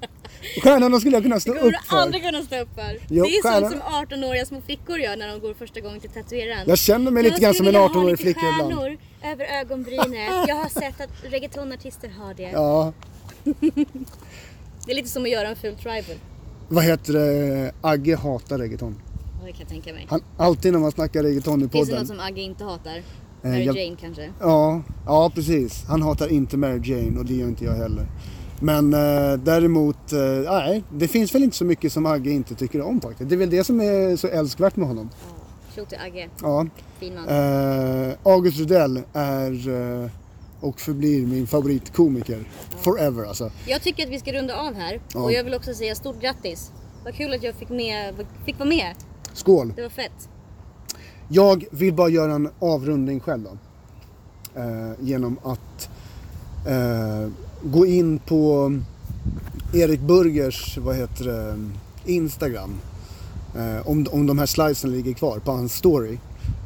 Stjärnorna 0.64 1.00
skulle 1.00 1.16
jag 1.16 1.24
kunna 1.24 1.40
stå 1.40 1.54
Det 1.54 1.60
kommer 1.60 1.72
upp 1.74 1.80
du 1.84 1.90
för. 1.90 1.98
aldrig 1.98 2.24
kunna 2.24 2.44
stå 2.44 2.60
upp 2.62 2.70
för. 2.76 2.98
Jo, 3.10 3.24
det 3.26 3.30
är 3.38 3.42
stjärnor- 3.44 3.70
sånt 3.70 3.82
som 3.84 3.94
18-åriga 4.22 4.46
små 4.46 4.62
flickor 4.62 4.98
gör 5.00 5.16
när 5.18 5.28
de 5.28 5.40
går 5.40 5.54
första 5.54 5.80
gången 5.80 6.00
till 6.00 6.10
tatueraren. 6.10 6.64
Jag 6.68 6.78
känner 6.78 7.12
mig 7.12 7.24
lite 7.24 7.42
grann 7.42 7.54
som 7.54 7.68
en 7.68 7.76
18-årig 7.76 8.20
flicka 8.20 8.40
Jag 8.44 8.54
ibland. 8.54 8.70
lite 8.70 8.82
stjärnor 8.82 9.32
över 9.34 9.46
ögonbrynet. 9.62 10.48
Jag 10.48 10.56
har 10.56 10.70
sett 10.70 11.02
att 11.02 11.10
reggaetonartister 11.32 12.10
har 12.10 12.34
det. 12.34 12.50
Ja, 12.54 12.94
Det 14.86 14.92
är 14.92 14.96
lite 14.96 15.10
som 15.10 15.24
att 15.24 15.30
göra 15.30 15.48
en 15.48 15.56
ful 15.56 15.76
tribal. 15.76 16.16
vad 16.68 16.84
heter 16.84 17.14
det? 17.14 17.72
Agge 17.82 18.16
hatar 18.16 18.58
reggaeton. 18.58 18.96
Ja, 19.40 19.46
det 19.46 19.52
kan 19.52 19.60
jag 19.60 19.70
tänka 19.70 19.94
mig. 19.94 20.06
Han, 20.10 20.22
alltid 20.38 20.72
när 20.74 20.80
man 20.80 20.92
snackar 20.92 21.24
reggaeton 21.24 21.60
i 21.60 21.70
Finns 21.70 21.72
det 21.72 21.80
podden. 21.80 21.98
något 21.98 22.08
som 22.08 22.20
Agge 22.20 22.42
inte 22.42 22.64
hatar? 22.64 23.02
Mary 23.42 23.64
jag- 23.64 23.78
Jane 23.78 23.96
kanske? 24.00 24.30
Ja, 24.40 24.82
ja 25.06 25.32
precis. 25.36 25.84
Han 25.88 26.02
hatar 26.02 26.28
inte 26.28 26.58
Mary 26.58 26.82
Jane 26.84 27.20
och 27.20 27.26
det 27.26 27.34
gör 27.34 27.48
inte 27.48 27.66
jag 27.66 27.74
heller. 27.74 28.08
Men 28.62 28.94
eh, 28.94 29.34
däremot, 29.40 30.12
eh, 30.12 30.20
nej, 30.46 30.84
det 30.94 31.08
finns 31.08 31.36
väl 31.36 31.44
inte 31.44 31.58
så 31.58 31.66
mycket 31.66 31.94
som 31.94 32.06
Agge 32.06 32.32
inte 32.32 32.56
tycker 32.56 32.82
om 32.82 33.02
faktiskt. 33.02 33.30
Det 33.30 33.36
är 33.36 33.38
väl 33.38 33.50
det 33.50 33.64
som 33.64 33.82
är 33.82 34.16
så 34.16 34.28
älskvärt 34.28 34.76
med 34.76 34.88
honom. 34.88 35.10
Shoot 35.76 35.90
till 35.90 35.98
Agge. 36.06 36.30
Ja. 36.42 36.68
Fin 37.00 37.16
man. 37.16 37.28
Eh, 38.10 38.16
August 38.24 38.60
Rudell 38.60 39.02
är 39.14 39.70
eh, 40.04 40.10
och 40.60 40.80
förblir 40.80 41.28
min 41.28 41.48
favoritkomiker. 41.48 42.44
Forever 42.82 43.26
alltså. 43.26 43.52
Jag 43.68 43.82
tycker 43.82 44.04
att 44.04 44.10
vi 44.10 44.20
ska 44.20 44.34
runda 44.34 44.56
av 44.60 44.74
här. 44.74 45.02
Ja. 45.14 45.20
Och 45.20 45.32
jag 45.32 45.44
vill 45.44 45.54
också 45.54 45.74
säga 45.74 45.96
stort 45.96 46.22
grattis. 46.22 46.72
Vad 47.04 47.16
kul 47.16 47.34
att 47.34 47.44
jag 47.44 47.56
fick, 47.56 47.70
med, 47.70 48.16
fick 48.46 48.60
vara 48.60 48.70
med. 48.70 48.94
Skål! 49.34 49.74
Det 49.76 49.82
var 49.82 49.90
fett. 49.90 50.30
Jag 51.32 51.66
vill 51.72 51.94
bara 51.94 52.10
göra 52.10 52.34
en 52.34 52.50
avrundning 52.60 53.20
själv 53.20 53.44
då. 53.44 53.58
Eh, 54.62 54.92
genom 55.00 55.38
att 55.44 55.90
eh, 56.68 57.30
gå 57.64 57.86
in 57.86 58.20
på 58.20 58.74
Erik 59.74 60.00
Burgers, 60.00 60.78
vad 60.78 60.96
heter 60.96 61.26
det, 61.26 61.70
Instagram. 62.06 62.76
Eh, 63.56 63.88
om, 63.88 64.06
om 64.12 64.28
de 64.28 64.40
här 64.40 64.46
slidesen 64.46 64.92
ligger 64.92 65.14
kvar 65.14 65.40
på 65.40 65.52
hans 65.52 65.76
story. 65.76 66.18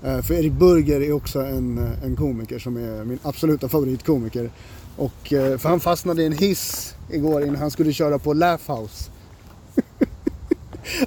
Eh, 0.03 0.21
för 0.21 0.33
Erik 0.33 0.53
Burger 0.53 1.01
är 1.01 1.11
också 1.11 1.41
en, 1.41 1.77
en 2.03 2.15
komiker 2.15 2.59
som 2.59 2.77
är 2.77 3.05
min 3.05 3.19
absoluta 3.23 3.69
favoritkomiker. 3.69 4.49
Och, 4.97 5.33
eh, 5.33 5.57
för 5.57 5.69
han 5.69 5.79
fastnade 5.79 6.23
i 6.23 6.25
en 6.25 6.37
hiss 6.37 6.95
igår 7.11 7.43
innan 7.43 7.55
han 7.55 7.71
skulle 7.71 7.93
köra 7.93 8.19
på 8.19 8.33
Laugh 8.33 8.71
House. 8.71 9.09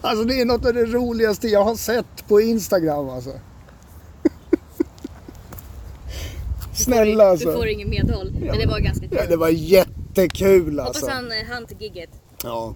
Alltså 0.00 0.24
det 0.24 0.40
är 0.40 0.44
något 0.44 0.66
av 0.66 0.74
det 0.74 0.84
roligaste 0.84 1.48
jag 1.48 1.64
har 1.64 1.76
sett 1.76 2.28
på 2.28 2.40
Instagram 2.40 3.08
alltså. 3.08 3.32
Snälla 6.74 7.24
Du 7.24 7.30
alltså. 7.30 7.52
får 7.52 7.68
ingen 7.68 7.90
medhåll. 7.90 8.32
Men 8.40 8.58
det 8.58 8.66
var 8.66 8.80
ganska 8.80 9.08
kul. 9.08 9.18
Ja, 9.20 9.26
det 9.28 9.36
var 9.36 9.48
jättekul 9.48 10.78
Hoppas 10.78 10.96
alltså. 10.96 11.10
han 11.10 11.32
eh, 11.32 11.46
hann 11.48 11.66
till 11.66 11.76
gigget. 11.80 12.10
Ja. 12.42 12.74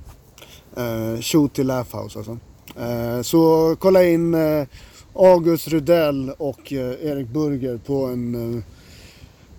Uh, 0.78 1.20
shoot 1.20 1.54
till 1.54 1.66
Laugh 1.66 1.96
House 1.96 2.18
alltså. 2.18 2.38
Eh, 2.76 3.22
så 3.22 3.76
kolla 3.78 4.04
in 4.04 4.34
eh, 4.34 4.66
August 5.14 5.68
Rudell 5.68 6.32
och 6.38 6.72
eh, 6.72 7.06
Erik 7.10 7.28
Burger 7.28 7.78
på 7.78 8.04
en 8.04 8.34
uh, 8.34 8.62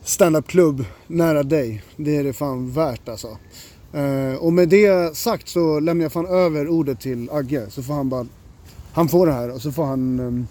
standupklubb 0.03 0.85
nära 1.07 1.43
dig. 1.43 1.83
Det 1.95 2.17
är 2.17 2.23
det 2.23 2.33
fan 2.33 2.71
värt 2.71 3.09
alltså. 3.09 3.37
Eh, 3.93 4.35
och 4.35 4.53
med 4.53 4.69
det 4.69 5.17
sagt 5.17 5.49
så 5.49 5.79
lämnar 5.79 6.05
jag 6.05 6.11
fan 6.11 6.25
över 6.25 6.67
ordet 6.67 6.99
till 6.99 7.29
Agge 7.31 7.69
så 7.69 7.83
får 7.83 7.93
han 7.93 8.09
bara 8.09 8.25
Han 8.93 9.07
får 9.09 9.27
det 9.27 9.33
här 9.33 9.51
och 9.51 9.61
så 9.61 9.71
får 9.71 9.85
han 9.85 10.19
eh, 10.19 10.45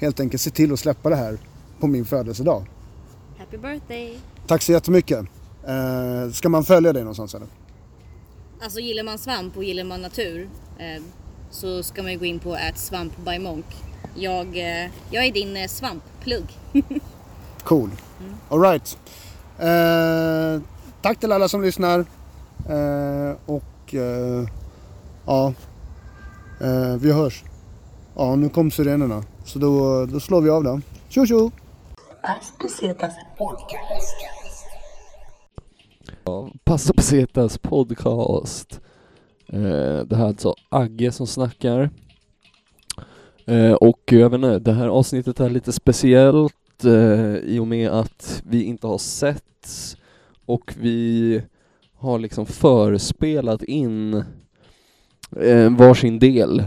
helt 0.00 0.20
enkelt 0.20 0.42
se 0.42 0.50
till 0.50 0.72
att 0.72 0.80
släppa 0.80 1.10
det 1.10 1.16
här 1.16 1.38
på 1.80 1.86
min 1.86 2.04
födelsedag. 2.04 2.66
Happy 3.38 3.56
birthday! 3.56 4.18
Tack 4.46 4.62
så 4.62 4.72
jättemycket. 4.72 5.26
Eh, 5.66 6.32
ska 6.32 6.48
man 6.48 6.64
följa 6.64 6.92
dig 6.92 7.02
någonstans 7.02 7.34
eller? 7.34 7.46
Alltså 8.60 8.80
gillar 8.80 9.02
man 9.02 9.18
svamp 9.18 9.56
och 9.56 9.64
gillar 9.64 9.84
man 9.84 10.02
natur 10.02 10.48
eh, 10.78 11.02
så 11.50 11.82
ska 11.82 12.02
man 12.02 12.12
ju 12.12 12.18
gå 12.18 12.24
in 12.24 12.38
på 12.38 12.54
att 12.54 12.78
svamp 12.78 13.12
by 13.24 13.38
monk. 13.38 13.66
Jag, 14.14 14.46
eh, 14.46 14.90
jag 15.10 15.26
är 15.26 15.32
din 15.32 15.68
svampplugg. 15.68 16.44
Cool. 17.64 17.90
Alright. 18.48 18.98
Eh, 19.58 20.62
tack 21.02 21.20
till 21.20 21.32
alla 21.32 21.48
som 21.48 21.62
lyssnar. 21.62 22.04
Eh, 22.68 23.36
och 23.46 23.94
eh, 23.94 24.48
ja, 25.26 25.52
eh, 26.60 26.96
vi 26.96 27.12
hörs. 27.12 27.44
Ja, 28.16 28.36
nu 28.36 28.48
kom 28.48 28.70
sirenerna. 28.70 29.22
Så 29.44 29.58
då, 29.58 30.06
då 30.06 30.20
slår 30.20 30.40
vi 30.40 30.50
av 30.50 30.64
då. 30.64 30.80
Tjo 31.08 31.26
tjo! 31.26 31.50
Ja, 36.24 36.50
Pasta 36.64 36.92
Pesetas 36.92 37.58
podcast. 37.58 38.80
Eh, 39.46 40.00
det 40.06 40.16
här 40.16 40.24
är 40.24 40.28
alltså 40.28 40.54
Agge 40.68 41.12
som 41.12 41.26
snackar. 41.26 41.90
Eh, 43.46 43.72
och 43.72 44.00
jag 44.06 44.30
vet 44.30 44.38
inte, 44.38 44.58
det 44.58 44.72
här 44.72 44.88
avsnittet 44.88 45.40
är 45.40 45.50
lite 45.50 45.72
speciellt 45.72 46.84
eh, 46.84 47.36
i 47.36 47.58
och 47.58 47.66
med 47.66 47.90
att 47.90 48.42
vi 48.46 48.62
inte 48.62 48.86
har 48.86 48.98
setts 48.98 49.96
och 50.46 50.74
vi 50.78 51.42
har 52.02 52.18
liksom 52.18 52.46
förspelat 52.46 53.62
in 53.62 54.24
eh, 55.40 55.76
varsin 55.76 56.18
del. 56.18 56.64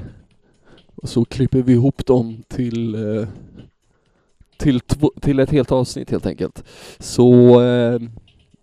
Och 0.96 1.10
så 1.10 1.26
klipper 1.26 1.62
vi 1.62 1.74
ihop 1.74 2.06
dem 2.06 2.44
till 2.48 2.96
eh, 2.96 3.28
till, 4.58 4.80
till 5.22 5.40
ett 5.40 5.52
helt 5.52 5.72
avsnitt 5.72 6.12
helt 6.12 6.26
enkelt. 6.26 6.64
Så 7.00 7.62
eh, 7.62 8.00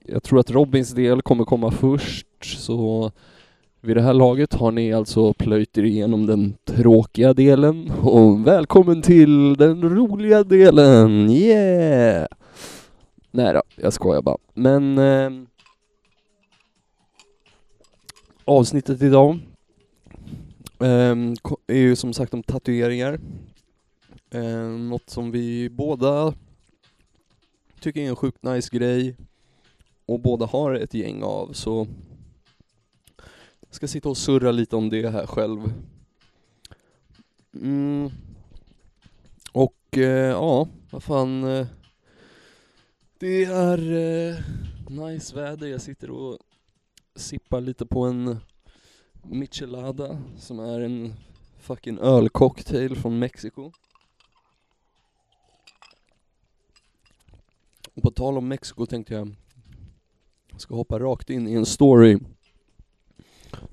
jag 0.06 0.22
tror 0.22 0.40
att 0.40 0.50
Robins 0.50 0.90
del 0.90 1.22
kommer 1.22 1.44
komma 1.44 1.70
först, 1.70 2.26
så 2.58 3.12
vid 3.80 3.96
det 3.96 4.02
här 4.02 4.14
laget 4.14 4.54
har 4.54 4.72
ni 4.72 4.92
alltså 4.92 5.32
plöjt 5.32 5.78
er 5.78 5.82
igenom 5.82 6.26
den 6.26 6.54
tråkiga 6.64 7.34
delen 7.34 7.90
och 8.02 8.46
välkommen 8.46 9.02
till 9.02 9.54
den 9.54 9.90
roliga 9.96 10.44
delen, 10.44 11.30
yeah! 11.30 12.26
Nej 13.30 13.54
då, 13.54 13.62
jag 13.76 13.92
skojar 13.92 14.22
bara. 14.22 14.36
Men 14.54 14.98
eh, 14.98 15.30
avsnittet 18.44 19.02
idag 19.02 19.38
um, 20.78 21.36
är 21.66 21.78
ju 21.78 21.96
som 21.96 22.12
sagt 22.12 22.34
om 22.34 22.42
tatueringar. 22.42 23.20
Um, 24.30 24.88
något 24.88 25.10
som 25.10 25.30
vi 25.30 25.70
båda 25.70 26.34
tycker 27.80 28.00
är 28.00 28.08
en 28.08 28.16
sjukt 28.16 28.42
nice 28.42 28.76
grej 28.76 29.16
och 30.06 30.20
båda 30.20 30.46
har 30.46 30.74
ett 30.74 30.94
gäng 30.94 31.22
av 31.22 31.52
så 31.52 31.86
jag 33.60 33.74
ska 33.74 33.88
sitta 33.88 34.08
och 34.08 34.16
surra 34.16 34.52
lite 34.52 34.76
om 34.76 34.90
det 34.90 35.10
här 35.10 35.26
själv. 35.26 35.72
Mm. 37.54 38.10
Och 39.52 39.96
uh, 39.96 40.04
ja, 40.04 40.68
Vad 40.90 41.02
fan, 41.02 41.44
Uh, 41.44 41.66
det 43.18 43.44
är 43.44 43.92
uh, 43.92 44.36
nice 44.88 45.36
väder, 45.36 45.66
jag 45.66 45.80
sitter 45.80 46.10
och 46.10 46.38
sippar 47.14 47.60
lite 47.60 47.86
på 47.86 48.04
en 48.04 48.36
Michelada 49.22 50.18
som 50.36 50.58
är 50.58 50.80
en 50.80 51.14
fucking 51.58 51.98
ölcocktail 51.98 52.96
från 52.96 53.18
Mexiko. 53.18 53.72
Och 57.94 58.02
på 58.02 58.10
tal 58.10 58.38
om 58.38 58.48
Mexiko 58.48 58.86
tänkte 58.86 59.14
jag 59.14 59.34
jag 60.52 60.60
ska 60.60 60.74
hoppa 60.74 60.98
rakt 60.98 61.30
in 61.30 61.48
i 61.48 61.52
en 61.52 61.66
story 61.66 62.18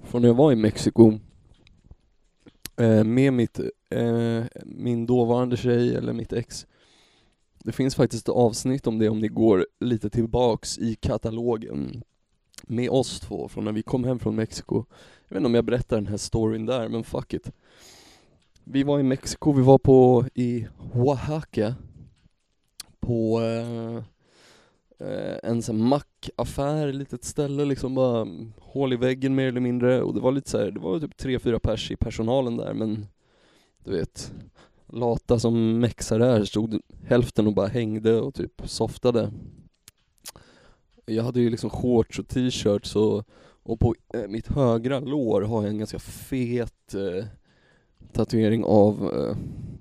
från 0.04 0.22
när 0.22 0.30
jag 0.30 0.36
var 0.36 0.52
i 0.52 0.56
Mexiko 0.56 1.20
eh, 2.78 3.04
med 3.04 3.34
mitt, 3.34 3.60
eh, 3.90 4.44
min 4.66 5.06
dåvarande 5.06 5.58
tjej 5.58 5.96
eller 5.96 6.14
mitt 6.14 6.34
ex. 6.34 6.68
Det 7.64 7.72
finns 7.72 7.96
faktiskt 7.96 8.28
ett 8.28 8.36
avsnitt 8.36 8.88
om 8.88 9.00
det 9.00 9.10
om 9.10 9.20
ni 9.20 9.28
går 9.28 9.68
lite 9.80 10.10
tillbaks 10.10 10.78
i 10.78 10.96
katalogen 10.96 12.04
med 12.64 12.89
oss 12.89 13.20
två 13.20 13.47
från 13.47 13.66
när 13.66 13.72
vi 13.72 13.82
kom 13.82 14.03
hem 14.03 14.20
från 14.20 14.36
Mexiko. 14.36 14.86
Jag 15.28 15.36
vet 15.36 15.38
inte 15.38 15.45
om 15.45 15.55
jag 15.55 15.66
berättar 15.66 15.97
den 15.97 16.07
här 16.07 16.18
storyn 16.18 16.66
där, 16.66 16.89
men 16.89 17.03
fuck 17.03 17.34
it. 17.34 17.51
Vi 18.64 18.84
var 18.84 18.99
i 18.99 19.03
Mexiko, 19.03 19.51
vi 19.51 19.62
var 19.62 19.78
på 19.78 20.26
i 20.34 20.68
Oaxaca 20.93 21.76
på 22.99 23.41
eh, 23.41 23.95
eh 25.07 25.38
en 25.43 25.62
sån 25.62 25.84
mackaffär, 25.84 26.93
litet 26.93 27.24
ställe 27.24 27.66
liksom 27.66 27.95
bara 27.95 28.28
hål 28.60 28.93
i 28.93 28.95
väggen 28.95 29.36
mer 29.36 29.47
eller 29.47 29.62
mindre 29.62 30.01
och 30.01 30.14
det 30.14 30.20
var 30.20 30.32
lite 30.32 30.49
så 30.49 30.57
här, 30.57 30.72
det 30.72 30.80
var 30.80 30.99
typ 30.99 31.18
tre, 31.18 31.39
fyra 31.39 31.60
pers 31.60 31.91
i 31.91 31.95
personalen 31.95 32.57
där 32.57 32.74
men 32.74 33.07
du 33.84 33.91
vet 33.91 34.34
lata 34.93 35.39
som 35.39 35.80
mexare 35.80 36.26
är 36.26 36.45
stod 36.45 36.82
hälften 37.07 37.47
och 37.47 37.53
bara 37.53 37.68
hängde 37.68 38.22
och 38.22 38.34
typ 38.34 38.62
softade. 38.66 39.32
Jag 41.10 41.24
hade 41.24 41.41
ju 41.41 41.49
liksom 41.49 41.70
shorts 41.70 42.20
och 42.20 42.28
t-shirts 42.28 42.95
och, 42.95 43.28
och 43.64 43.80
på 43.80 43.95
eh, 44.14 44.28
mitt 44.28 44.47
högra 44.47 44.99
lår 44.99 45.41
har 45.41 45.62
jag 45.62 45.70
en 45.70 45.78
ganska 45.78 45.99
fet 45.99 46.93
eh, 46.93 47.26
tatuering 48.12 48.64
av, 48.64 48.93
eh, 48.93 49.38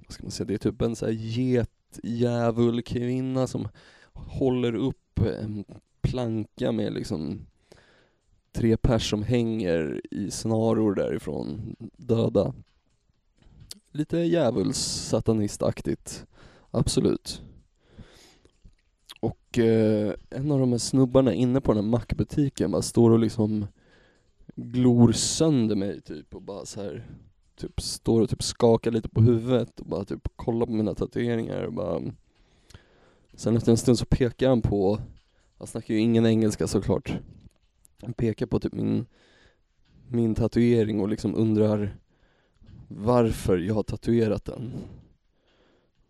vad 0.06 0.12
ska 0.12 0.22
man 0.22 0.30
säga, 0.30 0.46
det 0.46 0.54
är 0.54 0.58
typ 0.58 0.82
en 0.82 0.96
sån 0.96 1.08
här 1.08 1.14
getdjävulkvinna 1.14 3.46
som 3.46 3.68
håller 4.12 4.74
upp 4.74 5.20
eh, 5.20 5.44
en 5.44 5.64
planka 6.00 6.72
med 6.72 6.92
liksom 6.92 7.46
tre 8.52 8.76
pers 8.76 9.10
som 9.10 9.22
hänger 9.22 10.00
i 10.10 10.30
snaror 10.30 10.94
därifrån, 10.94 11.76
döda. 11.96 12.54
Lite 13.92 14.18
djävuls-satanistaktigt, 14.18 16.26
absolut. 16.70 17.42
Och 19.20 19.58
eh, 19.58 20.14
en 20.30 20.52
av 20.52 20.60
de 20.60 20.70
här 20.70 20.78
snubbarna 20.78 21.34
inne 21.34 21.60
på 21.60 21.72
den 21.72 21.84
här 21.84 21.90
mackbutiken 21.90 22.70
bara 22.70 22.82
står 22.82 23.10
och 23.10 23.18
liksom 23.18 23.66
glor 24.56 25.12
sönder 25.12 25.76
mig 25.76 26.00
typ 26.00 26.34
och 26.34 26.42
bara 26.42 26.64
så 26.66 26.82
här 26.82 27.06
typ 27.56 27.80
står 27.80 28.20
och 28.20 28.30
typ 28.30 28.42
skakar 28.42 28.90
lite 28.90 29.08
på 29.08 29.20
huvudet 29.20 29.80
och 29.80 29.86
bara 29.86 30.04
typ 30.04 30.28
kollar 30.36 30.66
på 30.66 30.72
mina 30.72 30.94
tatueringar 30.94 31.62
och 31.62 31.72
bara 31.72 31.96
mm. 31.96 32.12
Sen 33.34 33.56
efter 33.56 33.70
en 33.70 33.78
stund 33.78 33.98
så 33.98 34.06
pekar 34.06 34.48
han 34.48 34.62
på, 34.62 34.98
han 35.58 35.66
snackar 35.66 35.94
ju 35.94 36.00
ingen 36.00 36.26
engelska 36.26 36.66
såklart 36.66 37.18
Han 38.02 38.12
pekar 38.12 38.46
på 38.46 38.60
typ 38.60 38.72
min, 38.72 39.06
min 40.08 40.34
tatuering 40.34 41.00
och 41.00 41.08
liksom 41.08 41.34
undrar 41.34 41.96
varför 42.88 43.58
jag 43.58 43.74
har 43.74 43.82
tatuerat 43.82 44.44
den. 44.44 44.72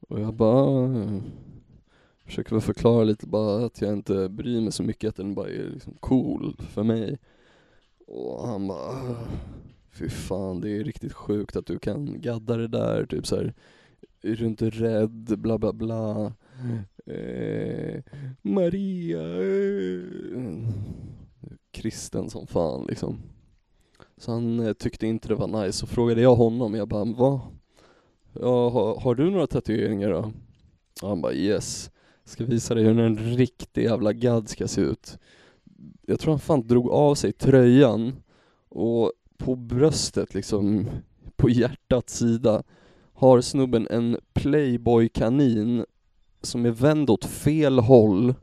Och 0.09 0.21
jag 0.21 0.35
bara 0.35 1.21
försöker 2.29 2.51
väl 2.51 2.61
förklara 2.61 3.05
lite 3.05 3.27
bara 3.27 3.67
att 3.67 3.81
jag 3.81 3.93
inte 3.93 4.29
bryr 4.29 4.61
mig 4.61 4.73
så 4.73 4.83
mycket, 4.83 5.09
att 5.09 5.17
den 5.17 5.35
bara 5.35 5.49
är 5.49 5.71
liksom 5.73 5.95
cool 6.01 6.57
för 6.59 6.83
mig 6.83 7.19
Och 8.07 8.49
han 8.49 8.69
bara 8.69 9.17
Fy 9.93 10.09
fan, 10.09 10.61
det 10.61 10.71
är 10.71 10.85
riktigt 10.85 11.13
sjukt 11.13 11.57
att 11.57 11.67
du 11.67 11.79
kan 11.79 12.21
gadda 12.21 12.57
det 12.57 12.69
där, 12.69 13.07
typ 13.07 13.27
så 13.27 13.37
här, 13.37 13.55
Är 14.23 14.37
du 14.37 14.47
inte 14.47 14.71
rädd, 14.71 15.39
bla 15.39 15.59
bla 15.59 15.73
bla 15.73 16.33
eh, 17.07 18.03
Maria 18.43 19.23
eh. 19.23 20.69
Kristen 21.71 22.31
som 22.31 22.47
fan 22.47 22.87
liksom 22.87 23.19
Så 24.17 24.33
han 24.33 24.61
eh, 24.61 24.73
tyckte 24.73 25.07
inte 25.07 25.29
det 25.29 25.35
var 25.35 25.63
nice, 25.65 25.79
så 25.79 25.87
frågade 25.87 26.21
jag 26.21 26.35
honom, 26.35 26.75
jag 26.75 26.89
bara 26.89 27.05
va? 27.05 27.41
Ja, 28.33 28.71
har, 28.71 29.01
har 29.01 29.15
du 29.15 29.31
några 29.31 29.47
tatueringar 29.47 30.11
då? 30.11 30.33
Och 31.03 31.09
han 31.09 31.21
bara 31.21 31.33
yes 31.33 31.91
Ska 32.29 32.45
visa 32.45 32.75
dig 32.75 32.85
hur 32.85 32.99
en 32.99 33.19
riktig 33.19 33.85
jävla 33.85 34.13
gadd 34.13 34.49
ska 34.49 34.69
se 34.69 34.81
ut. 34.81 35.19
Jag 36.07 36.21
tror 36.21 36.33
han 36.33 36.41
fan 36.41 36.67
drog 36.67 36.91
av 36.91 37.15
sig 37.15 37.33
tröjan 37.33 38.17
och 38.69 39.13
på 39.37 39.57
bröstet 39.57 40.35
liksom, 40.35 40.87
på 41.37 41.51
hjärtats 41.51 42.19
sida 42.19 42.63
har 43.13 43.41
snubben 43.41 43.87
en 43.91 44.17
playboy-kanin 44.35 45.85
som 46.43 46.67
är 46.67 46.71
vänd 46.71 47.11
åt 47.11 47.25
fel 47.25 47.79
håll 47.79 48.35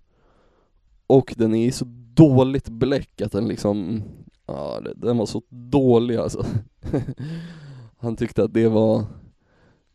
och 1.07 1.33
den 1.37 1.55
är 1.55 1.67
i 1.67 1.71
så 1.71 1.85
dåligt 2.13 2.69
bläck 2.69 3.21
att 3.21 3.31
den 3.31 3.47
liksom, 3.47 4.03
ja 4.45 4.81
den 4.95 5.17
var 5.17 5.25
så 5.25 5.41
dålig 5.49 6.15
alltså. 6.15 6.45
Han 7.97 8.15
tyckte 8.15 8.43
att 8.43 8.53
det 8.53 8.67
var, 8.67 9.05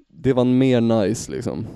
det 0.09 0.33
var 0.33 0.45
mer 0.45 0.81
nice 0.81 1.33
liksom. 1.33 1.67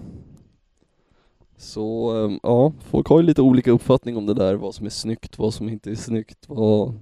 Så 1.65 2.17
ehm, 2.17 2.41
ja, 2.43 2.73
folk 2.81 3.09
har 3.09 3.21
ju 3.21 3.27
lite 3.27 3.43
olika 3.43 3.71
uppfattning 3.71 4.17
om 4.17 4.27
det 4.27 4.35
där, 4.35 4.55
vad 4.55 4.75
som 4.75 4.87
är 4.87 4.91
snyggt, 4.91 5.39
vad 5.39 5.55
som 5.55 5.69
inte 5.69 5.91
är 5.91 5.95
snyggt, 5.95 6.49
vad 6.49 6.99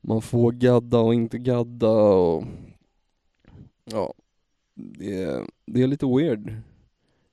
man 0.00 0.22
får 0.22 0.52
gadda 0.52 0.98
och 0.98 1.14
inte 1.14 1.38
gadda 1.38 1.90
och 1.90 2.44
ja, 3.84 4.14
det 4.74 5.22
är, 5.22 5.46
det 5.66 5.82
är 5.82 5.86
lite 5.86 6.06
weird. 6.06 6.52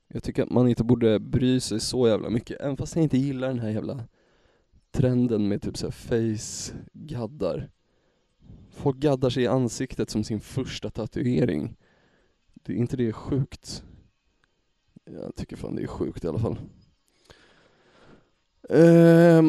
Jag 0.08 0.22
tycker 0.22 0.42
att 0.42 0.50
man 0.50 0.68
inte 0.68 0.84
borde 0.84 1.20
bry 1.20 1.60
sig 1.60 1.80
så 1.80 2.08
jävla 2.08 2.30
mycket, 2.30 2.60
även 2.60 2.76
fast 2.76 2.96
jag 2.96 3.02
inte 3.02 3.18
gillar 3.18 3.48
den 3.48 3.58
här 3.58 3.70
jävla 3.70 4.04
trenden 4.90 5.48
med 5.48 5.62
typ 5.62 5.76
såhär 5.76 5.92
face-gaddar. 5.92 7.70
Folk 8.70 8.96
gaddar 8.96 9.30
sig 9.30 9.42
i 9.42 9.46
ansiktet 9.46 10.10
som 10.10 10.24
sin 10.24 10.40
första 10.40 10.90
tatuering. 10.90 11.76
Det 12.54 12.72
är 12.72 12.76
inte 12.76 12.96
det 12.96 13.12
sjukt? 13.12 13.84
Jag 15.12 15.34
tycker 15.36 15.56
fan 15.56 15.76
det 15.76 15.82
är 15.82 15.86
sjukt 15.86 16.24
i 16.24 16.28
alla 16.28 16.38
fall. 16.38 16.58
Eh, 18.70 19.42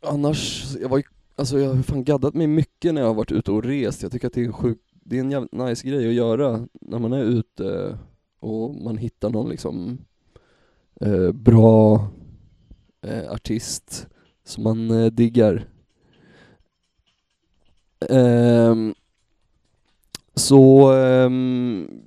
annars, 0.00 0.66
jag 0.80 0.88
var 0.88 0.98
ju, 0.98 1.04
alltså 1.36 1.58
jag 1.58 1.74
har 1.74 1.82
fan 1.82 2.04
gaddat 2.04 2.34
mig 2.34 2.46
mycket 2.46 2.94
när 2.94 3.00
jag 3.00 3.08
har 3.08 3.14
varit 3.14 3.32
ute 3.32 3.52
och 3.52 3.64
rest. 3.64 4.02
Jag 4.02 4.12
tycker 4.12 4.26
att 4.26 4.32
det 4.32 4.40
är 4.40 4.44
en 4.44 4.52
sjuk, 4.52 4.78
det 4.92 5.16
är 5.16 5.20
en 5.20 5.30
jävligt 5.30 5.52
nice 5.52 5.88
grej 5.88 6.08
att 6.08 6.14
göra 6.14 6.68
när 6.72 6.98
man 6.98 7.12
är 7.12 7.22
ute 7.24 7.98
och 8.40 8.74
man 8.74 8.96
hittar 8.96 9.30
någon 9.30 9.48
liksom 9.48 9.98
eh, 11.00 11.32
bra 11.32 12.08
eh, 13.02 13.32
artist 13.32 14.06
som 14.44 14.64
man 14.64 14.90
eh, 14.90 15.06
diggar. 15.06 15.68
Um, 18.10 18.94
så 20.36 20.92
eh, 20.92 21.30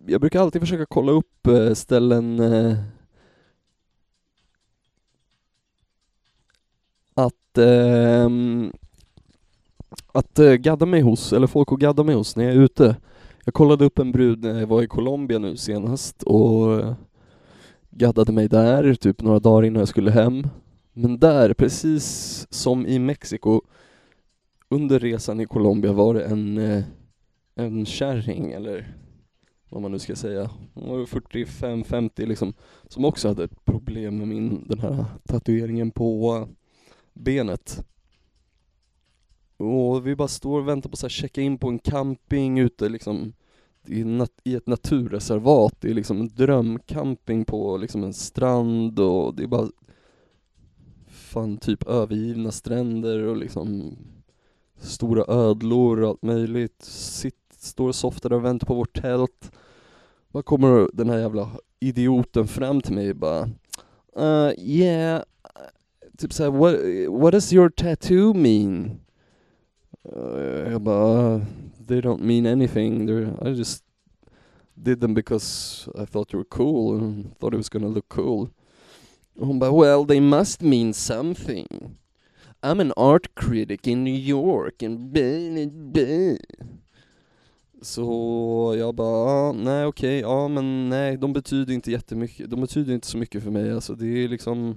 jag 0.05 0.21
brukar 0.21 0.41
alltid 0.41 0.61
försöka 0.61 0.85
kolla 0.85 1.11
upp 1.11 1.47
eh, 1.47 1.73
ställen 1.73 2.39
eh, 2.39 2.77
att 7.13 7.57
ehm, 7.57 8.71
att 10.11 10.39
eh, 10.39 10.53
gadda 10.53 10.85
mig 10.85 11.01
hos, 11.01 11.33
eller 11.33 11.47
folk 11.47 11.71
att 11.71 11.79
gadda 11.79 12.03
mig 12.03 12.15
hos 12.15 12.35
när 12.35 12.43
jag 12.43 12.53
är 12.53 12.59
ute. 12.59 12.95
Jag 13.45 13.53
kollade 13.53 13.85
upp 13.85 13.99
en 13.99 14.11
brud 14.11 14.43
när 14.43 14.59
jag 14.59 14.67
var 14.67 14.83
i 14.83 14.87
Colombia 14.87 15.39
nu 15.39 15.57
senast 15.57 16.23
och 16.23 16.83
gaddade 17.89 18.31
mig 18.31 18.47
där 18.47 18.93
typ 18.93 19.21
några 19.21 19.39
dagar 19.39 19.67
innan 19.67 19.79
jag 19.79 19.87
skulle 19.87 20.11
hem. 20.11 20.47
Men 20.93 21.19
där, 21.19 21.53
precis 21.53 22.47
som 22.49 22.87
i 22.87 22.99
Mexiko, 22.99 23.61
under 24.69 24.99
resan 24.99 25.39
i 25.39 25.45
Colombia 25.45 25.93
var 25.93 26.13
det 26.13 26.23
en, 26.23 26.57
eh, 26.57 26.83
en 27.59 27.85
kärring, 27.85 28.51
eller 28.51 28.97
vad 29.69 29.81
man 29.81 29.91
nu 29.91 29.99
ska 29.99 30.15
säga, 30.15 30.49
hon 30.73 30.89
var 30.89 31.05
45-50 31.05 32.25
liksom, 32.25 32.53
som 32.87 33.05
också 33.05 33.27
hade 33.27 33.43
ett 33.43 33.65
problem 33.65 34.17
med 34.17 34.27
min, 34.27 34.67
den 34.67 34.79
här 34.79 35.05
tatueringen 35.23 35.91
på 35.91 36.47
benet. 37.13 37.85
Och 39.57 40.07
vi 40.07 40.15
bara 40.15 40.27
står 40.27 40.59
och 40.59 40.67
väntar 40.67 40.89
på 40.89 41.05
att 41.05 41.11
checka 41.11 41.41
in 41.41 41.57
på 41.57 41.67
en 41.69 41.79
camping 41.79 42.59
ute 42.59 42.89
liksom 42.89 43.33
i, 43.87 44.03
nat- 44.03 44.41
i 44.43 44.55
ett 44.55 44.67
naturreservat, 44.67 45.75
det 45.81 45.89
är 45.89 45.93
liksom 45.93 46.19
en 46.21 46.27
drömcamping 46.27 47.45
på 47.45 47.77
liksom 47.77 48.03
en 48.03 48.13
strand 48.13 48.99
och 48.99 49.35
det 49.35 49.43
är 49.43 49.47
bara 49.47 49.69
fan 51.07 51.57
typ 51.57 51.87
övergivna 51.87 52.51
stränder 52.51 53.23
och 53.23 53.37
liksom 53.37 53.97
stora 54.77 55.25
ödlor 55.27 56.01
och 56.01 56.09
allt 56.09 56.23
möjligt. 56.23 56.83
Sitt, 56.83 57.38
står 57.59 57.87
och 57.87 57.95
softar 57.95 58.33
och 58.33 58.45
väntar 58.45 58.67
på 58.67 58.73
vårt 58.73 59.01
tält. 59.01 59.51
Vad 60.31 60.45
kommer 60.45 60.89
den 60.93 61.09
här 61.09 61.17
jävla 61.17 61.49
idioten 61.79 62.47
fram 62.47 62.81
till 62.81 62.93
mig 62.93 63.09
och 63.09 63.15
bara 63.15 63.49
uh, 64.19 64.53
yeah, 64.57 65.23
typ 66.17 66.33
såhär 66.33 66.51
what, 66.51 66.75
what 67.21 67.31
does 67.31 67.53
your 67.53 67.69
tattoo 67.69 68.33
mean? 68.33 68.99
Uh, 70.15 70.71
jag 70.71 70.81
bara 70.81 71.35
uh, 71.35 71.41
they 71.87 72.01
don't 72.01 72.21
mean 72.21 72.45
anything, 72.45 73.07
They're, 73.07 73.49
I 73.49 73.57
just 73.57 73.83
did 74.73 75.01
them 75.01 75.13
because 75.13 75.89
I 75.95 76.05
thought 76.05 76.33
you 76.33 76.39
were 76.39 76.49
cool 76.49 76.97
and 76.97 77.37
thought 77.39 77.53
it 77.53 77.57
was 77.57 77.69
gonna 77.69 77.87
look 77.87 78.09
cool. 78.09 78.49
Och 79.39 79.47
hon 79.47 79.59
bara 79.59 79.71
well 79.71 80.05
they 80.05 80.19
must 80.19 80.61
mean 80.61 80.93
something. 80.93 81.97
I'm 82.61 82.81
an 82.81 82.91
art 82.97 83.35
critic 83.35 83.87
in 83.87 84.03
New 84.03 84.13
York 84.13 84.83
and 84.83 85.13
blah, 85.13 85.65
blah. 85.65 86.37
Så 87.81 88.75
jag 88.77 88.95
bara, 88.95 89.31
ah, 89.31 89.51
nej 89.51 89.85
okej, 89.85 90.19
ja 90.19 90.47
men 90.47 90.89
nej, 90.89 91.17
de 91.17 91.33
betyder 91.33 91.73
inte 91.73 91.91
jättemycket, 91.91 92.49
de 92.49 92.61
betyder 92.61 92.93
inte 92.93 93.07
så 93.07 93.17
mycket 93.17 93.43
för 93.43 93.51
mig 93.51 93.71
alltså. 93.71 93.95
Det 93.95 94.23
är 94.23 94.27
liksom, 94.27 94.75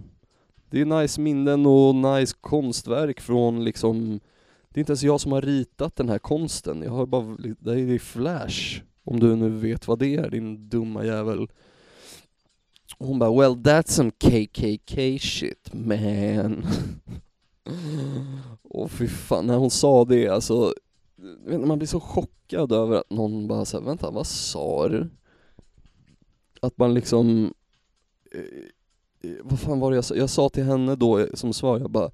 det 0.71 0.81
är 0.81 0.85
nice 0.85 1.21
minnen 1.21 1.67
och 1.67 1.95
nice 1.95 2.37
konstverk 2.41 3.21
från 3.21 3.65
liksom, 3.65 4.21
det 4.69 4.79
är 4.79 4.81
inte 4.81 4.91
ens 4.91 5.03
jag 5.03 5.21
som 5.21 5.33
har 5.33 5.43
ritat 5.43 5.97
den 5.97 6.09
här 6.09 6.19
konsten, 6.19 6.83
jag 6.83 6.93
har 6.93 7.07
bara, 7.07 7.37
det 7.59 7.73
är 7.73 7.99
flash. 7.99 8.81
Om 9.05 9.21
du 9.21 9.37
nu 9.37 9.49
vet 9.49 9.89
vad 9.89 9.99
det 9.99 10.17
är, 10.17 10.31
din 10.31 10.69
dumma 10.69 11.05
jävel. 11.05 11.49
Och 12.99 13.07
hon 13.07 13.19
bara, 13.19 13.41
well 13.41 13.53
that's 13.53 13.91
some 13.91 14.11
KKK 14.11 15.19
shit 15.19 15.73
man. 15.73 16.67
Och 18.63 18.91
fy 18.91 19.09
fan, 19.09 19.47
när 19.47 19.57
hon 19.57 19.71
sa 19.71 20.05
det 20.05 20.29
alltså, 20.29 20.75
vet 21.23 21.61
man 21.61 21.79
blir 21.79 21.89
så 21.89 22.01
chockad 22.01 22.73
över 22.73 22.97
att 22.97 23.11
någon 23.11 23.49
bara 23.49 23.65
säger 23.65 23.85
vänta 23.85 24.11
vad 24.11 24.27
sa 24.27 24.89
du? 24.89 25.11
Att 26.61 26.79
man 26.79 26.95
liksom, 26.95 27.55
eh, 28.35 29.31
eh 29.31 29.37
vad 29.43 29.61
fan 29.61 29.81
var 29.81 29.91
det 29.91 29.97
jag 29.97 30.05
sa? 30.05 30.15
Jag 30.15 30.31
sa 30.31 30.49
till 30.49 30.65
henne 30.65 30.97
då 30.97 31.19
eh, 31.19 31.27
som 31.35 31.53
svar, 31.53 31.79
jag 31.79 31.91
bara 31.91 32.11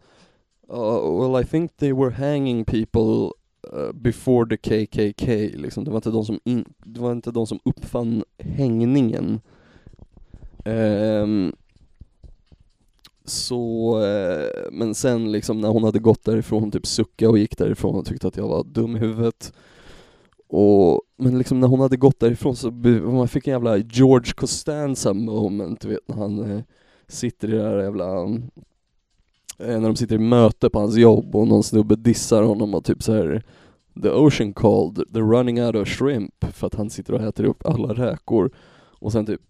uh, 0.72 1.20
Well 1.20 1.42
I 1.42 1.46
think 1.46 1.76
they 1.76 1.92
were 1.92 2.10
hanging 2.10 2.64
people 2.64 3.32
uh, 3.72 3.92
before 3.92 4.46
the 4.48 4.56
KKK, 4.56 5.26
liksom. 5.56 5.84
det, 5.84 5.90
var 5.90 5.98
inte 5.98 6.10
de 6.10 6.24
som 6.24 6.40
in, 6.44 6.64
det 6.84 7.00
var 7.00 7.12
inte 7.12 7.30
de 7.30 7.46
som 7.46 7.60
uppfann 7.64 8.24
hängningen. 8.38 9.40
Um, 10.64 11.52
så, 13.28 13.94
eh, 14.04 14.70
men 14.72 14.94
sen 14.94 15.32
liksom 15.32 15.60
när 15.60 15.68
hon 15.68 15.84
hade 15.84 15.98
gått 15.98 16.24
därifrån, 16.24 16.70
typ 16.70 16.86
sucka 16.86 17.30
och 17.30 17.38
gick 17.38 17.58
därifrån 17.58 17.94
och 17.94 18.06
tyckte 18.06 18.28
att 18.28 18.36
jag 18.36 18.48
var 18.48 18.64
dum 18.64 18.96
i 18.96 18.98
huvudet. 18.98 19.52
Och, 20.48 21.02
men 21.16 21.38
liksom 21.38 21.60
när 21.60 21.68
hon 21.68 21.80
hade 21.80 21.96
gått 21.96 22.20
därifrån 22.20 22.56
så 22.56 22.70
man 22.70 23.28
fick 23.28 23.46
en 23.46 23.52
jävla 23.52 23.76
George 23.76 24.32
Costanza 24.32 25.14
moment, 25.14 25.80
du 25.80 25.88
vet 25.88 26.08
när 26.08 26.16
han 26.16 26.52
eh, 26.52 26.62
sitter 27.08 27.48
i 27.48 27.50
det 27.50 27.62
där 27.62 27.78
jävla 27.78 28.22
eh, 29.58 29.80
när 29.80 29.80
de 29.80 29.96
sitter 29.96 30.14
i 30.14 30.18
möte 30.18 30.70
på 30.70 30.78
hans 30.78 30.96
jobb 30.96 31.36
och 31.36 31.48
någon 31.48 31.62
snubbe 31.62 31.96
dissar 31.96 32.42
honom 32.42 32.74
och 32.74 32.84
typ 32.84 33.02
så 33.02 33.12
här 33.12 33.42
The 34.02 34.10
ocean 34.10 34.52
called, 34.52 34.96
the 35.12 35.20
running 35.20 35.62
out 35.62 35.74
of 35.74 35.88
shrimp 35.88 36.44
för 36.52 36.66
att 36.66 36.74
han 36.74 36.90
sitter 36.90 37.14
och 37.14 37.20
äter 37.20 37.44
upp 37.44 37.66
alla 37.66 37.94
räkor 37.94 38.50
och 39.00 39.12
sen 39.12 39.26
typ 39.26 39.40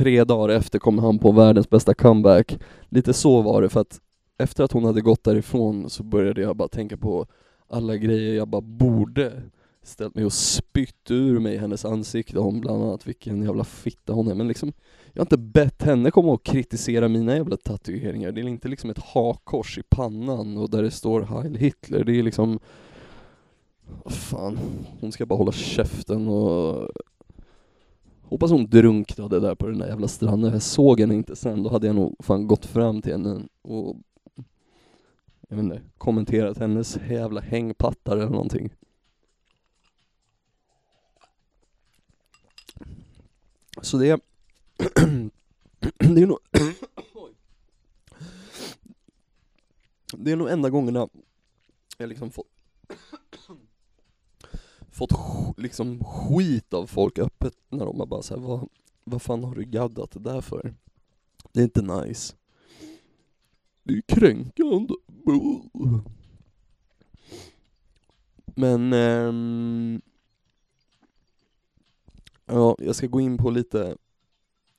tre 0.00 0.24
dagar 0.24 0.48
efter 0.48 0.78
kom 0.78 0.98
han 0.98 1.18
på 1.18 1.32
världens 1.32 1.70
bästa 1.70 1.94
comeback. 1.94 2.58
Lite 2.88 3.12
så 3.12 3.42
var 3.42 3.62
det 3.62 3.68
för 3.68 3.80
att 3.80 4.00
efter 4.38 4.64
att 4.64 4.72
hon 4.72 4.84
hade 4.84 5.00
gått 5.00 5.24
därifrån 5.24 5.90
så 5.90 6.02
började 6.02 6.40
jag 6.40 6.56
bara 6.56 6.68
tänka 6.68 6.96
på 6.96 7.26
alla 7.68 7.96
grejer 7.96 8.34
jag 8.34 8.48
bara 8.48 8.60
borde 8.60 9.32
ställt 9.82 10.14
mig 10.14 10.24
och 10.24 10.32
spytt 10.32 11.10
ur 11.10 11.38
mig 11.38 11.56
hennes 11.56 11.84
ansikte 11.84 12.38
om 12.38 12.60
bland 12.60 12.84
annat 12.84 13.06
vilken 13.06 13.42
jävla 13.42 13.64
fitta 13.64 14.12
hon 14.12 14.28
är 14.28 14.34
men 14.34 14.48
liksom 14.48 14.72
jag 15.12 15.20
har 15.20 15.24
inte 15.24 15.38
bett 15.38 15.82
henne 15.82 16.10
komma 16.10 16.32
och 16.32 16.44
kritisera 16.44 17.08
mina 17.08 17.36
jävla 17.36 17.56
tatueringar. 17.56 18.32
Det 18.32 18.40
är 18.40 18.48
inte 18.48 18.68
liksom 18.68 18.90
ett 18.90 19.04
hakkors 19.04 19.78
i 19.78 19.82
pannan 19.88 20.58
och 20.58 20.70
där 20.70 20.82
det 20.82 20.90
står 20.90 21.22
Heil 21.22 21.56
Hitler. 21.56 22.04
Det 22.04 22.18
är 22.18 22.22
liksom 22.22 22.58
Fan, 24.06 24.58
hon 25.00 25.12
ska 25.12 25.26
bara 25.26 25.38
hålla 25.38 25.52
käften 25.52 26.28
och 26.28 26.90
Hoppas 28.30 28.50
hon 28.50 28.66
drunknade 28.66 29.40
där 29.40 29.54
på 29.54 29.66
den 29.66 29.78
där 29.78 29.88
jävla 29.88 30.08
stranden, 30.08 30.52
jag 30.52 30.62
såg 30.62 31.00
henne 31.00 31.14
inte 31.14 31.36
sen, 31.36 31.62
då 31.62 31.70
hade 31.70 31.86
jag 31.86 31.96
nog 31.96 32.16
fan 32.24 32.46
gått 32.46 32.66
fram 32.66 33.02
till 33.02 33.12
henne 33.12 33.42
och 33.62 33.96
jag 35.48 35.56
vet 35.56 35.64
inte, 35.64 35.82
kommenterat 35.98 36.58
hennes 36.58 36.98
jävla 37.08 37.40
hängpattar 37.40 38.16
eller 38.16 38.30
någonting. 38.30 38.70
Så 43.82 43.96
det, 43.96 44.20
det 45.98 46.22
är 46.22 46.26
nog 46.26 46.38
Det 50.12 50.32
är 50.32 50.36
nog 50.36 50.50
enda 50.50 50.70
gångerna 50.70 51.08
jag 51.98 52.08
liksom 52.08 52.30
fått 52.30 52.46
fått 55.00 55.58
liksom 55.58 56.04
skit 56.04 56.74
av 56.74 56.86
folk 56.86 57.18
öppet 57.18 57.54
när 57.68 57.84
de 57.84 58.00
har 58.00 58.06
bara 58.06 58.22
såhär, 58.22 58.40
vad, 58.42 58.68
vad 59.04 59.22
fan 59.22 59.44
har 59.44 59.54
du 59.54 59.64
gaddat 59.64 60.10
det 60.10 60.20
där 60.20 60.40
för? 60.40 60.74
Det 61.52 61.60
är 61.60 61.64
inte 61.64 61.82
nice. 61.82 62.34
Det 63.82 63.92
är 63.94 64.00
kränkande. 64.00 64.94
Men, 68.54 68.92
Ehm, 68.92 70.02
ja, 72.46 72.76
jag 72.78 72.96
ska 72.96 73.06
gå 73.06 73.20
in 73.20 73.38
på 73.38 73.50
lite, 73.50 73.96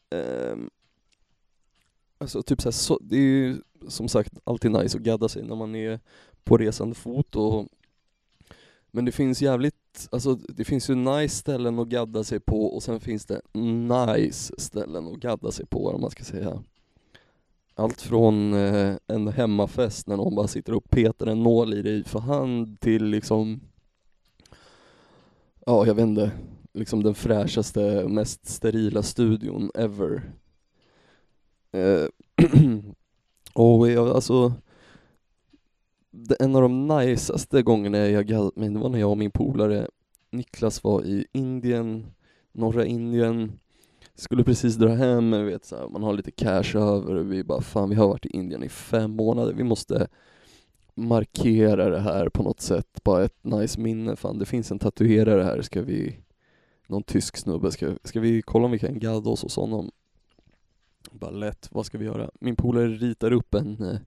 Ehm, 0.10 0.70
alltså 2.18 2.44
typ 2.44 2.62
såhär, 2.62 2.72
så, 2.72 3.00
det 3.02 3.16
är 3.16 3.20
ju 3.20 3.62
som 3.88 4.08
sagt 4.08 4.40
alltid 4.44 4.72
nice 4.72 4.98
att 4.98 5.04
gadda 5.04 5.30
sig 5.30 5.44
när 5.44 5.56
man 5.56 5.76
är 5.76 6.00
på 6.44 6.58
resande 6.58 6.96
fot 6.96 7.36
och 7.36 7.68
men 8.92 9.06
det 9.06 9.12
finns 9.12 9.42
jävligt, 9.42 9.76
alltså 10.12 10.36
det 10.36 10.64
finns 10.64 10.90
ju 10.90 10.96
nice 10.96 11.36
ställen 11.36 11.80
att 11.80 11.88
gadda 11.88 12.24
sig 12.24 12.40
på 12.40 12.66
och 12.66 12.84
sen 12.84 13.00
finns 13.00 13.26
det 13.26 13.42
nice 13.54 14.54
ställen 14.58 15.08
att 15.08 15.20
gadda 15.20 15.52
sig 15.52 15.66
på 15.66 15.88
om 15.88 16.02
man 16.02 16.12
ska 16.12 16.24
säga. 16.24 16.64
Allt 17.76 18.02
från 18.02 18.54
eh, 18.54 18.96
en 19.08 19.28
hemmafest 19.28 20.08
när 20.08 20.18
någon 20.18 20.36
bara 20.36 20.48
sitter 20.48 20.74
och 20.74 20.90
petar 20.90 21.28
en 21.28 21.44
nål 21.44 21.74
i 21.74 21.82
dig 21.82 22.04
för 22.04 22.20
hand 22.20 22.80
till 22.80 23.06
liksom, 23.06 23.62
ja 25.66 25.86
jag 25.86 25.94
vet 25.94 26.04
inte, 26.04 26.32
liksom 26.74 27.04
den 27.04 27.16
fräschaste, 27.16 28.08
mest 28.08 28.48
sterila 28.48 29.04
studion 29.04 29.72
ever. 29.76 30.32
Eh, 31.72 32.06
och 33.54 33.90
jag, 33.92 34.10
alltså 34.10 34.54
en 36.40 36.56
av 36.56 36.62
de 36.62 36.88
najsaste 36.88 37.62
gångerna 37.62 37.98
jag 37.98 38.28
gaddat 38.28 38.56
mig, 38.56 38.70
det 38.70 38.80
var 38.80 38.90
när 38.90 39.00
jag 39.00 39.12
och 39.12 39.18
min 39.18 39.32
polare 39.32 39.88
Niklas 40.32 40.84
var 40.84 41.04
i 41.06 41.26
Indien, 41.32 42.06
norra 42.52 42.86
Indien, 42.86 43.60
skulle 44.16 44.44
precis 44.44 44.76
dra 44.76 44.90
hem, 44.90 45.46
vet, 45.46 45.66
så 45.66 45.78
här, 45.78 45.88
man 45.88 46.04
har 46.04 46.14
lite 46.14 46.32
cash 46.32 46.76
över 46.76 47.16
och 47.16 47.32
vi 47.32 47.44
bara 47.44 47.62
fan 47.62 47.90
vi 47.90 47.96
har 47.96 48.08
varit 48.08 48.26
i 48.26 48.30
Indien 48.30 48.64
i 48.64 48.70
fem 48.70 49.12
månader, 49.12 49.54
vi 49.54 49.64
måste 49.64 50.08
markera 50.96 51.90
det 51.90 52.00
här 52.00 52.30
på 52.30 52.44
något 52.44 52.62
sätt, 52.62 53.04
bara 53.04 53.24
ett 53.24 53.44
nice 53.44 53.80
minne, 53.80 54.16
fan 54.16 54.40
det 54.40 54.46
finns 54.46 54.72
en 54.72 54.80
tatuerare 54.80 55.44
här, 55.44 55.62
ska 55.62 55.82
vi, 55.82 56.18
någon 56.88 57.04
tysk 57.04 57.38
snubbe, 57.38 57.72
ska, 57.72 57.96
ska 58.04 58.20
vi 58.20 58.42
kolla 58.42 58.66
om 58.66 58.72
vi 58.72 58.80
kan 58.80 59.00
gadda 59.00 59.30
oss 59.30 59.44
hos 59.44 59.56
honom? 59.56 59.92
Bara 61.12 61.32
lätt, 61.32 61.70
vad 61.72 61.86
ska 61.86 61.98
vi 61.98 62.06
göra? 62.06 62.30
Min 62.40 62.56
polare 62.56 62.88
ritar 62.88 63.32
upp 63.32 63.54
en 63.54 63.82
eh, 63.82 64.00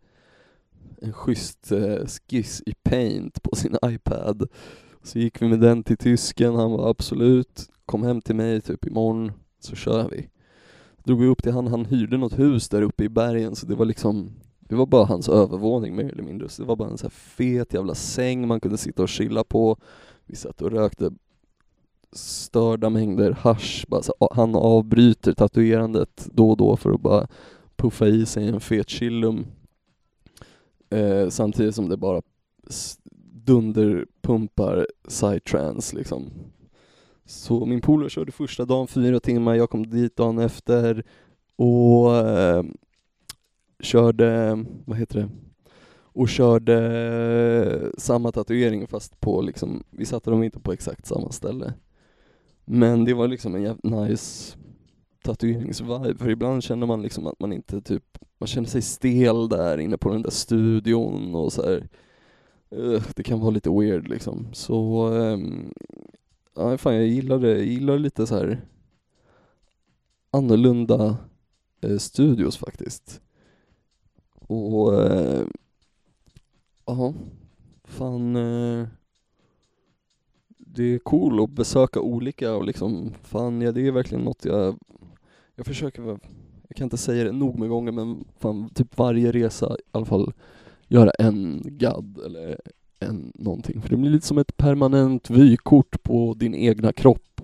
en 1.03 1.13
schysst 1.13 1.73
eh, 1.73 2.07
skiss 2.07 2.63
i 2.67 2.75
paint 2.83 3.43
på 3.43 3.57
sin 3.57 3.77
iPad. 3.87 4.49
Så 5.03 5.19
gick 5.19 5.43
vi 5.43 5.49
med 5.49 5.61
den 5.61 5.83
till 5.83 5.97
tysken, 5.97 6.55
han 6.55 6.73
var 6.73 6.91
absolut, 6.91 7.71
kom 7.87 8.03
hem 8.03 8.21
till 8.21 8.37
mig 8.37 8.61
typ 8.61 8.87
imorgon, 8.87 9.33
så 9.61 9.77
kör 9.77 10.09
vi. 10.09 10.29
Drog 11.05 11.21
vi 11.21 11.27
upp 11.27 11.43
till 11.43 11.53
han, 11.53 11.67
han 11.67 11.85
hyrde 11.85 12.17
något 12.17 12.39
hus 12.39 12.69
där 12.69 12.83
uppe 12.83 13.05
i 13.05 13.09
bergen 13.09 13.57
så 13.57 13.67
det 13.67 13.75
var 13.75 13.85
liksom 13.85 14.31
det 14.69 14.75
var 14.75 14.87
bara 14.87 15.05
hans 15.05 15.29
övervåning 15.29 15.97
mer 15.97 16.13
eller 16.13 16.23
mindre, 16.23 16.49
så 16.49 16.63
det 16.63 16.69
var 16.69 16.77
bara 16.77 16.89
en 16.89 16.99
så 16.99 17.05
här 17.05 17.11
fet 17.11 17.75
jävla 17.75 17.95
säng 17.95 18.49
man 18.49 18.61
kunde 18.61 18.79
sitta 18.79 19.03
och 19.03 19.09
chilla 19.09 19.45
på. 19.45 19.77
Vi 20.27 20.37
satt 20.37 20.63
och 20.63 20.71
rökte 20.71 21.11
störda 22.13 22.91
mängder 22.91 23.33
hash, 23.33 23.85
bara 23.89 24.03
så, 24.03 24.15
han 24.35 24.55
avbryter 24.55 25.33
tatuerandet 25.33 26.29
då 26.33 26.51
och 26.51 26.57
då 26.57 26.77
för 26.77 26.91
att 26.91 27.01
bara 27.01 27.27
puffa 27.77 28.07
i 28.07 28.27
sig 28.27 28.49
en 28.49 28.61
fet 28.61 28.89
chillum 28.89 29.47
Eh, 30.91 31.29
samtidigt 31.29 31.75
som 31.75 31.89
det 31.89 31.97
bara 31.97 32.23
dunderpumpar 33.45 34.87
psytrance 35.09 35.97
liksom. 35.97 36.31
Så 37.25 37.67
min 37.67 37.81
polare 37.81 38.11
körde 38.11 38.33
första 38.33 38.65
dagen 38.65 38.87
fyra 38.87 39.21
timmar, 39.21 39.55
jag 39.55 39.71
kom 39.71 39.91
dit 39.91 40.17
dagen 40.17 40.39
efter 40.39 41.05
och 41.57 42.17
eh, 42.17 42.65
körde, 43.81 44.59
vad 44.85 44.99
heter 44.99 45.19
det, 45.19 45.29
och 46.15 46.29
körde 46.29 47.93
samma 47.99 48.33
tatuering 48.33 48.87
fast 48.87 49.21
på 49.21 49.43
liksom, 49.43 49.85
vi 49.91 50.05
satte 50.05 50.31
dem 50.31 50.43
inte 50.43 50.61
på 50.61 50.73
exakt 50.73 51.07
samma 51.07 51.31
ställe. 51.33 51.75
Men 52.65 53.05
det 53.05 53.15
var 53.15 53.29
liksom 53.29 53.55
en 53.55 53.63
jävligt 53.63 53.85
nice 53.85 54.57
tatueringsvibe, 55.25 56.19
för 56.19 56.31
ibland 56.31 56.65
känner 56.65 56.87
man 56.87 57.03
liksom 57.03 57.27
att 57.27 57.41
man 57.41 57.53
inte 57.53 57.81
typ, 57.81 58.19
man 58.39 58.47
känner 58.47 58.69
sig 58.69 58.83
stel 58.83 59.49
där 59.49 59.79
inne 59.79 59.99
på 59.99 60.09
den 60.13 60.23
där 60.23 60.31
studion 60.31 61.35
och 61.35 61.53
så 61.53 61.63
här. 61.63 61.89
uh, 62.77 63.03
det 63.17 63.23
kan 63.23 63.41
vara 63.41 63.51
lite 63.51 63.71
weird 63.71 64.09
liksom. 64.09 64.47
Så, 64.53 65.09
um, 65.09 65.75
ja 66.55 66.79
fan 66.79 66.95
jag 66.95 67.07
gillar 67.07 67.39
det, 67.39 67.51
jag 67.51 67.67
gillar 67.67 67.99
lite 67.99 68.27
så 68.27 68.35
här 68.35 68.61
annorlunda 70.31 71.17
eh, 71.81 71.99
studios 71.99 72.57
faktiskt. 72.57 73.21
Och, 74.47 75.03
eh, 75.03 75.47
ja, 76.87 77.15
fan 77.85 78.37
eh, 78.37 78.87
det 80.59 80.95
är 80.95 80.99
cool 80.99 81.45
att 81.45 81.51
besöka 81.51 82.01
olika 82.01 82.55
och 82.55 82.65
liksom, 82.65 83.13
fan 83.23 83.61
ja 83.61 83.73
det 83.73 83.87
är 83.87 83.93
verkligen 83.93 84.25
något 84.25 84.45
jag, 84.45 84.79
jag 85.57 85.67
försöker, 85.67 86.03
jag 86.69 86.77
kan 86.77 86.85
inte 86.85 86.97
säga 86.97 87.25
det 87.25 87.33
nog 87.33 87.59
med 87.59 87.69
gånger 87.69 87.93
men 87.93 88.25
fan 88.39 88.71
typ 88.75 88.99
varje 88.99 89.33
resa 89.33 89.77
i 89.79 89.83
alla 89.93 90.07
fall 90.07 90.33
göra 90.89 91.11
en 91.11 91.63
gadd 91.65 92.19
eller 92.27 92.61
en 93.01 93.33
någonting. 93.35 93.83
För 93.83 93.89
det 93.89 93.97
blir 93.97 94.11
lite 94.11 94.27
som 94.27 94.39
ett 94.39 94.57
permanent 94.57 95.31
vykort 95.31 96.03
på 96.03 96.35
din 96.35 96.55
egna 96.55 96.93
kropp. 96.93 97.41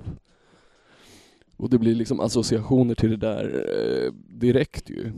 Och 1.56 1.70
det 1.70 1.78
blir 1.78 1.94
liksom 1.94 2.20
associationer 2.20 2.94
till 2.94 3.10
det 3.10 3.16
där 3.16 3.66
eh, 3.68 4.12
direkt 4.12 4.90
ju. 4.90 5.12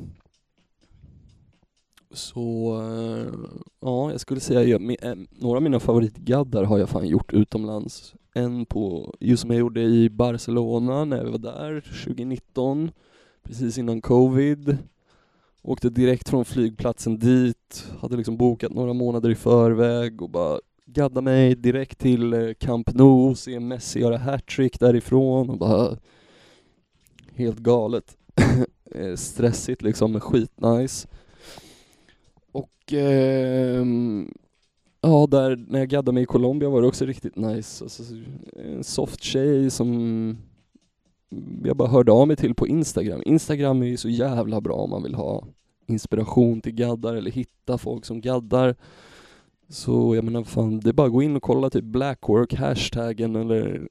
Så, 2.13 2.81
eh, 2.81 3.35
ja, 3.81 4.11
jag 4.11 4.21
skulle 4.21 4.41
säga 4.41 4.65
jag, 4.65 4.81
med, 4.81 4.97
eh, 5.03 5.15
några 5.31 5.57
av 5.57 5.63
mina 5.63 5.81
favoritgaddar 5.81 6.65
har 6.65 6.79
jag 6.79 6.89
fan 6.89 7.09
gjort 7.09 7.33
utomlands. 7.33 8.15
En 8.35 8.67
på, 8.67 9.15
just 9.21 9.41
som 9.41 9.51
jag 9.51 9.61
gjorde 9.61 9.83
i 9.83 10.11
Barcelona 10.11 11.05
när 11.05 11.17
jag 11.17 11.31
var 11.31 11.39
där 11.39 11.81
2019, 12.05 12.91
precis 13.43 13.79
innan 13.79 14.01
covid. 14.01 14.79
Åkte 15.63 15.91
direkt 15.91 16.29
från 16.29 16.45
flygplatsen 16.45 17.19
dit, 17.19 17.87
hade 18.01 18.17
liksom 18.17 18.37
bokat 18.37 18.73
några 18.73 18.93
månader 18.93 19.31
i 19.31 19.35
förväg 19.35 20.23
och 20.23 20.31
bara 20.31 20.61
gadda 20.87 21.21
mig 21.21 21.55
direkt 21.55 21.99
till 21.99 22.33
eh, 22.33 22.55
Camp 22.59 22.95
Nou, 22.95 23.35
se 23.35 23.61
Messi 23.61 24.01
göra 24.01 24.19
hattrick 24.19 24.81
därifrån 24.81 25.51
och 25.51 25.59
bara 25.59 25.97
helt 27.35 27.59
galet. 27.59 28.17
Eh, 28.95 29.15
stressigt 29.17 29.83
liksom, 29.83 30.13
men 30.13 30.21
skitnice. 30.21 31.09
Och 35.01 35.11
ja, 35.11 35.27
där 35.27 35.65
när 35.69 35.79
jag 35.79 35.89
gaddade 35.89 36.15
mig 36.15 36.23
i 36.23 36.27
Colombia 36.27 36.69
var 36.69 36.83
det 36.83 36.89
också 36.89 37.07
riktigt 37.07 37.37
nice. 37.37 37.85
Alltså, 37.85 38.03
en 38.53 38.85
soft 38.85 39.23
tjej 39.23 39.71
som 39.71 40.37
jag 41.65 41.77
bara 41.77 41.89
hörde 41.89 42.13
av 42.13 42.29
mig 42.29 42.37
till 42.37 42.55
på 42.55 42.67
Instagram. 42.67 43.23
Instagram 43.25 43.83
är 43.83 43.87
ju 43.87 43.97
så 43.97 44.09
jävla 44.09 44.61
bra 44.61 44.75
om 44.75 44.91
man 44.91 45.03
vill 45.03 45.15
ha 45.15 45.45
inspiration 45.87 46.61
till 46.61 46.73
gaddar 46.73 47.15
eller 47.15 47.31
hitta 47.31 47.79
folk 47.79 48.05
som 48.05 48.21
gaddar. 48.21 48.77
Så 49.69 50.15
jag 50.15 50.25
menar 50.25 50.45
fan, 50.45 50.81
det 50.81 50.89
är 50.89 50.93
bara 50.93 51.07
att 51.07 51.13
gå 51.13 51.23
in 51.23 51.37
och 51.37 51.43
kolla 51.43 51.71
typ 51.71 51.85
blackwork, 51.85 52.55
hashtaggen 52.55 53.37
eller 53.37 53.89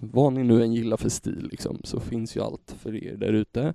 vad 0.00 0.32
ni 0.32 0.42
nu 0.42 0.62
än 0.62 0.72
gillar 0.72 0.96
för 0.96 1.08
stil 1.08 1.48
liksom, 1.50 1.80
så 1.84 2.00
finns 2.00 2.36
ju 2.36 2.40
allt 2.40 2.74
för 2.78 3.04
er 3.04 3.16
där 3.16 3.32
ute. 3.32 3.74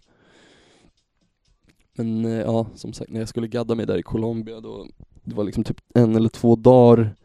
Men 1.97 2.25
eh, 2.25 2.31
ja, 2.31 2.67
som 2.75 2.93
sagt, 2.93 3.11
när 3.11 3.19
jag 3.19 3.29
skulle 3.29 3.47
gadda 3.47 3.75
mig 3.75 3.85
där 3.85 3.97
i 3.97 4.03
Colombia 4.03 4.59
då, 4.59 4.87
det 5.23 5.35
var 5.35 5.43
liksom 5.43 5.63
typ 5.63 5.81
en 5.93 6.15
eller 6.15 6.29
två 6.29 6.55
dagar 6.55 7.15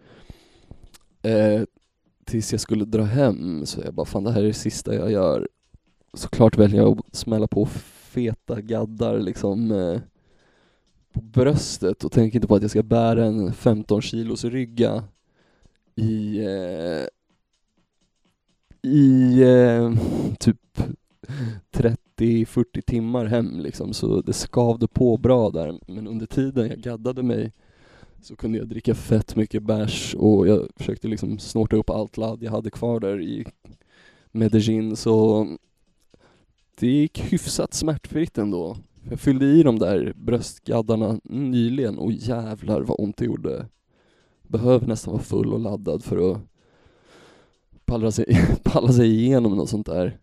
eh, 1.22 1.62
tills 2.24 2.52
jag 2.52 2.60
skulle 2.60 2.84
dra 2.84 3.02
hem, 3.02 3.66
så 3.66 3.80
jag 3.84 3.94
bara 3.94 4.06
fan 4.06 4.24
det 4.24 4.32
här 4.32 4.42
är 4.42 4.46
det 4.46 4.54
sista 4.54 4.94
jag 4.94 5.12
gör. 5.12 5.48
Såklart 6.14 6.58
väljer 6.58 6.82
jag 6.82 6.98
att 6.98 7.14
smälla 7.14 7.46
på 7.46 7.66
feta 8.08 8.60
gaddar 8.60 9.18
liksom 9.18 9.70
eh, 9.70 10.00
på 11.12 11.20
bröstet 11.20 12.04
och 12.04 12.12
tänker 12.12 12.36
inte 12.36 12.48
på 12.48 12.54
att 12.54 12.62
jag 12.62 12.70
ska 12.70 12.82
bära 12.82 13.24
en 13.24 13.52
15 13.52 14.02
kilos 14.02 14.44
rygga 14.44 15.04
i 15.94 16.38
eh, 16.38 17.06
i 18.82 19.42
eh, 19.42 19.92
typ 20.38 20.80
30-40 22.18 22.80
timmar 22.80 23.24
hem 23.24 23.60
liksom, 23.60 23.92
så 23.92 24.20
det 24.20 24.32
skavde 24.32 24.88
på 24.88 25.16
bra 25.16 25.50
där. 25.50 25.80
Men 25.86 26.06
under 26.06 26.26
tiden 26.26 26.68
jag 26.68 26.78
gaddade 26.78 27.22
mig 27.22 27.52
så 28.22 28.36
kunde 28.36 28.58
jag 28.58 28.68
dricka 28.68 28.94
fett 28.94 29.36
mycket 29.36 29.62
bärs 29.62 30.14
och 30.14 30.48
jag 30.48 30.68
försökte 30.76 31.08
liksom 31.08 31.38
snorta 31.38 31.76
upp 31.76 31.90
allt 31.90 32.16
ladd 32.16 32.42
jag 32.42 32.50
hade 32.50 32.70
kvar 32.70 33.00
där 33.00 33.20
i 33.20 33.46
Medellin 34.32 34.96
så 34.96 35.46
det 36.74 36.86
gick 36.86 37.18
hyfsat 37.32 37.74
smärtfritt 37.74 38.38
ändå. 38.38 38.76
Jag 39.10 39.20
fyllde 39.20 39.46
i 39.46 39.62
de 39.62 39.78
där 39.78 40.12
bröstgaddarna 40.16 41.20
nyligen 41.24 41.98
och 41.98 42.12
jävlar 42.12 42.80
vad 42.80 43.00
ont 43.00 43.16
det 43.16 43.24
gjorde. 43.24 43.66
Behöver 44.42 44.86
nästan 44.86 45.12
vara 45.12 45.22
full 45.22 45.52
och 45.52 45.60
laddad 45.60 46.04
för 46.04 46.32
att 46.32 46.40
palla 47.84 48.10
sig, 48.10 48.26
palla 48.62 48.92
sig 48.92 49.08
igenom 49.08 49.56
något 49.56 49.68
sånt 49.68 49.86
där. 49.86 50.18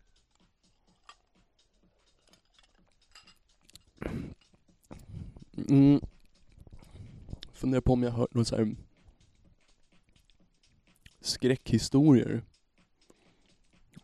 Mm. 5.69 6.01
Funderar 7.53 7.81
på 7.81 7.93
om 7.93 8.03
jag 8.03 8.11
har 8.11 8.17
hört 8.17 8.33
något 8.33 8.47
så 8.47 8.55
här 8.55 8.75
skräckhistorier. 11.21 12.43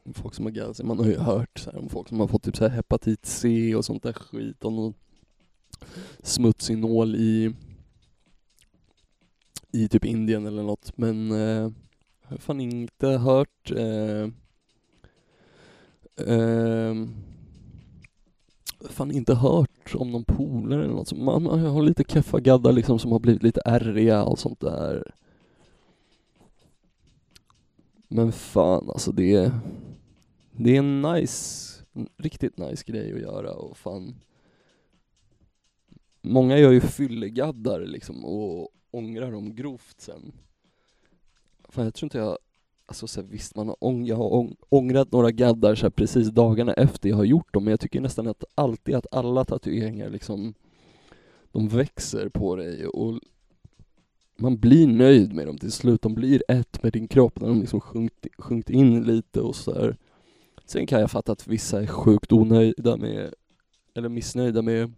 Om 0.03 0.13
folk 0.13 0.35
som 0.35 0.45
har 0.45 0.51
gaddat 0.51 0.77
sig. 0.77 0.85
Man 0.85 0.99
har 0.99 1.05
ju 1.05 1.17
hört 1.17 1.59
så 1.59 1.71
här, 1.71 1.79
om 1.79 1.89
folk 1.89 2.07
som 2.07 2.19
har 2.19 2.27
fått 2.27 2.43
typ 2.43 2.57
så 2.57 2.67
här 2.67 2.75
hepatit 2.75 3.25
C 3.25 3.75
och 3.75 3.85
sånt 3.85 4.03
där 4.03 4.13
skit. 4.13 4.63
och 4.63 4.73
någon 4.73 4.93
smutsig 6.23 6.77
nål 6.77 7.15
i 7.15 7.55
i 9.71 9.87
typ 9.87 10.05
Indien 10.05 10.45
eller 10.45 10.63
något. 10.63 10.97
Men 10.97 11.31
eh, 11.31 11.71
jag 12.21 12.29
har 12.29 12.37
fan 12.37 12.61
inte 12.61 13.07
hört 13.07 13.71
eh, 13.71 14.29
eh, 16.35 16.95
fan 18.89 19.11
inte 19.11 19.33
hört 19.33 19.95
om 19.95 20.11
någon 20.11 20.23
polare 20.23 20.83
eller 20.83 20.93
något. 20.93 21.07
sånt. 21.07 21.21
man, 21.21 21.43
man 21.43 21.59
har 21.59 21.81
lite 21.81 22.03
keffa 22.03 22.39
gaddar 22.39 22.71
liksom 22.71 22.99
som 22.99 23.11
har 23.11 23.19
blivit 23.19 23.43
lite 23.43 23.61
ärriga 23.65 24.23
och 24.23 24.39
sånt 24.39 24.59
där. 24.59 25.13
Men 28.07 28.31
fan 28.31 28.89
alltså 28.89 29.11
det 29.11 29.33
är, 29.33 29.51
det 30.51 30.75
är 30.75 30.79
en 30.79 31.01
nice, 31.01 31.83
en 31.93 32.09
riktigt 32.17 32.57
nice 32.57 32.83
grej 32.87 33.13
att 33.13 33.21
göra 33.21 33.53
och 33.53 33.77
fan 33.77 34.15
Många 36.21 36.57
gör 36.57 36.71
ju 36.71 36.81
fyllegaddar 36.81 37.79
liksom 37.79 38.25
och 38.25 38.69
ångrar 38.91 39.31
dem 39.31 39.55
grovt 39.55 40.01
sen. 40.01 40.31
Fan 41.69 41.83
jag 41.83 41.93
tror 41.93 42.05
inte 42.05 42.17
jag, 42.17 42.37
alltså 42.91 43.07
så 43.07 43.21
här, 43.21 43.27
visst 43.27 43.55
man 43.55 43.67
har, 43.67 43.75
ång, 43.79 44.05
jag 44.05 44.15
har 44.15 44.33
ång, 44.33 44.55
ångrat 44.69 45.11
några 45.11 45.31
gaddar 45.31 45.75
så 45.75 45.85
här, 45.85 45.89
precis 45.89 46.27
dagarna 46.29 46.73
efter 46.73 47.09
jag 47.09 47.15
har 47.15 47.23
gjort 47.23 47.53
dem, 47.53 47.63
men 47.63 47.71
jag 47.71 47.79
tycker 47.79 48.01
nästan 48.01 48.27
att 48.27 48.43
alltid 48.55 48.95
att 48.95 49.05
alla 49.11 49.45
tatueringar 49.45 50.09
liksom, 50.09 50.53
de 51.51 51.67
växer 51.67 52.29
på 52.29 52.55
dig 52.55 52.87
och 52.87 53.19
man 54.37 54.57
blir 54.57 54.87
nöjd 54.87 55.33
med 55.33 55.47
dem 55.47 55.57
till 55.57 55.71
slut, 55.71 56.01
de 56.01 56.15
blir 56.15 56.43
ett 56.47 56.83
med 56.83 56.93
din 56.93 57.07
kropp 57.07 57.39
när 57.39 57.47
de 57.47 57.59
liksom 57.59 57.81
sjunkit, 57.81 58.27
sjunkit 58.37 58.69
in 58.69 59.03
lite 59.03 59.41
och 59.41 59.55
så 59.55 59.73
här. 59.73 59.97
Sen 60.65 60.87
kan 60.87 60.99
jag 60.99 61.11
fatta 61.11 61.31
att 61.31 61.47
vissa 61.47 61.81
är 61.81 61.87
sjukt 61.87 62.31
onöjda 62.31 62.97
med, 62.97 63.33
eller 63.95 64.09
missnöjda 64.09 64.61
med 64.61 64.93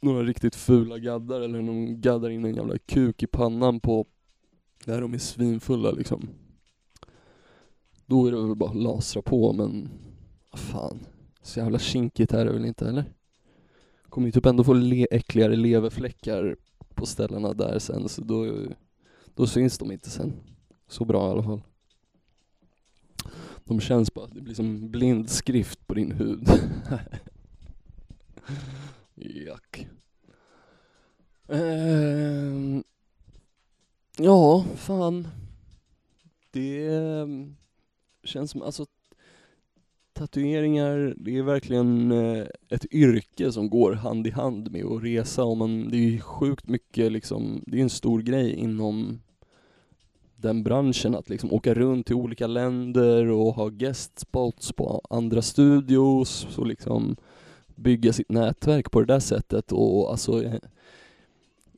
några 0.00 0.22
riktigt 0.22 0.54
fula 0.54 0.98
gaddar 0.98 1.40
eller 1.40 1.62
någon 1.62 2.00
gaddar 2.00 2.30
in 2.30 2.44
en 2.44 2.54
jävla 2.54 2.78
kuk 2.78 3.22
i 3.22 3.26
pannan 3.26 3.80
på 3.80 4.06
när 4.86 5.00
de 5.00 5.14
är 5.14 5.18
svinfulla 5.18 5.90
liksom. 5.90 6.28
Då 8.06 8.26
är 8.26 8.32
det 8.32 8.42
väl 8.46 8.56
bara 8.56 8.70
att 8.70 8.76
lasra 8.76 9.22
på 9.22 9.52
men 9.52 9.88
vad 10.50 10.60
fan, 10.60 11.06
så 11.42 11.60
jävla 11.60 11.78
kinkigt 11.78 12.32
är 12.32 12.44
det 12.44 12.52
väl 12.52 12.64
inte 12.64 12.88
eller? 12.88 13.04
Kommer 14.08 14.28
ju 14.28 14.32
typ 14.32 14.46
ändå 14.46 14.64
få 14.64 14.72
le 14.72 15.06
äckligare 15.10 15.56
leverfläckar 15.56 16.56
på 16.94 17.06
ställena 17.06 17.52
där 17.52 17.78
sen 17.78 18.08
så 18.08 18.22
då, 18.22 18.56
då 19.34 19.46
syns 19.46 19.78
de 19.78 19.92
inte 19.92 20.10
sen. 20.10 20.32
Så 20.88 21.04
bra 21.04 21.28
i 21.28 21.30
alla 21.30 21.42
fall. 21.42 21.62
De 23.64 23.80
känns 23.80 24.14
bara, 24.14 24.26
det 24.26 24.40
blir 24.40 24.54
som 24.54 24.90
blind 24.90 25.30
skrift 25.30 25.86
på 25.86 25.94
din 25.94 26.12
hud. 26.12 26.48
Jack. 29.14 29.88
Um, 31.46 32.84
ja, 34.18 34.64
fan. 34.76 35.28
Det 36.50 36.86
ehm, 36.86 37.56
känns 38.24 38.50
som, 38.50 38.62
alltså 38.62 38.86
tatueringar, 40.12 41.14
det 41.16 41.36
är 41.36 41.42
verkligen 41.42 42.12
eh, 42.12 42.46
ett 42.68 42.84
yrke 42.92 43.52
som 43.52 43.70
går 43.70 43.92
hand 43.92 44.26
i 44.26 44.30
hand 44.30 44.70
med 44.70 44.84
att 44.84 45.02
resa 45.02 45.44
och 45.44 45.56
man, 45.56 45.88
det 45.90 45.96
är 45.96 46.18
sjukt 46.18 46.68
mycket 46.68 47.12
liksom, 47.12 47.62
det 47.66 47.78
är 47.78 47.82
en 47.82 47.90
stor 47.90 48.22
grej 48.22 48.54
inom 48.54 49.20
den 50.36 50.62
branschen, 50.62 51.14
att 51.14 51.28
liksom 51.28 51.52
åka 51.52 51.74
runt 51.74 52.06
till 52.06 52.14
olika 52.14 52.46
länder 52.46 53.30
och 53.30 53.54
ha 53.54 53.68
guest 53.68 54.18
spots 54.18 54.72
på 54.72 55.00
andra 55.10 55.42
studios 55.42 56.58
och 56.58 56.66
liksom 56.66 57.16
bygga 57.74 58.12
sitt 58.12 58.30
nätverk 58.30 58.90
på 58.90 59.00
det 59.00 59.06
där 59.06 59.20
sättet 59.20 59.72
och 59.72 60.10
alltså 60.10 60.42
eh, 60.42 60.60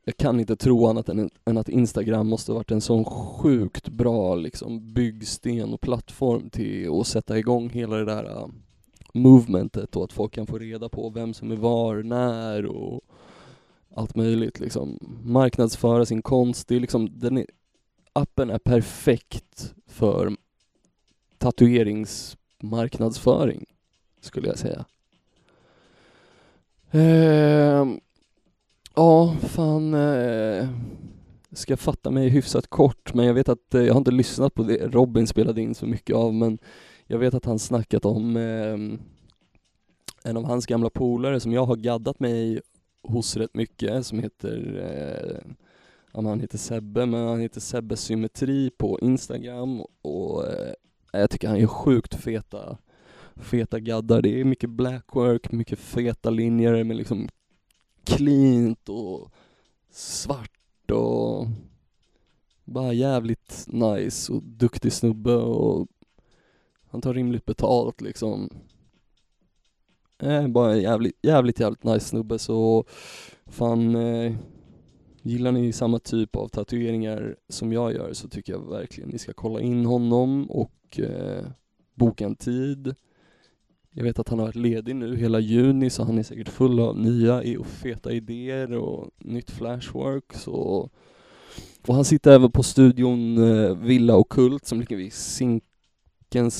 jag, 0.09 0.17
kan 0.17 0.41
inte 0.41 0.57
tro 0.57 0.87
annat 0.87 1.09
än, 1.09 1.31
än 1.45 1.59
att 1.59 1.69
Instagram 1.69 2.29
måste 2.29 2.53
varit 2.53 2.71
en 2.71 2.81
sån 2.81 3.05
sjukt 3.05 3.89
bra 3.89 4.35
liksom 4.35 4.93
byggsten 4.93 5.75
och 5.75 5.81
plattform 5.81 6.51
till 6.51 7.01
att 7.01 7.07
sätta 7.07 7.39
igång 7.39 7.71
hela 7.71 7.97
det 7.97 8.05
där 8.05 8.25
uh, 8.25 8.47
movementet 9.13 9.97
och 9.97 10.05
att 10.05 10.13
folk 10.13 10.33
kan 10.33 10.47
få 10.47 10.59
reda 10.59 10.89
på 10.89 11.09
vem 11.09 11.35
som 11.35 11.53
är 11.53 11.57
var, 11.57 12.03
när 12.03 12.67
och 12.67 13.01
allt 13.95 14.17
möjligt 14.17 14.61
liksom. 14.61 14.99
Marknadsföra 15.25 16.07
sin 16.07 16.23
konst, 16.23 16.69
det 16.69 16.77
är 16.77 16.81
liksom, 16.81 17.19
den 17.19 17.39
är, 17.39 17.47
appen 18.13 18.51
är 18.51 18.59
perfekt 18.59 19.75
för 19.87 20.37
tatueringsmarknadsföring, 21.39 23.65
skulle 24.21 24.49
jag 24.49 24.59
säga. 24.59 24.85
Ehm, 26.91 28.01
ja, 28.97 29.37
fan. 29.41 29.95
Eh, 29.95 30.69
ska 31.53 31.77
fatta 31.77 32.11
mig 32.11 32.29
hyfsat 32.29 32.67
kort, 32.67 33.15
men 33.15 33.27
jag 33.27 33.35
vet 33.35 33.49
att 33.49 33.75
eh, 33.75 33.83
jag 33.83 33.95
har 33.95 33.99
inte 33.99 34.11
lyssnat 34.11 34.55
på 34.55 34.63
det 34.63 34.87
Robin 34.87 35.27
spelade 35.27 35.63
in 35.63 35.75
så 35.75 35.87
mycket 35.87 36.17
av, 36.17 36.35
men 36.35 36.59
jag 37.07 37.19
vet 37.19 37.35
att 37.35 37.45
han 37.45 37.59
snackat 37.59 38.05
om 38.05 38.37
eh, 38.37 38.99
en 40.31 40.37
av 40.37 40.45
hans 40.45 40.67
gamla 40.67 40.91
polare 40.91 41.41
som 41.41 41.53
jag 41.53 41.65
har 41.65 41.77
gaddat 41.77 42.21
mig 42.21 42.61
hos 43.03 43.37
rätt 43.37 43.55
mycket, 43.55 44.07
som 44.07 44.19
heter 44.19 44.83
eh, 44.83 45.53
ja, 46.13 46.29
han 46.29 46.41
heter 46.41 46.59
Sebbe, 46.59 47.07
men 47.07 47.27
han 47.27 47.41
heter 47.41 47.61
Sebbe 47.61 47.97
Symmetri 47.97 48.71
på 48.71 48.99
Instagram 49.03 49.81
och 50.03 50.47
eh, 50.47 50.73
jag 51.13 51.31
tycker 51.31 51.49
han 51.49 51.57
är 51.57 51.67
sjukt 51.67 52.15
feta 52.15 52.79
feta 53.37 53.81
gaddar. 53.81 54.23
Det 54.23 54.41
är 54.41 54.45
mycket 54.45 54.71
blackwork, 54.71 55.53
mycket 55.53 55.79
feta 55.79 56.31
linjer 56.31 56.85
med 56.85 56.97
liksom 56.97 57.29
cleant 58.07 58.89
och 58.89 59.33
svart 59.91 60.91
och 60.91 61.47
bara 62.65 62.93
jävligt 62.93 63.65
nice 63.67 64.33
och 64.33 64.43
duktig 64.43 64.93
snubbe 64.93 65.35
och 65.35 65.89
han 66.91 67.01
tar 67.01 67.15
rimligt 67.15 67.45
betalt 67.47 68.01
liksom. 68.01 68.51
Eh, 70.19 70.49
bara 70.49 70.73
en 70.73 70.83
jävligt, 70.83 71.19
jävligt, 71.23 71.61
jävligt 71.61 71.85
nice 71.85 72.07
snubbe 72.09 72.39
så 72.39 72.85
fan 73.47 73.97
eh, 73.97 74.33
Gillar 75.27 75.53
ni 75.53 75.73
samma 75.73 75.99
typ 75.99 76.37
av 76.37 76.49
tatueringar 76.49 77.37
som 77.49 77.73
jag 77.73 77.95
gör 77.95 78.13
så 78.13 78.29
tycker 78.29 78.53
jag 78.53 78.71
verkligen 78.71 79.11
ni 79.11 79.19
ska 79.19 79.33
kolla 79.33 79.61
in 79.61 79.85
honom 79.85 80.51
och 80.51 81.01
eh, 81.01 81.47
boka 81.95 82.25
en 82.25 82.37
tid. 82.37 82.95
Jag 83.99 84.05
vet 84.05 84.19
att 84.19 84.29
han 84.29 84.39
har 84.39 84.47
varit 84.47 84.57
ledig 84.57 84.97
nu 84.97 85.17
hela 85.17 85.41
juni 85.41 85.91
så 85.91 86.05
han 86.05 86.19
är 86.19 86.23
säkert 86.23 86.49
full 86.49 86.81
av 86.81 86.99
nya 86.99 87.59
och 87.59 87.67
feta 87.67 88.13
idéer 88.13 88.73
och 88.73 89.11
nytt 89.19 89.51
flashwork 89.51 90.33
så 90.35 90.91
och 91.87 91.95
han 91.95 92.05
sitter 92.05 92.33
även 92.33 92.51
på 92.51 92.63
studion 92.63 93.39
eh, 93.39 93.77
Villa 93.77 94.17
och 94.17 94.29
Kult 94.29 94.67
som 94.67 94.81
ligger 94.81 94.97
vid 94.97 95.13
Zinkens, 95.13 96.53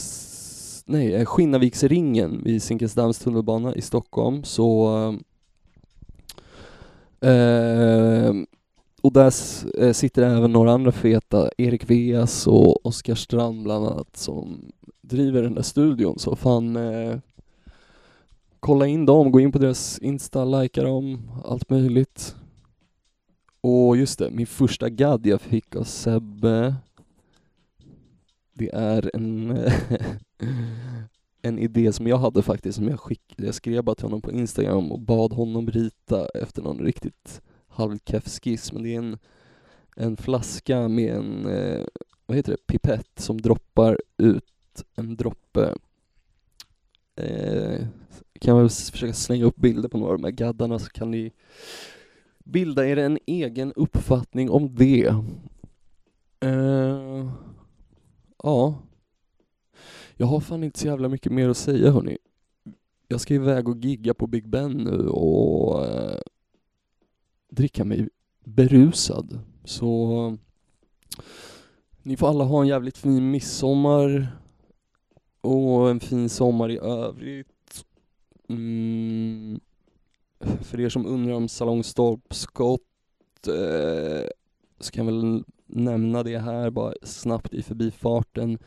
nej, 0.87 1.03
Skinnaviksringen 1.11 1.27
Skinnarviksringen 1.27 2.43
vid 2.45 2.63
Zinkensdamms 2.63 3.19
tunnelbana 3.19 3.75
i 3.75 3.81
Stockholm 3.81 4.45
så 4.45 4.97
eh, 7.21 7.31
eh 7.31 8.35
och 9.03 9.13
där 9.13 9.31
sitter 9.93 10.23
även 10.23 10.53
några 10.53 10.73
andra 10.73 10.93
feta, 10.93 11.51
Erik 11.59 11.91
Veas 11.91 12.47
och 12.47 12.87
Oskar 12.87 13.15
Strand 13.15 13.63
bland 13.63 13.87
annat 13.87 14.17
som 14.17 14.73
driver 15.09 15.43
den 15.43 15.55
där 15.55 15.63
studion 15.63 16.19
så 16.19 16.37
fan 16.37 16.77
eh, 16.77 17.19
kolla 18.61 18.87
in 18.87 19.07
dem, 19.07 19.33
gå 19.33 19.41
in 19.41 19.53
på 19.53 19.59
deras 19.59 19.99
Insta, 19.99 20.45
likea 20.45 20.85
dem, 20.85 21.31
allt 21.45 21.71
möjligt. 21.71 22.37
Och 23.61 23.97
just 23.97 24.19
det, 24.19 24.31
min 24.31 24.47
första 24.47 24.89
gadd 24.89 25.27
jag 25.27 25.41
fick 25.41 25.77
av 25.77 25.85
Sebbe 25.85 26.75
det 28.59 28.71
är 28.75 29.11
en 29.15 29.59
en 31.43 31.59
idé 31.59 31.93
som 31.93 32.07
jag 32.07 32.19
hade 32.19 32.43
faktiskt 32.43 32.77
som 32.77 32.89
jag 32.89 33.01
skickade, 33.01 33.47
jag 33.47 33.55
skrev 33.55 33.85
bara 33.85 33.95
till 33.95 34.05
honom 34.05 34.21
på 34.21 34.33
Instagram 34.33 34.93
och 34.93 35.01
bad 35.01 35.33
honom 35.33 35.71
rita 35.71 36.29
efter 36.29 36.63
någon 36.63 36.79
riktigt 36.79 37.43
halvkeff 37.69 38.29
skiss 38.29 38.73
men 38.73 38.83
det 38.83 38.95
är 38.95 38.99
en, 38.99 39.19
en 39.97 40.17
flaska 40.17 40.89
med 40.89 41.15
en, 41.15 41.47
eh, 41.47 41.85
vad 42.27 42.37
heter 42.37 42.53
det, 42.53 42.67
pipett 42.67 43.19
som 43.19 43.41
droppar 43.41 43.99
ut 44.17 44.45
en 44.95 45.17
droppe 45.17 45.75
eh, 47.17 47.87
kan 48.41 48.59
väl 48.59 48.71
försöka 48.71 49.13
slänga 49.13 49.45
upp 49.45 49.57
bilder 49.57 49.89
på 49.89 49.99
några 49.99 50.13
av 50.13 50.19
de 50.19 50.25
här 50.25 50.33
gaddarna 50.33 50.79
så 50.79 50.91
kan 50.91 51.11
ni 51.11 51.33
bilda 52.45 52.87
er 52.87 52.97
en 52.97 53.19
egen 53.27 53.73
uppfattning 53.73 54.51
om 54.51 54.75
det. 54.75 55.15
Eh, 56.41 57.31
ja. 58.43 58.83
Jag 60.17 60.27
har 60.27 60.41
fan 60.41 60.65
inte 60.65 60.79
så 60.79 60.87
jävla 60.87 61.09
mycket 61.09 61.33
mer 61.33 61.49
att 61.49 61.57
säga 61.57 61.91
hörni. 61.91 62.19
Jag 63.09 63.21
ska 63.21 63.35
iväg 63.35 63.69
och 63.69 63.77
gigga 63.77 64.15
på 64.15 64.27
Big 64.27 64.49
Ben 64.49 64.73
nu 64.73 65.09
och 65.09 65.87
eh, 65.87 66.21
dricka 67.51 67.85
mig 67.85 68.09
berusad. 68.45 69.41
Så 69.65 70.37
ni 72.03 72.17
får 72.17 72.29
alla 72.29 72.45
ha 72.45 72.63
en 72.63 72.69
jävligt 72.69 72.99
fin 72.99 73.31
midsommar 73.31 74.37
och 75.47 75.91
en 75.91 76.01
fin 76.01 76.29
sommar 76.29 76.71
i 76.71 76.79
övrigt. 76.79 77.85
Mm. 78.49 79.61
För 80.61 80.81
er 80.81 80.89
som 80.89 81.07
undrar 81.07 81.35
om 81.35 81.49
Salong 81.49 81.85
Stolpskott 81.85 82.81
eh, 83.49 84.29
så 84.81 84.93
kan 84.93 85.07
jag 85.07 85.13
väl 85.13 85.45
nämna 85.67 86.23
det 86.23 86.39
här 86.39 86.71
bara 86.71 86.95
snabbt 87.03 87.55
i 87.55 87.63
förbifarten. 87.63 88.59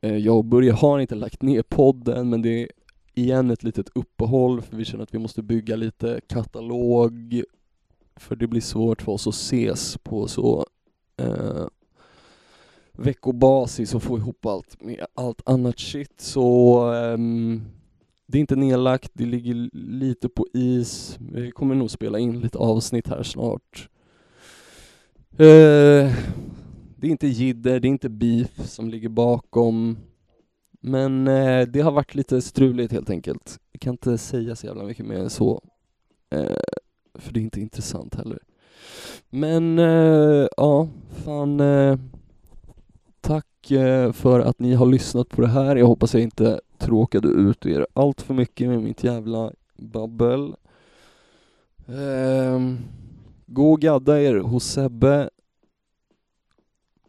Eh, 0.00 0.16
jag 0.16 0.36
och 0.36 0.44
Börje 0.44 0.72
har 0.72 0.98
inte 0.98 1.14
lagt 1.14 1.42
ner 1.42 1.62
podden 1.62 2.30
men 2.30 2.42
det 2.42 2.62
är 2.62 2.68
igen 3.14 3.50
ett 3.50 3.62
litet 3.62 3.88
uppehåll 3.94 4.62
för 4.62 4.76
vi 4.76 4.84
känner 4.84 5.02
att 5.02 5.14
vi 5.14 5.18
måste 5.18 5.42
bygga 5.42 5.76
lite 5.76 6.20
katalog 6.26 7.42
för 8.16 8.36
det 8.36 8.46
blir 8.46 8.60
svårt 8.60 9.02
för 9.02 9.12
oss 9.12 9.26
att 9.26 9.34
ses 9.34 9.98
på 9.98 10.28
så 10.28 10.66
eh, 11.16 11.66
veckobasis 12.98 13.94
och 13.94 14.02
få 14.02 14.18
ihop 14.18 14.46
allt 14.46 14.82
med 14.82 15.06
allt 15.14 15.42
annat 15.48 15.78
shit 15.78 16.20
så 16.20 16.80
um, 16.92 17.62
det 18.26 18.38
är 18.38 18.40
inte 18.40 18.56
nedlagt, 18.56 19.10
det 19.14 19.24
ligger 19.24 19.70
lite 19.72 20.28
på 20.28 20.46
is. 20.52 21.18
Vi 21.32 21.50
kommer 21.50 21.74
nog 21.74 21.90
spela 21.90 22.18
in 22.18 22.40
lite 22.40 22.58
avsnitt 22.58 23.08
här 23.08 23.22
snart. 23.22 23.88
Uh, 25.32 26.12
det 26.96 27.06
är 27.06 27.10
inte 27.10 27.26
jidder, 27.26 27.80
det 27.80 27.88
är 27.88 27.90
inte 27.90 28.08
beef 28.08 28.68
som 28.68 28.90
ligger 28.90 29.08
bakom. 29.08 29.98
Men 30.80 31.28
uh, 31.28 31.66
det 31.66 31.80
har 31.80 31.92
varit 31.92 32.14
lite 32.14 32.42
struligt 32.42 32.92
helt 32.92 33.10
enkelt. 33.10 33.60
Jag 33.72 33.80
kan 33.80 33.94
inte 33.94 34.18
säga 34.18 34.56
så 34.56 34.66
jävla 34.66 34.84
mycket 34.84 35.06
mer 35.06 35.18
än 35.18 35.30
så. 35.30 35.62
Uh, 36.34 36.56
för 37.14 37.32
det 37.32 37.40
är 37.40 37.44
inte 37.44 37.60
intressant 37.60 38.14
heller. 38.14 38.38
Men 39.30 39.78
ja, 40.56 40.88
fan 41.24 41.60
Tack 43.20 43.70
eh, 43.70 44.12
för 44.12 44.40
att 44.40 44.58
ni 44.58 44.74
har 44.74 44.86
lyssnat 44.86 45.28
på 45.28 45.40
det 45.40 45.48
här. 45.48 45.76
Jag 45.76 45.86
hoppas 45.86 46.14
jag 46.14 46.22
inte 46.22 46.60
tråkade 46.78 47.28
ut 47.28 47.66
er 47.66 47.86
allt 47.92 48.22
för 48.22 48.34
mycket 48.34 48.68
med 48.68 48.82
mitt 48.82 49.04
jävla 49.04 49.52
babbel. 49.76 50.54
Ehm, 51.88 52.78
gå 53.46 53.72
och 53.72 53.80
gadda 53.80 54.20
er 54.20 54.34
hos 54.36 54.64
Sebbe 54.64 55.30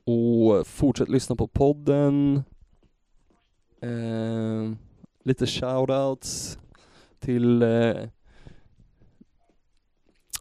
och 0.03 0.67
fortsätt 0.67 1.09
lyssna 1.09 1.35
på 1.35 1.47
podden. 1.47 2.43
Ehm, 3.81 4.77
lite 5.23 5.45
shoutouts 5.45 6.59
till 7.19 7.61
eh, 7.61 7.95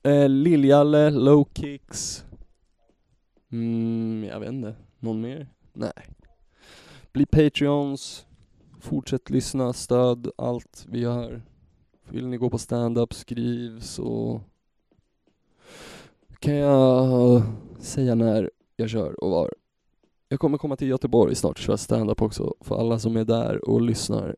uh, 0.07 0.29
Liljalle, 0.29 1.11
Low 1.11 1.49
Kicks. 1.55 2.25
Mm, 3.53 4.25
jag 4.25 4.41
vet 4.41 4.49
inte, 4.49 4.75
någon 4.99 5.21
mer? 5.21 5.49
Nej. 5.79 6.07
Bli 7.13 7.27
Patreons, 7.27 8.27
fortsätt 8.81 9.31
lyssna, 9.31 9.73
stöd 9.73 10.31
allt 10.37 10.87
vi 10.89 11.01
gör. 11.01 11.43
Vill 12.09 12.27
ni 12.27 12.37
gå 12.37 12.51
på 12.51 12.59
stand-up, 12.59 13.15
skriv 13.15 13.81
så 13.81 14.41
kan 16.39 16.55
jag 16.55 17.43
säga 17.81 18.15
när 18.15 18.51
jag 18.77 18.91
kör 18.91 19.25
och 19.25 19.31
var. 19.31 19.55
Jag 20.29 20.41
kommer 20.41 20.59
komma 20.59 20.77
till 20.77 20.89
Göteborg 20.89 21.35
snart 21.35 21.57
och 21.57 21.59
köra 21.59 21.77
stand-up 21.77 22.23
också 22.23 22.55
för 22.61 22.81
alla 22.81 22.99
som 22.99 23.17
är 23.17 23.25
där 23.25 23.69
och 23.69 23.83
lyssnar 23.83 24.37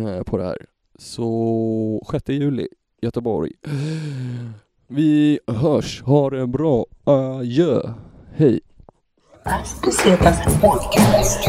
eh, 0.00 0.22
på 0.22 0.36
det 0.36 0.44
här. 0.44 0.66
Så 0.98 2.06
6 2.10 2.28
juli, 2.28 2.68
Göteborg. 3.00 3.52
Vi 4.86 5.40
hörs, 5.46 6.02
ha 6.02 6.30
det 6.30 6.46
bra, 6.46 6.86
adjö, 7.04 7.94
hej! 8.32 8.60
As 9.46 9.74
Pesetas 9.74 10.38
Podcast. 10.60 11.46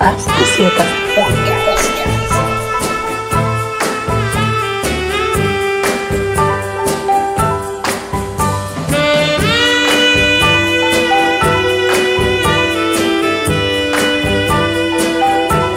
As 0.00 0.24
Pesetas 0.24 0.90
Podcast. 1.16 1.43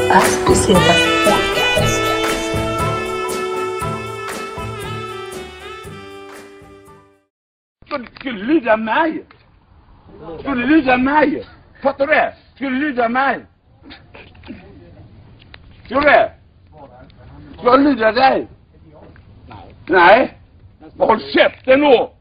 As 0.10 0.38
Pesetas 0.46 1.02
Podcast. 1.26 2.02
skulle, 8.20 8.46
lyda 8.46 8.78
mig. 8.78 9.24
Skulle 10.40 10.66
lyda 10.66 10.98
mig. 10.98 11.46
Fattar 11.82 12.08
du 12.08 12.14
det? 12.14 12.34
Skulle 12.56 12.80
lyda 12.80 13.10
mig. 13.10 13.46
Gör 15.88 16.02
du 16.02 16.08
det? 16.08 16.32
Ska 17.58 17.66
jag 17.68 17.80
lyda 17.80 18.12
dig? 18.12 18.48
Nej. 19.86 20.38
Håll 20.98 21.20
käften 21.20 21.82
då! 21.82 22.14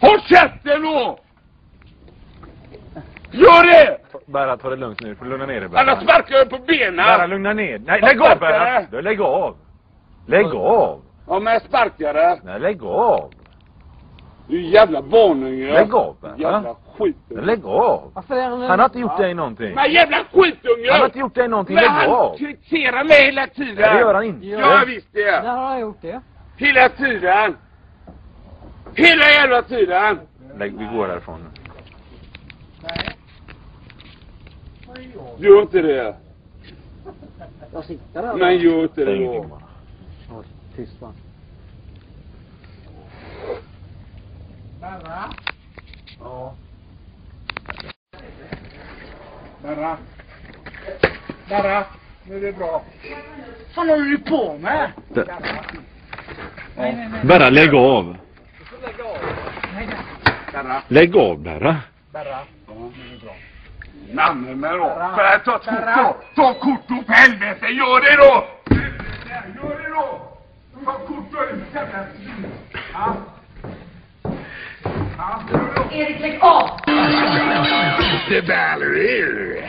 Håll 0.00 0.20
käften 0.20 0.82
då! 0.82 1.18
Gör 3.32 3.66
det! 3.66 4.03
Berra, 4.26 4.56
ta 4.56 4.70
det 4.70 4.76
lugnt 4.76 5.00
nu. 5.00 5.08
Du 5.08 5.14
får 5.14 5.24
lugna 5.26 5.46
ner 5.46 5.60
dig 5.60 5.68
Annars 5.74 5.86
Berra. 5.86 6.00
sparkar 6.00 6.34
jag 6.36 6.50
på 6.50 6.58
Berra, 6.58 6.90
benen. 7.18 7.30
lugna 7.30 7.52
ner 7.52 7.78
Nej, 7.78 8.00
Jag 8.00 8.08
lägg 8.08 8.20
av 8.22 8.38
Berra! 8.38 8.86
Du, 8.90 9.02
Lägg 9.02 9.20
av! 9.20 9.56
Lägg 10.26 10.46
av! 10.54 11.00
Ja, 11.28 11.38
men 11.40 11.52
jag 11.52 11.62
sparkar 11.62 12.14
det. 12.14 12.38
Nej, 12.44 12.60
lägg 12.60 12.82
av! 12.84 13.30
Du 14.48 14.60
jävla 14.60 15.02
barnunge. 15.02 15.72
Lägg 15.72 15.94
av, 15.94 16.16
va? 16.20 16.28
Jävla 16.36 16.74
skitunge. 16.98 17.40
Lägg 17.42 17.64
av! 17.66 18.12
Han 18.68 18.78
har 18.78 18.84
inte 18.84 18.98
gjort 18.98 19.16
dig 19.16 19.34
någonting. 19.34 19.74
Men 19.74 19.92
jävla 19.92 20.16
skitunge! 20.32 20.90
Han 20.90 21.00
har 21.00 21.06
inte 21.06 21.18
gjort 21.18 21.34
dig 21.34 21.48
någonting. 21.48 21.74
Men 21.74 21.84
Lägg 21.84 21.90
han 21.92 22.10
av! 22.10 22.36
kritiserar 22.38 23.04
mig 23.04 23.24
hela 23.26 23.46
tiden. 23.46 23.74
Nej, 23.78 23.94
det 23.94 24.00
gör 24.00 24.14
han 24.14 24.24
inte. 24.24 24.46
Ja, 24.46 24.82
visst 24.86 25.08
det. 25.12 25.42
När 25.42 25.56
har 25.56 25.66
han 25.66 25.80
gjort 25.80 26.02
det? 26.02 26.20
Hela 26.56 26.88
tiden. 26.88 27.56
Hela 28.94 29.24
jävla 29.30 29.62
tiden. 29.62 30.20
Lägg, 30.58 30.78
vi 30.78 30.84
går 30.96 31.08
härifrån 31.08 31.40
nu. 31.40 31.63
Gör 35.38 35.62
inte 35.62 35.82
det. 35.82 36.16
Jag 37.72 37.84
sitter 37.84 38.22
där. 38.22 38.34
Men 38.34 38.58
gör 38.58 38.82
inte 38.82 39.04
det 39.04 39.16
då. 39.16 39.46
Tyst 40.76 41.02
va? 41.02 41.12
Berra. 49.62 49.98
Berra. 51.48 51.84
Nu 52.28 52.36
är 52.36 52.40
det 52.40 52.52
bra. 52.52 52.82
Vad 53.76 53.88
håller 53.88 54.04
du 54.04 54.18
på 54.18 54.58
med? 54.58 54.92
Berra, 57.24 57.50
lägg 57.50 57.74
av! 57.74 58.16
Berra. 60.52 60.82
Lägg 60.88 61.16
av 61.16 61.42
Berra! 61.42 61.76
Namne 64.12 64.54
mig 64.54 64.70
då. 64.70 64.84
Får 65.14 65.24
jag 65.24 65.44
ta 65.44 65.56
ett 65.56 65.64
kort 65.64 65.96
då? 65.96 66.16
Ta 66.34 66.54
kort 66.54 66.80
då 66.88 67.02
för 67.06 67.12
helvete. 67.12 67.66
Gör 67.66 68.00
det 68.00 68.16
då. 68.16 68.44
Gör 69.56 69.82
det 69.82 69.88
då. 69.88 70.20
Ta 70.84 70.92
kort 70.92 71.32
då. 71.32 71.38
Ja. 72.92 73.14
Ja. 75.18 75.40
Erik, 75.92 76.20
lägg 76.20 76.38
av! 76.40 76.70
Det 78.28 78.40
Valerie. 78.40 79.68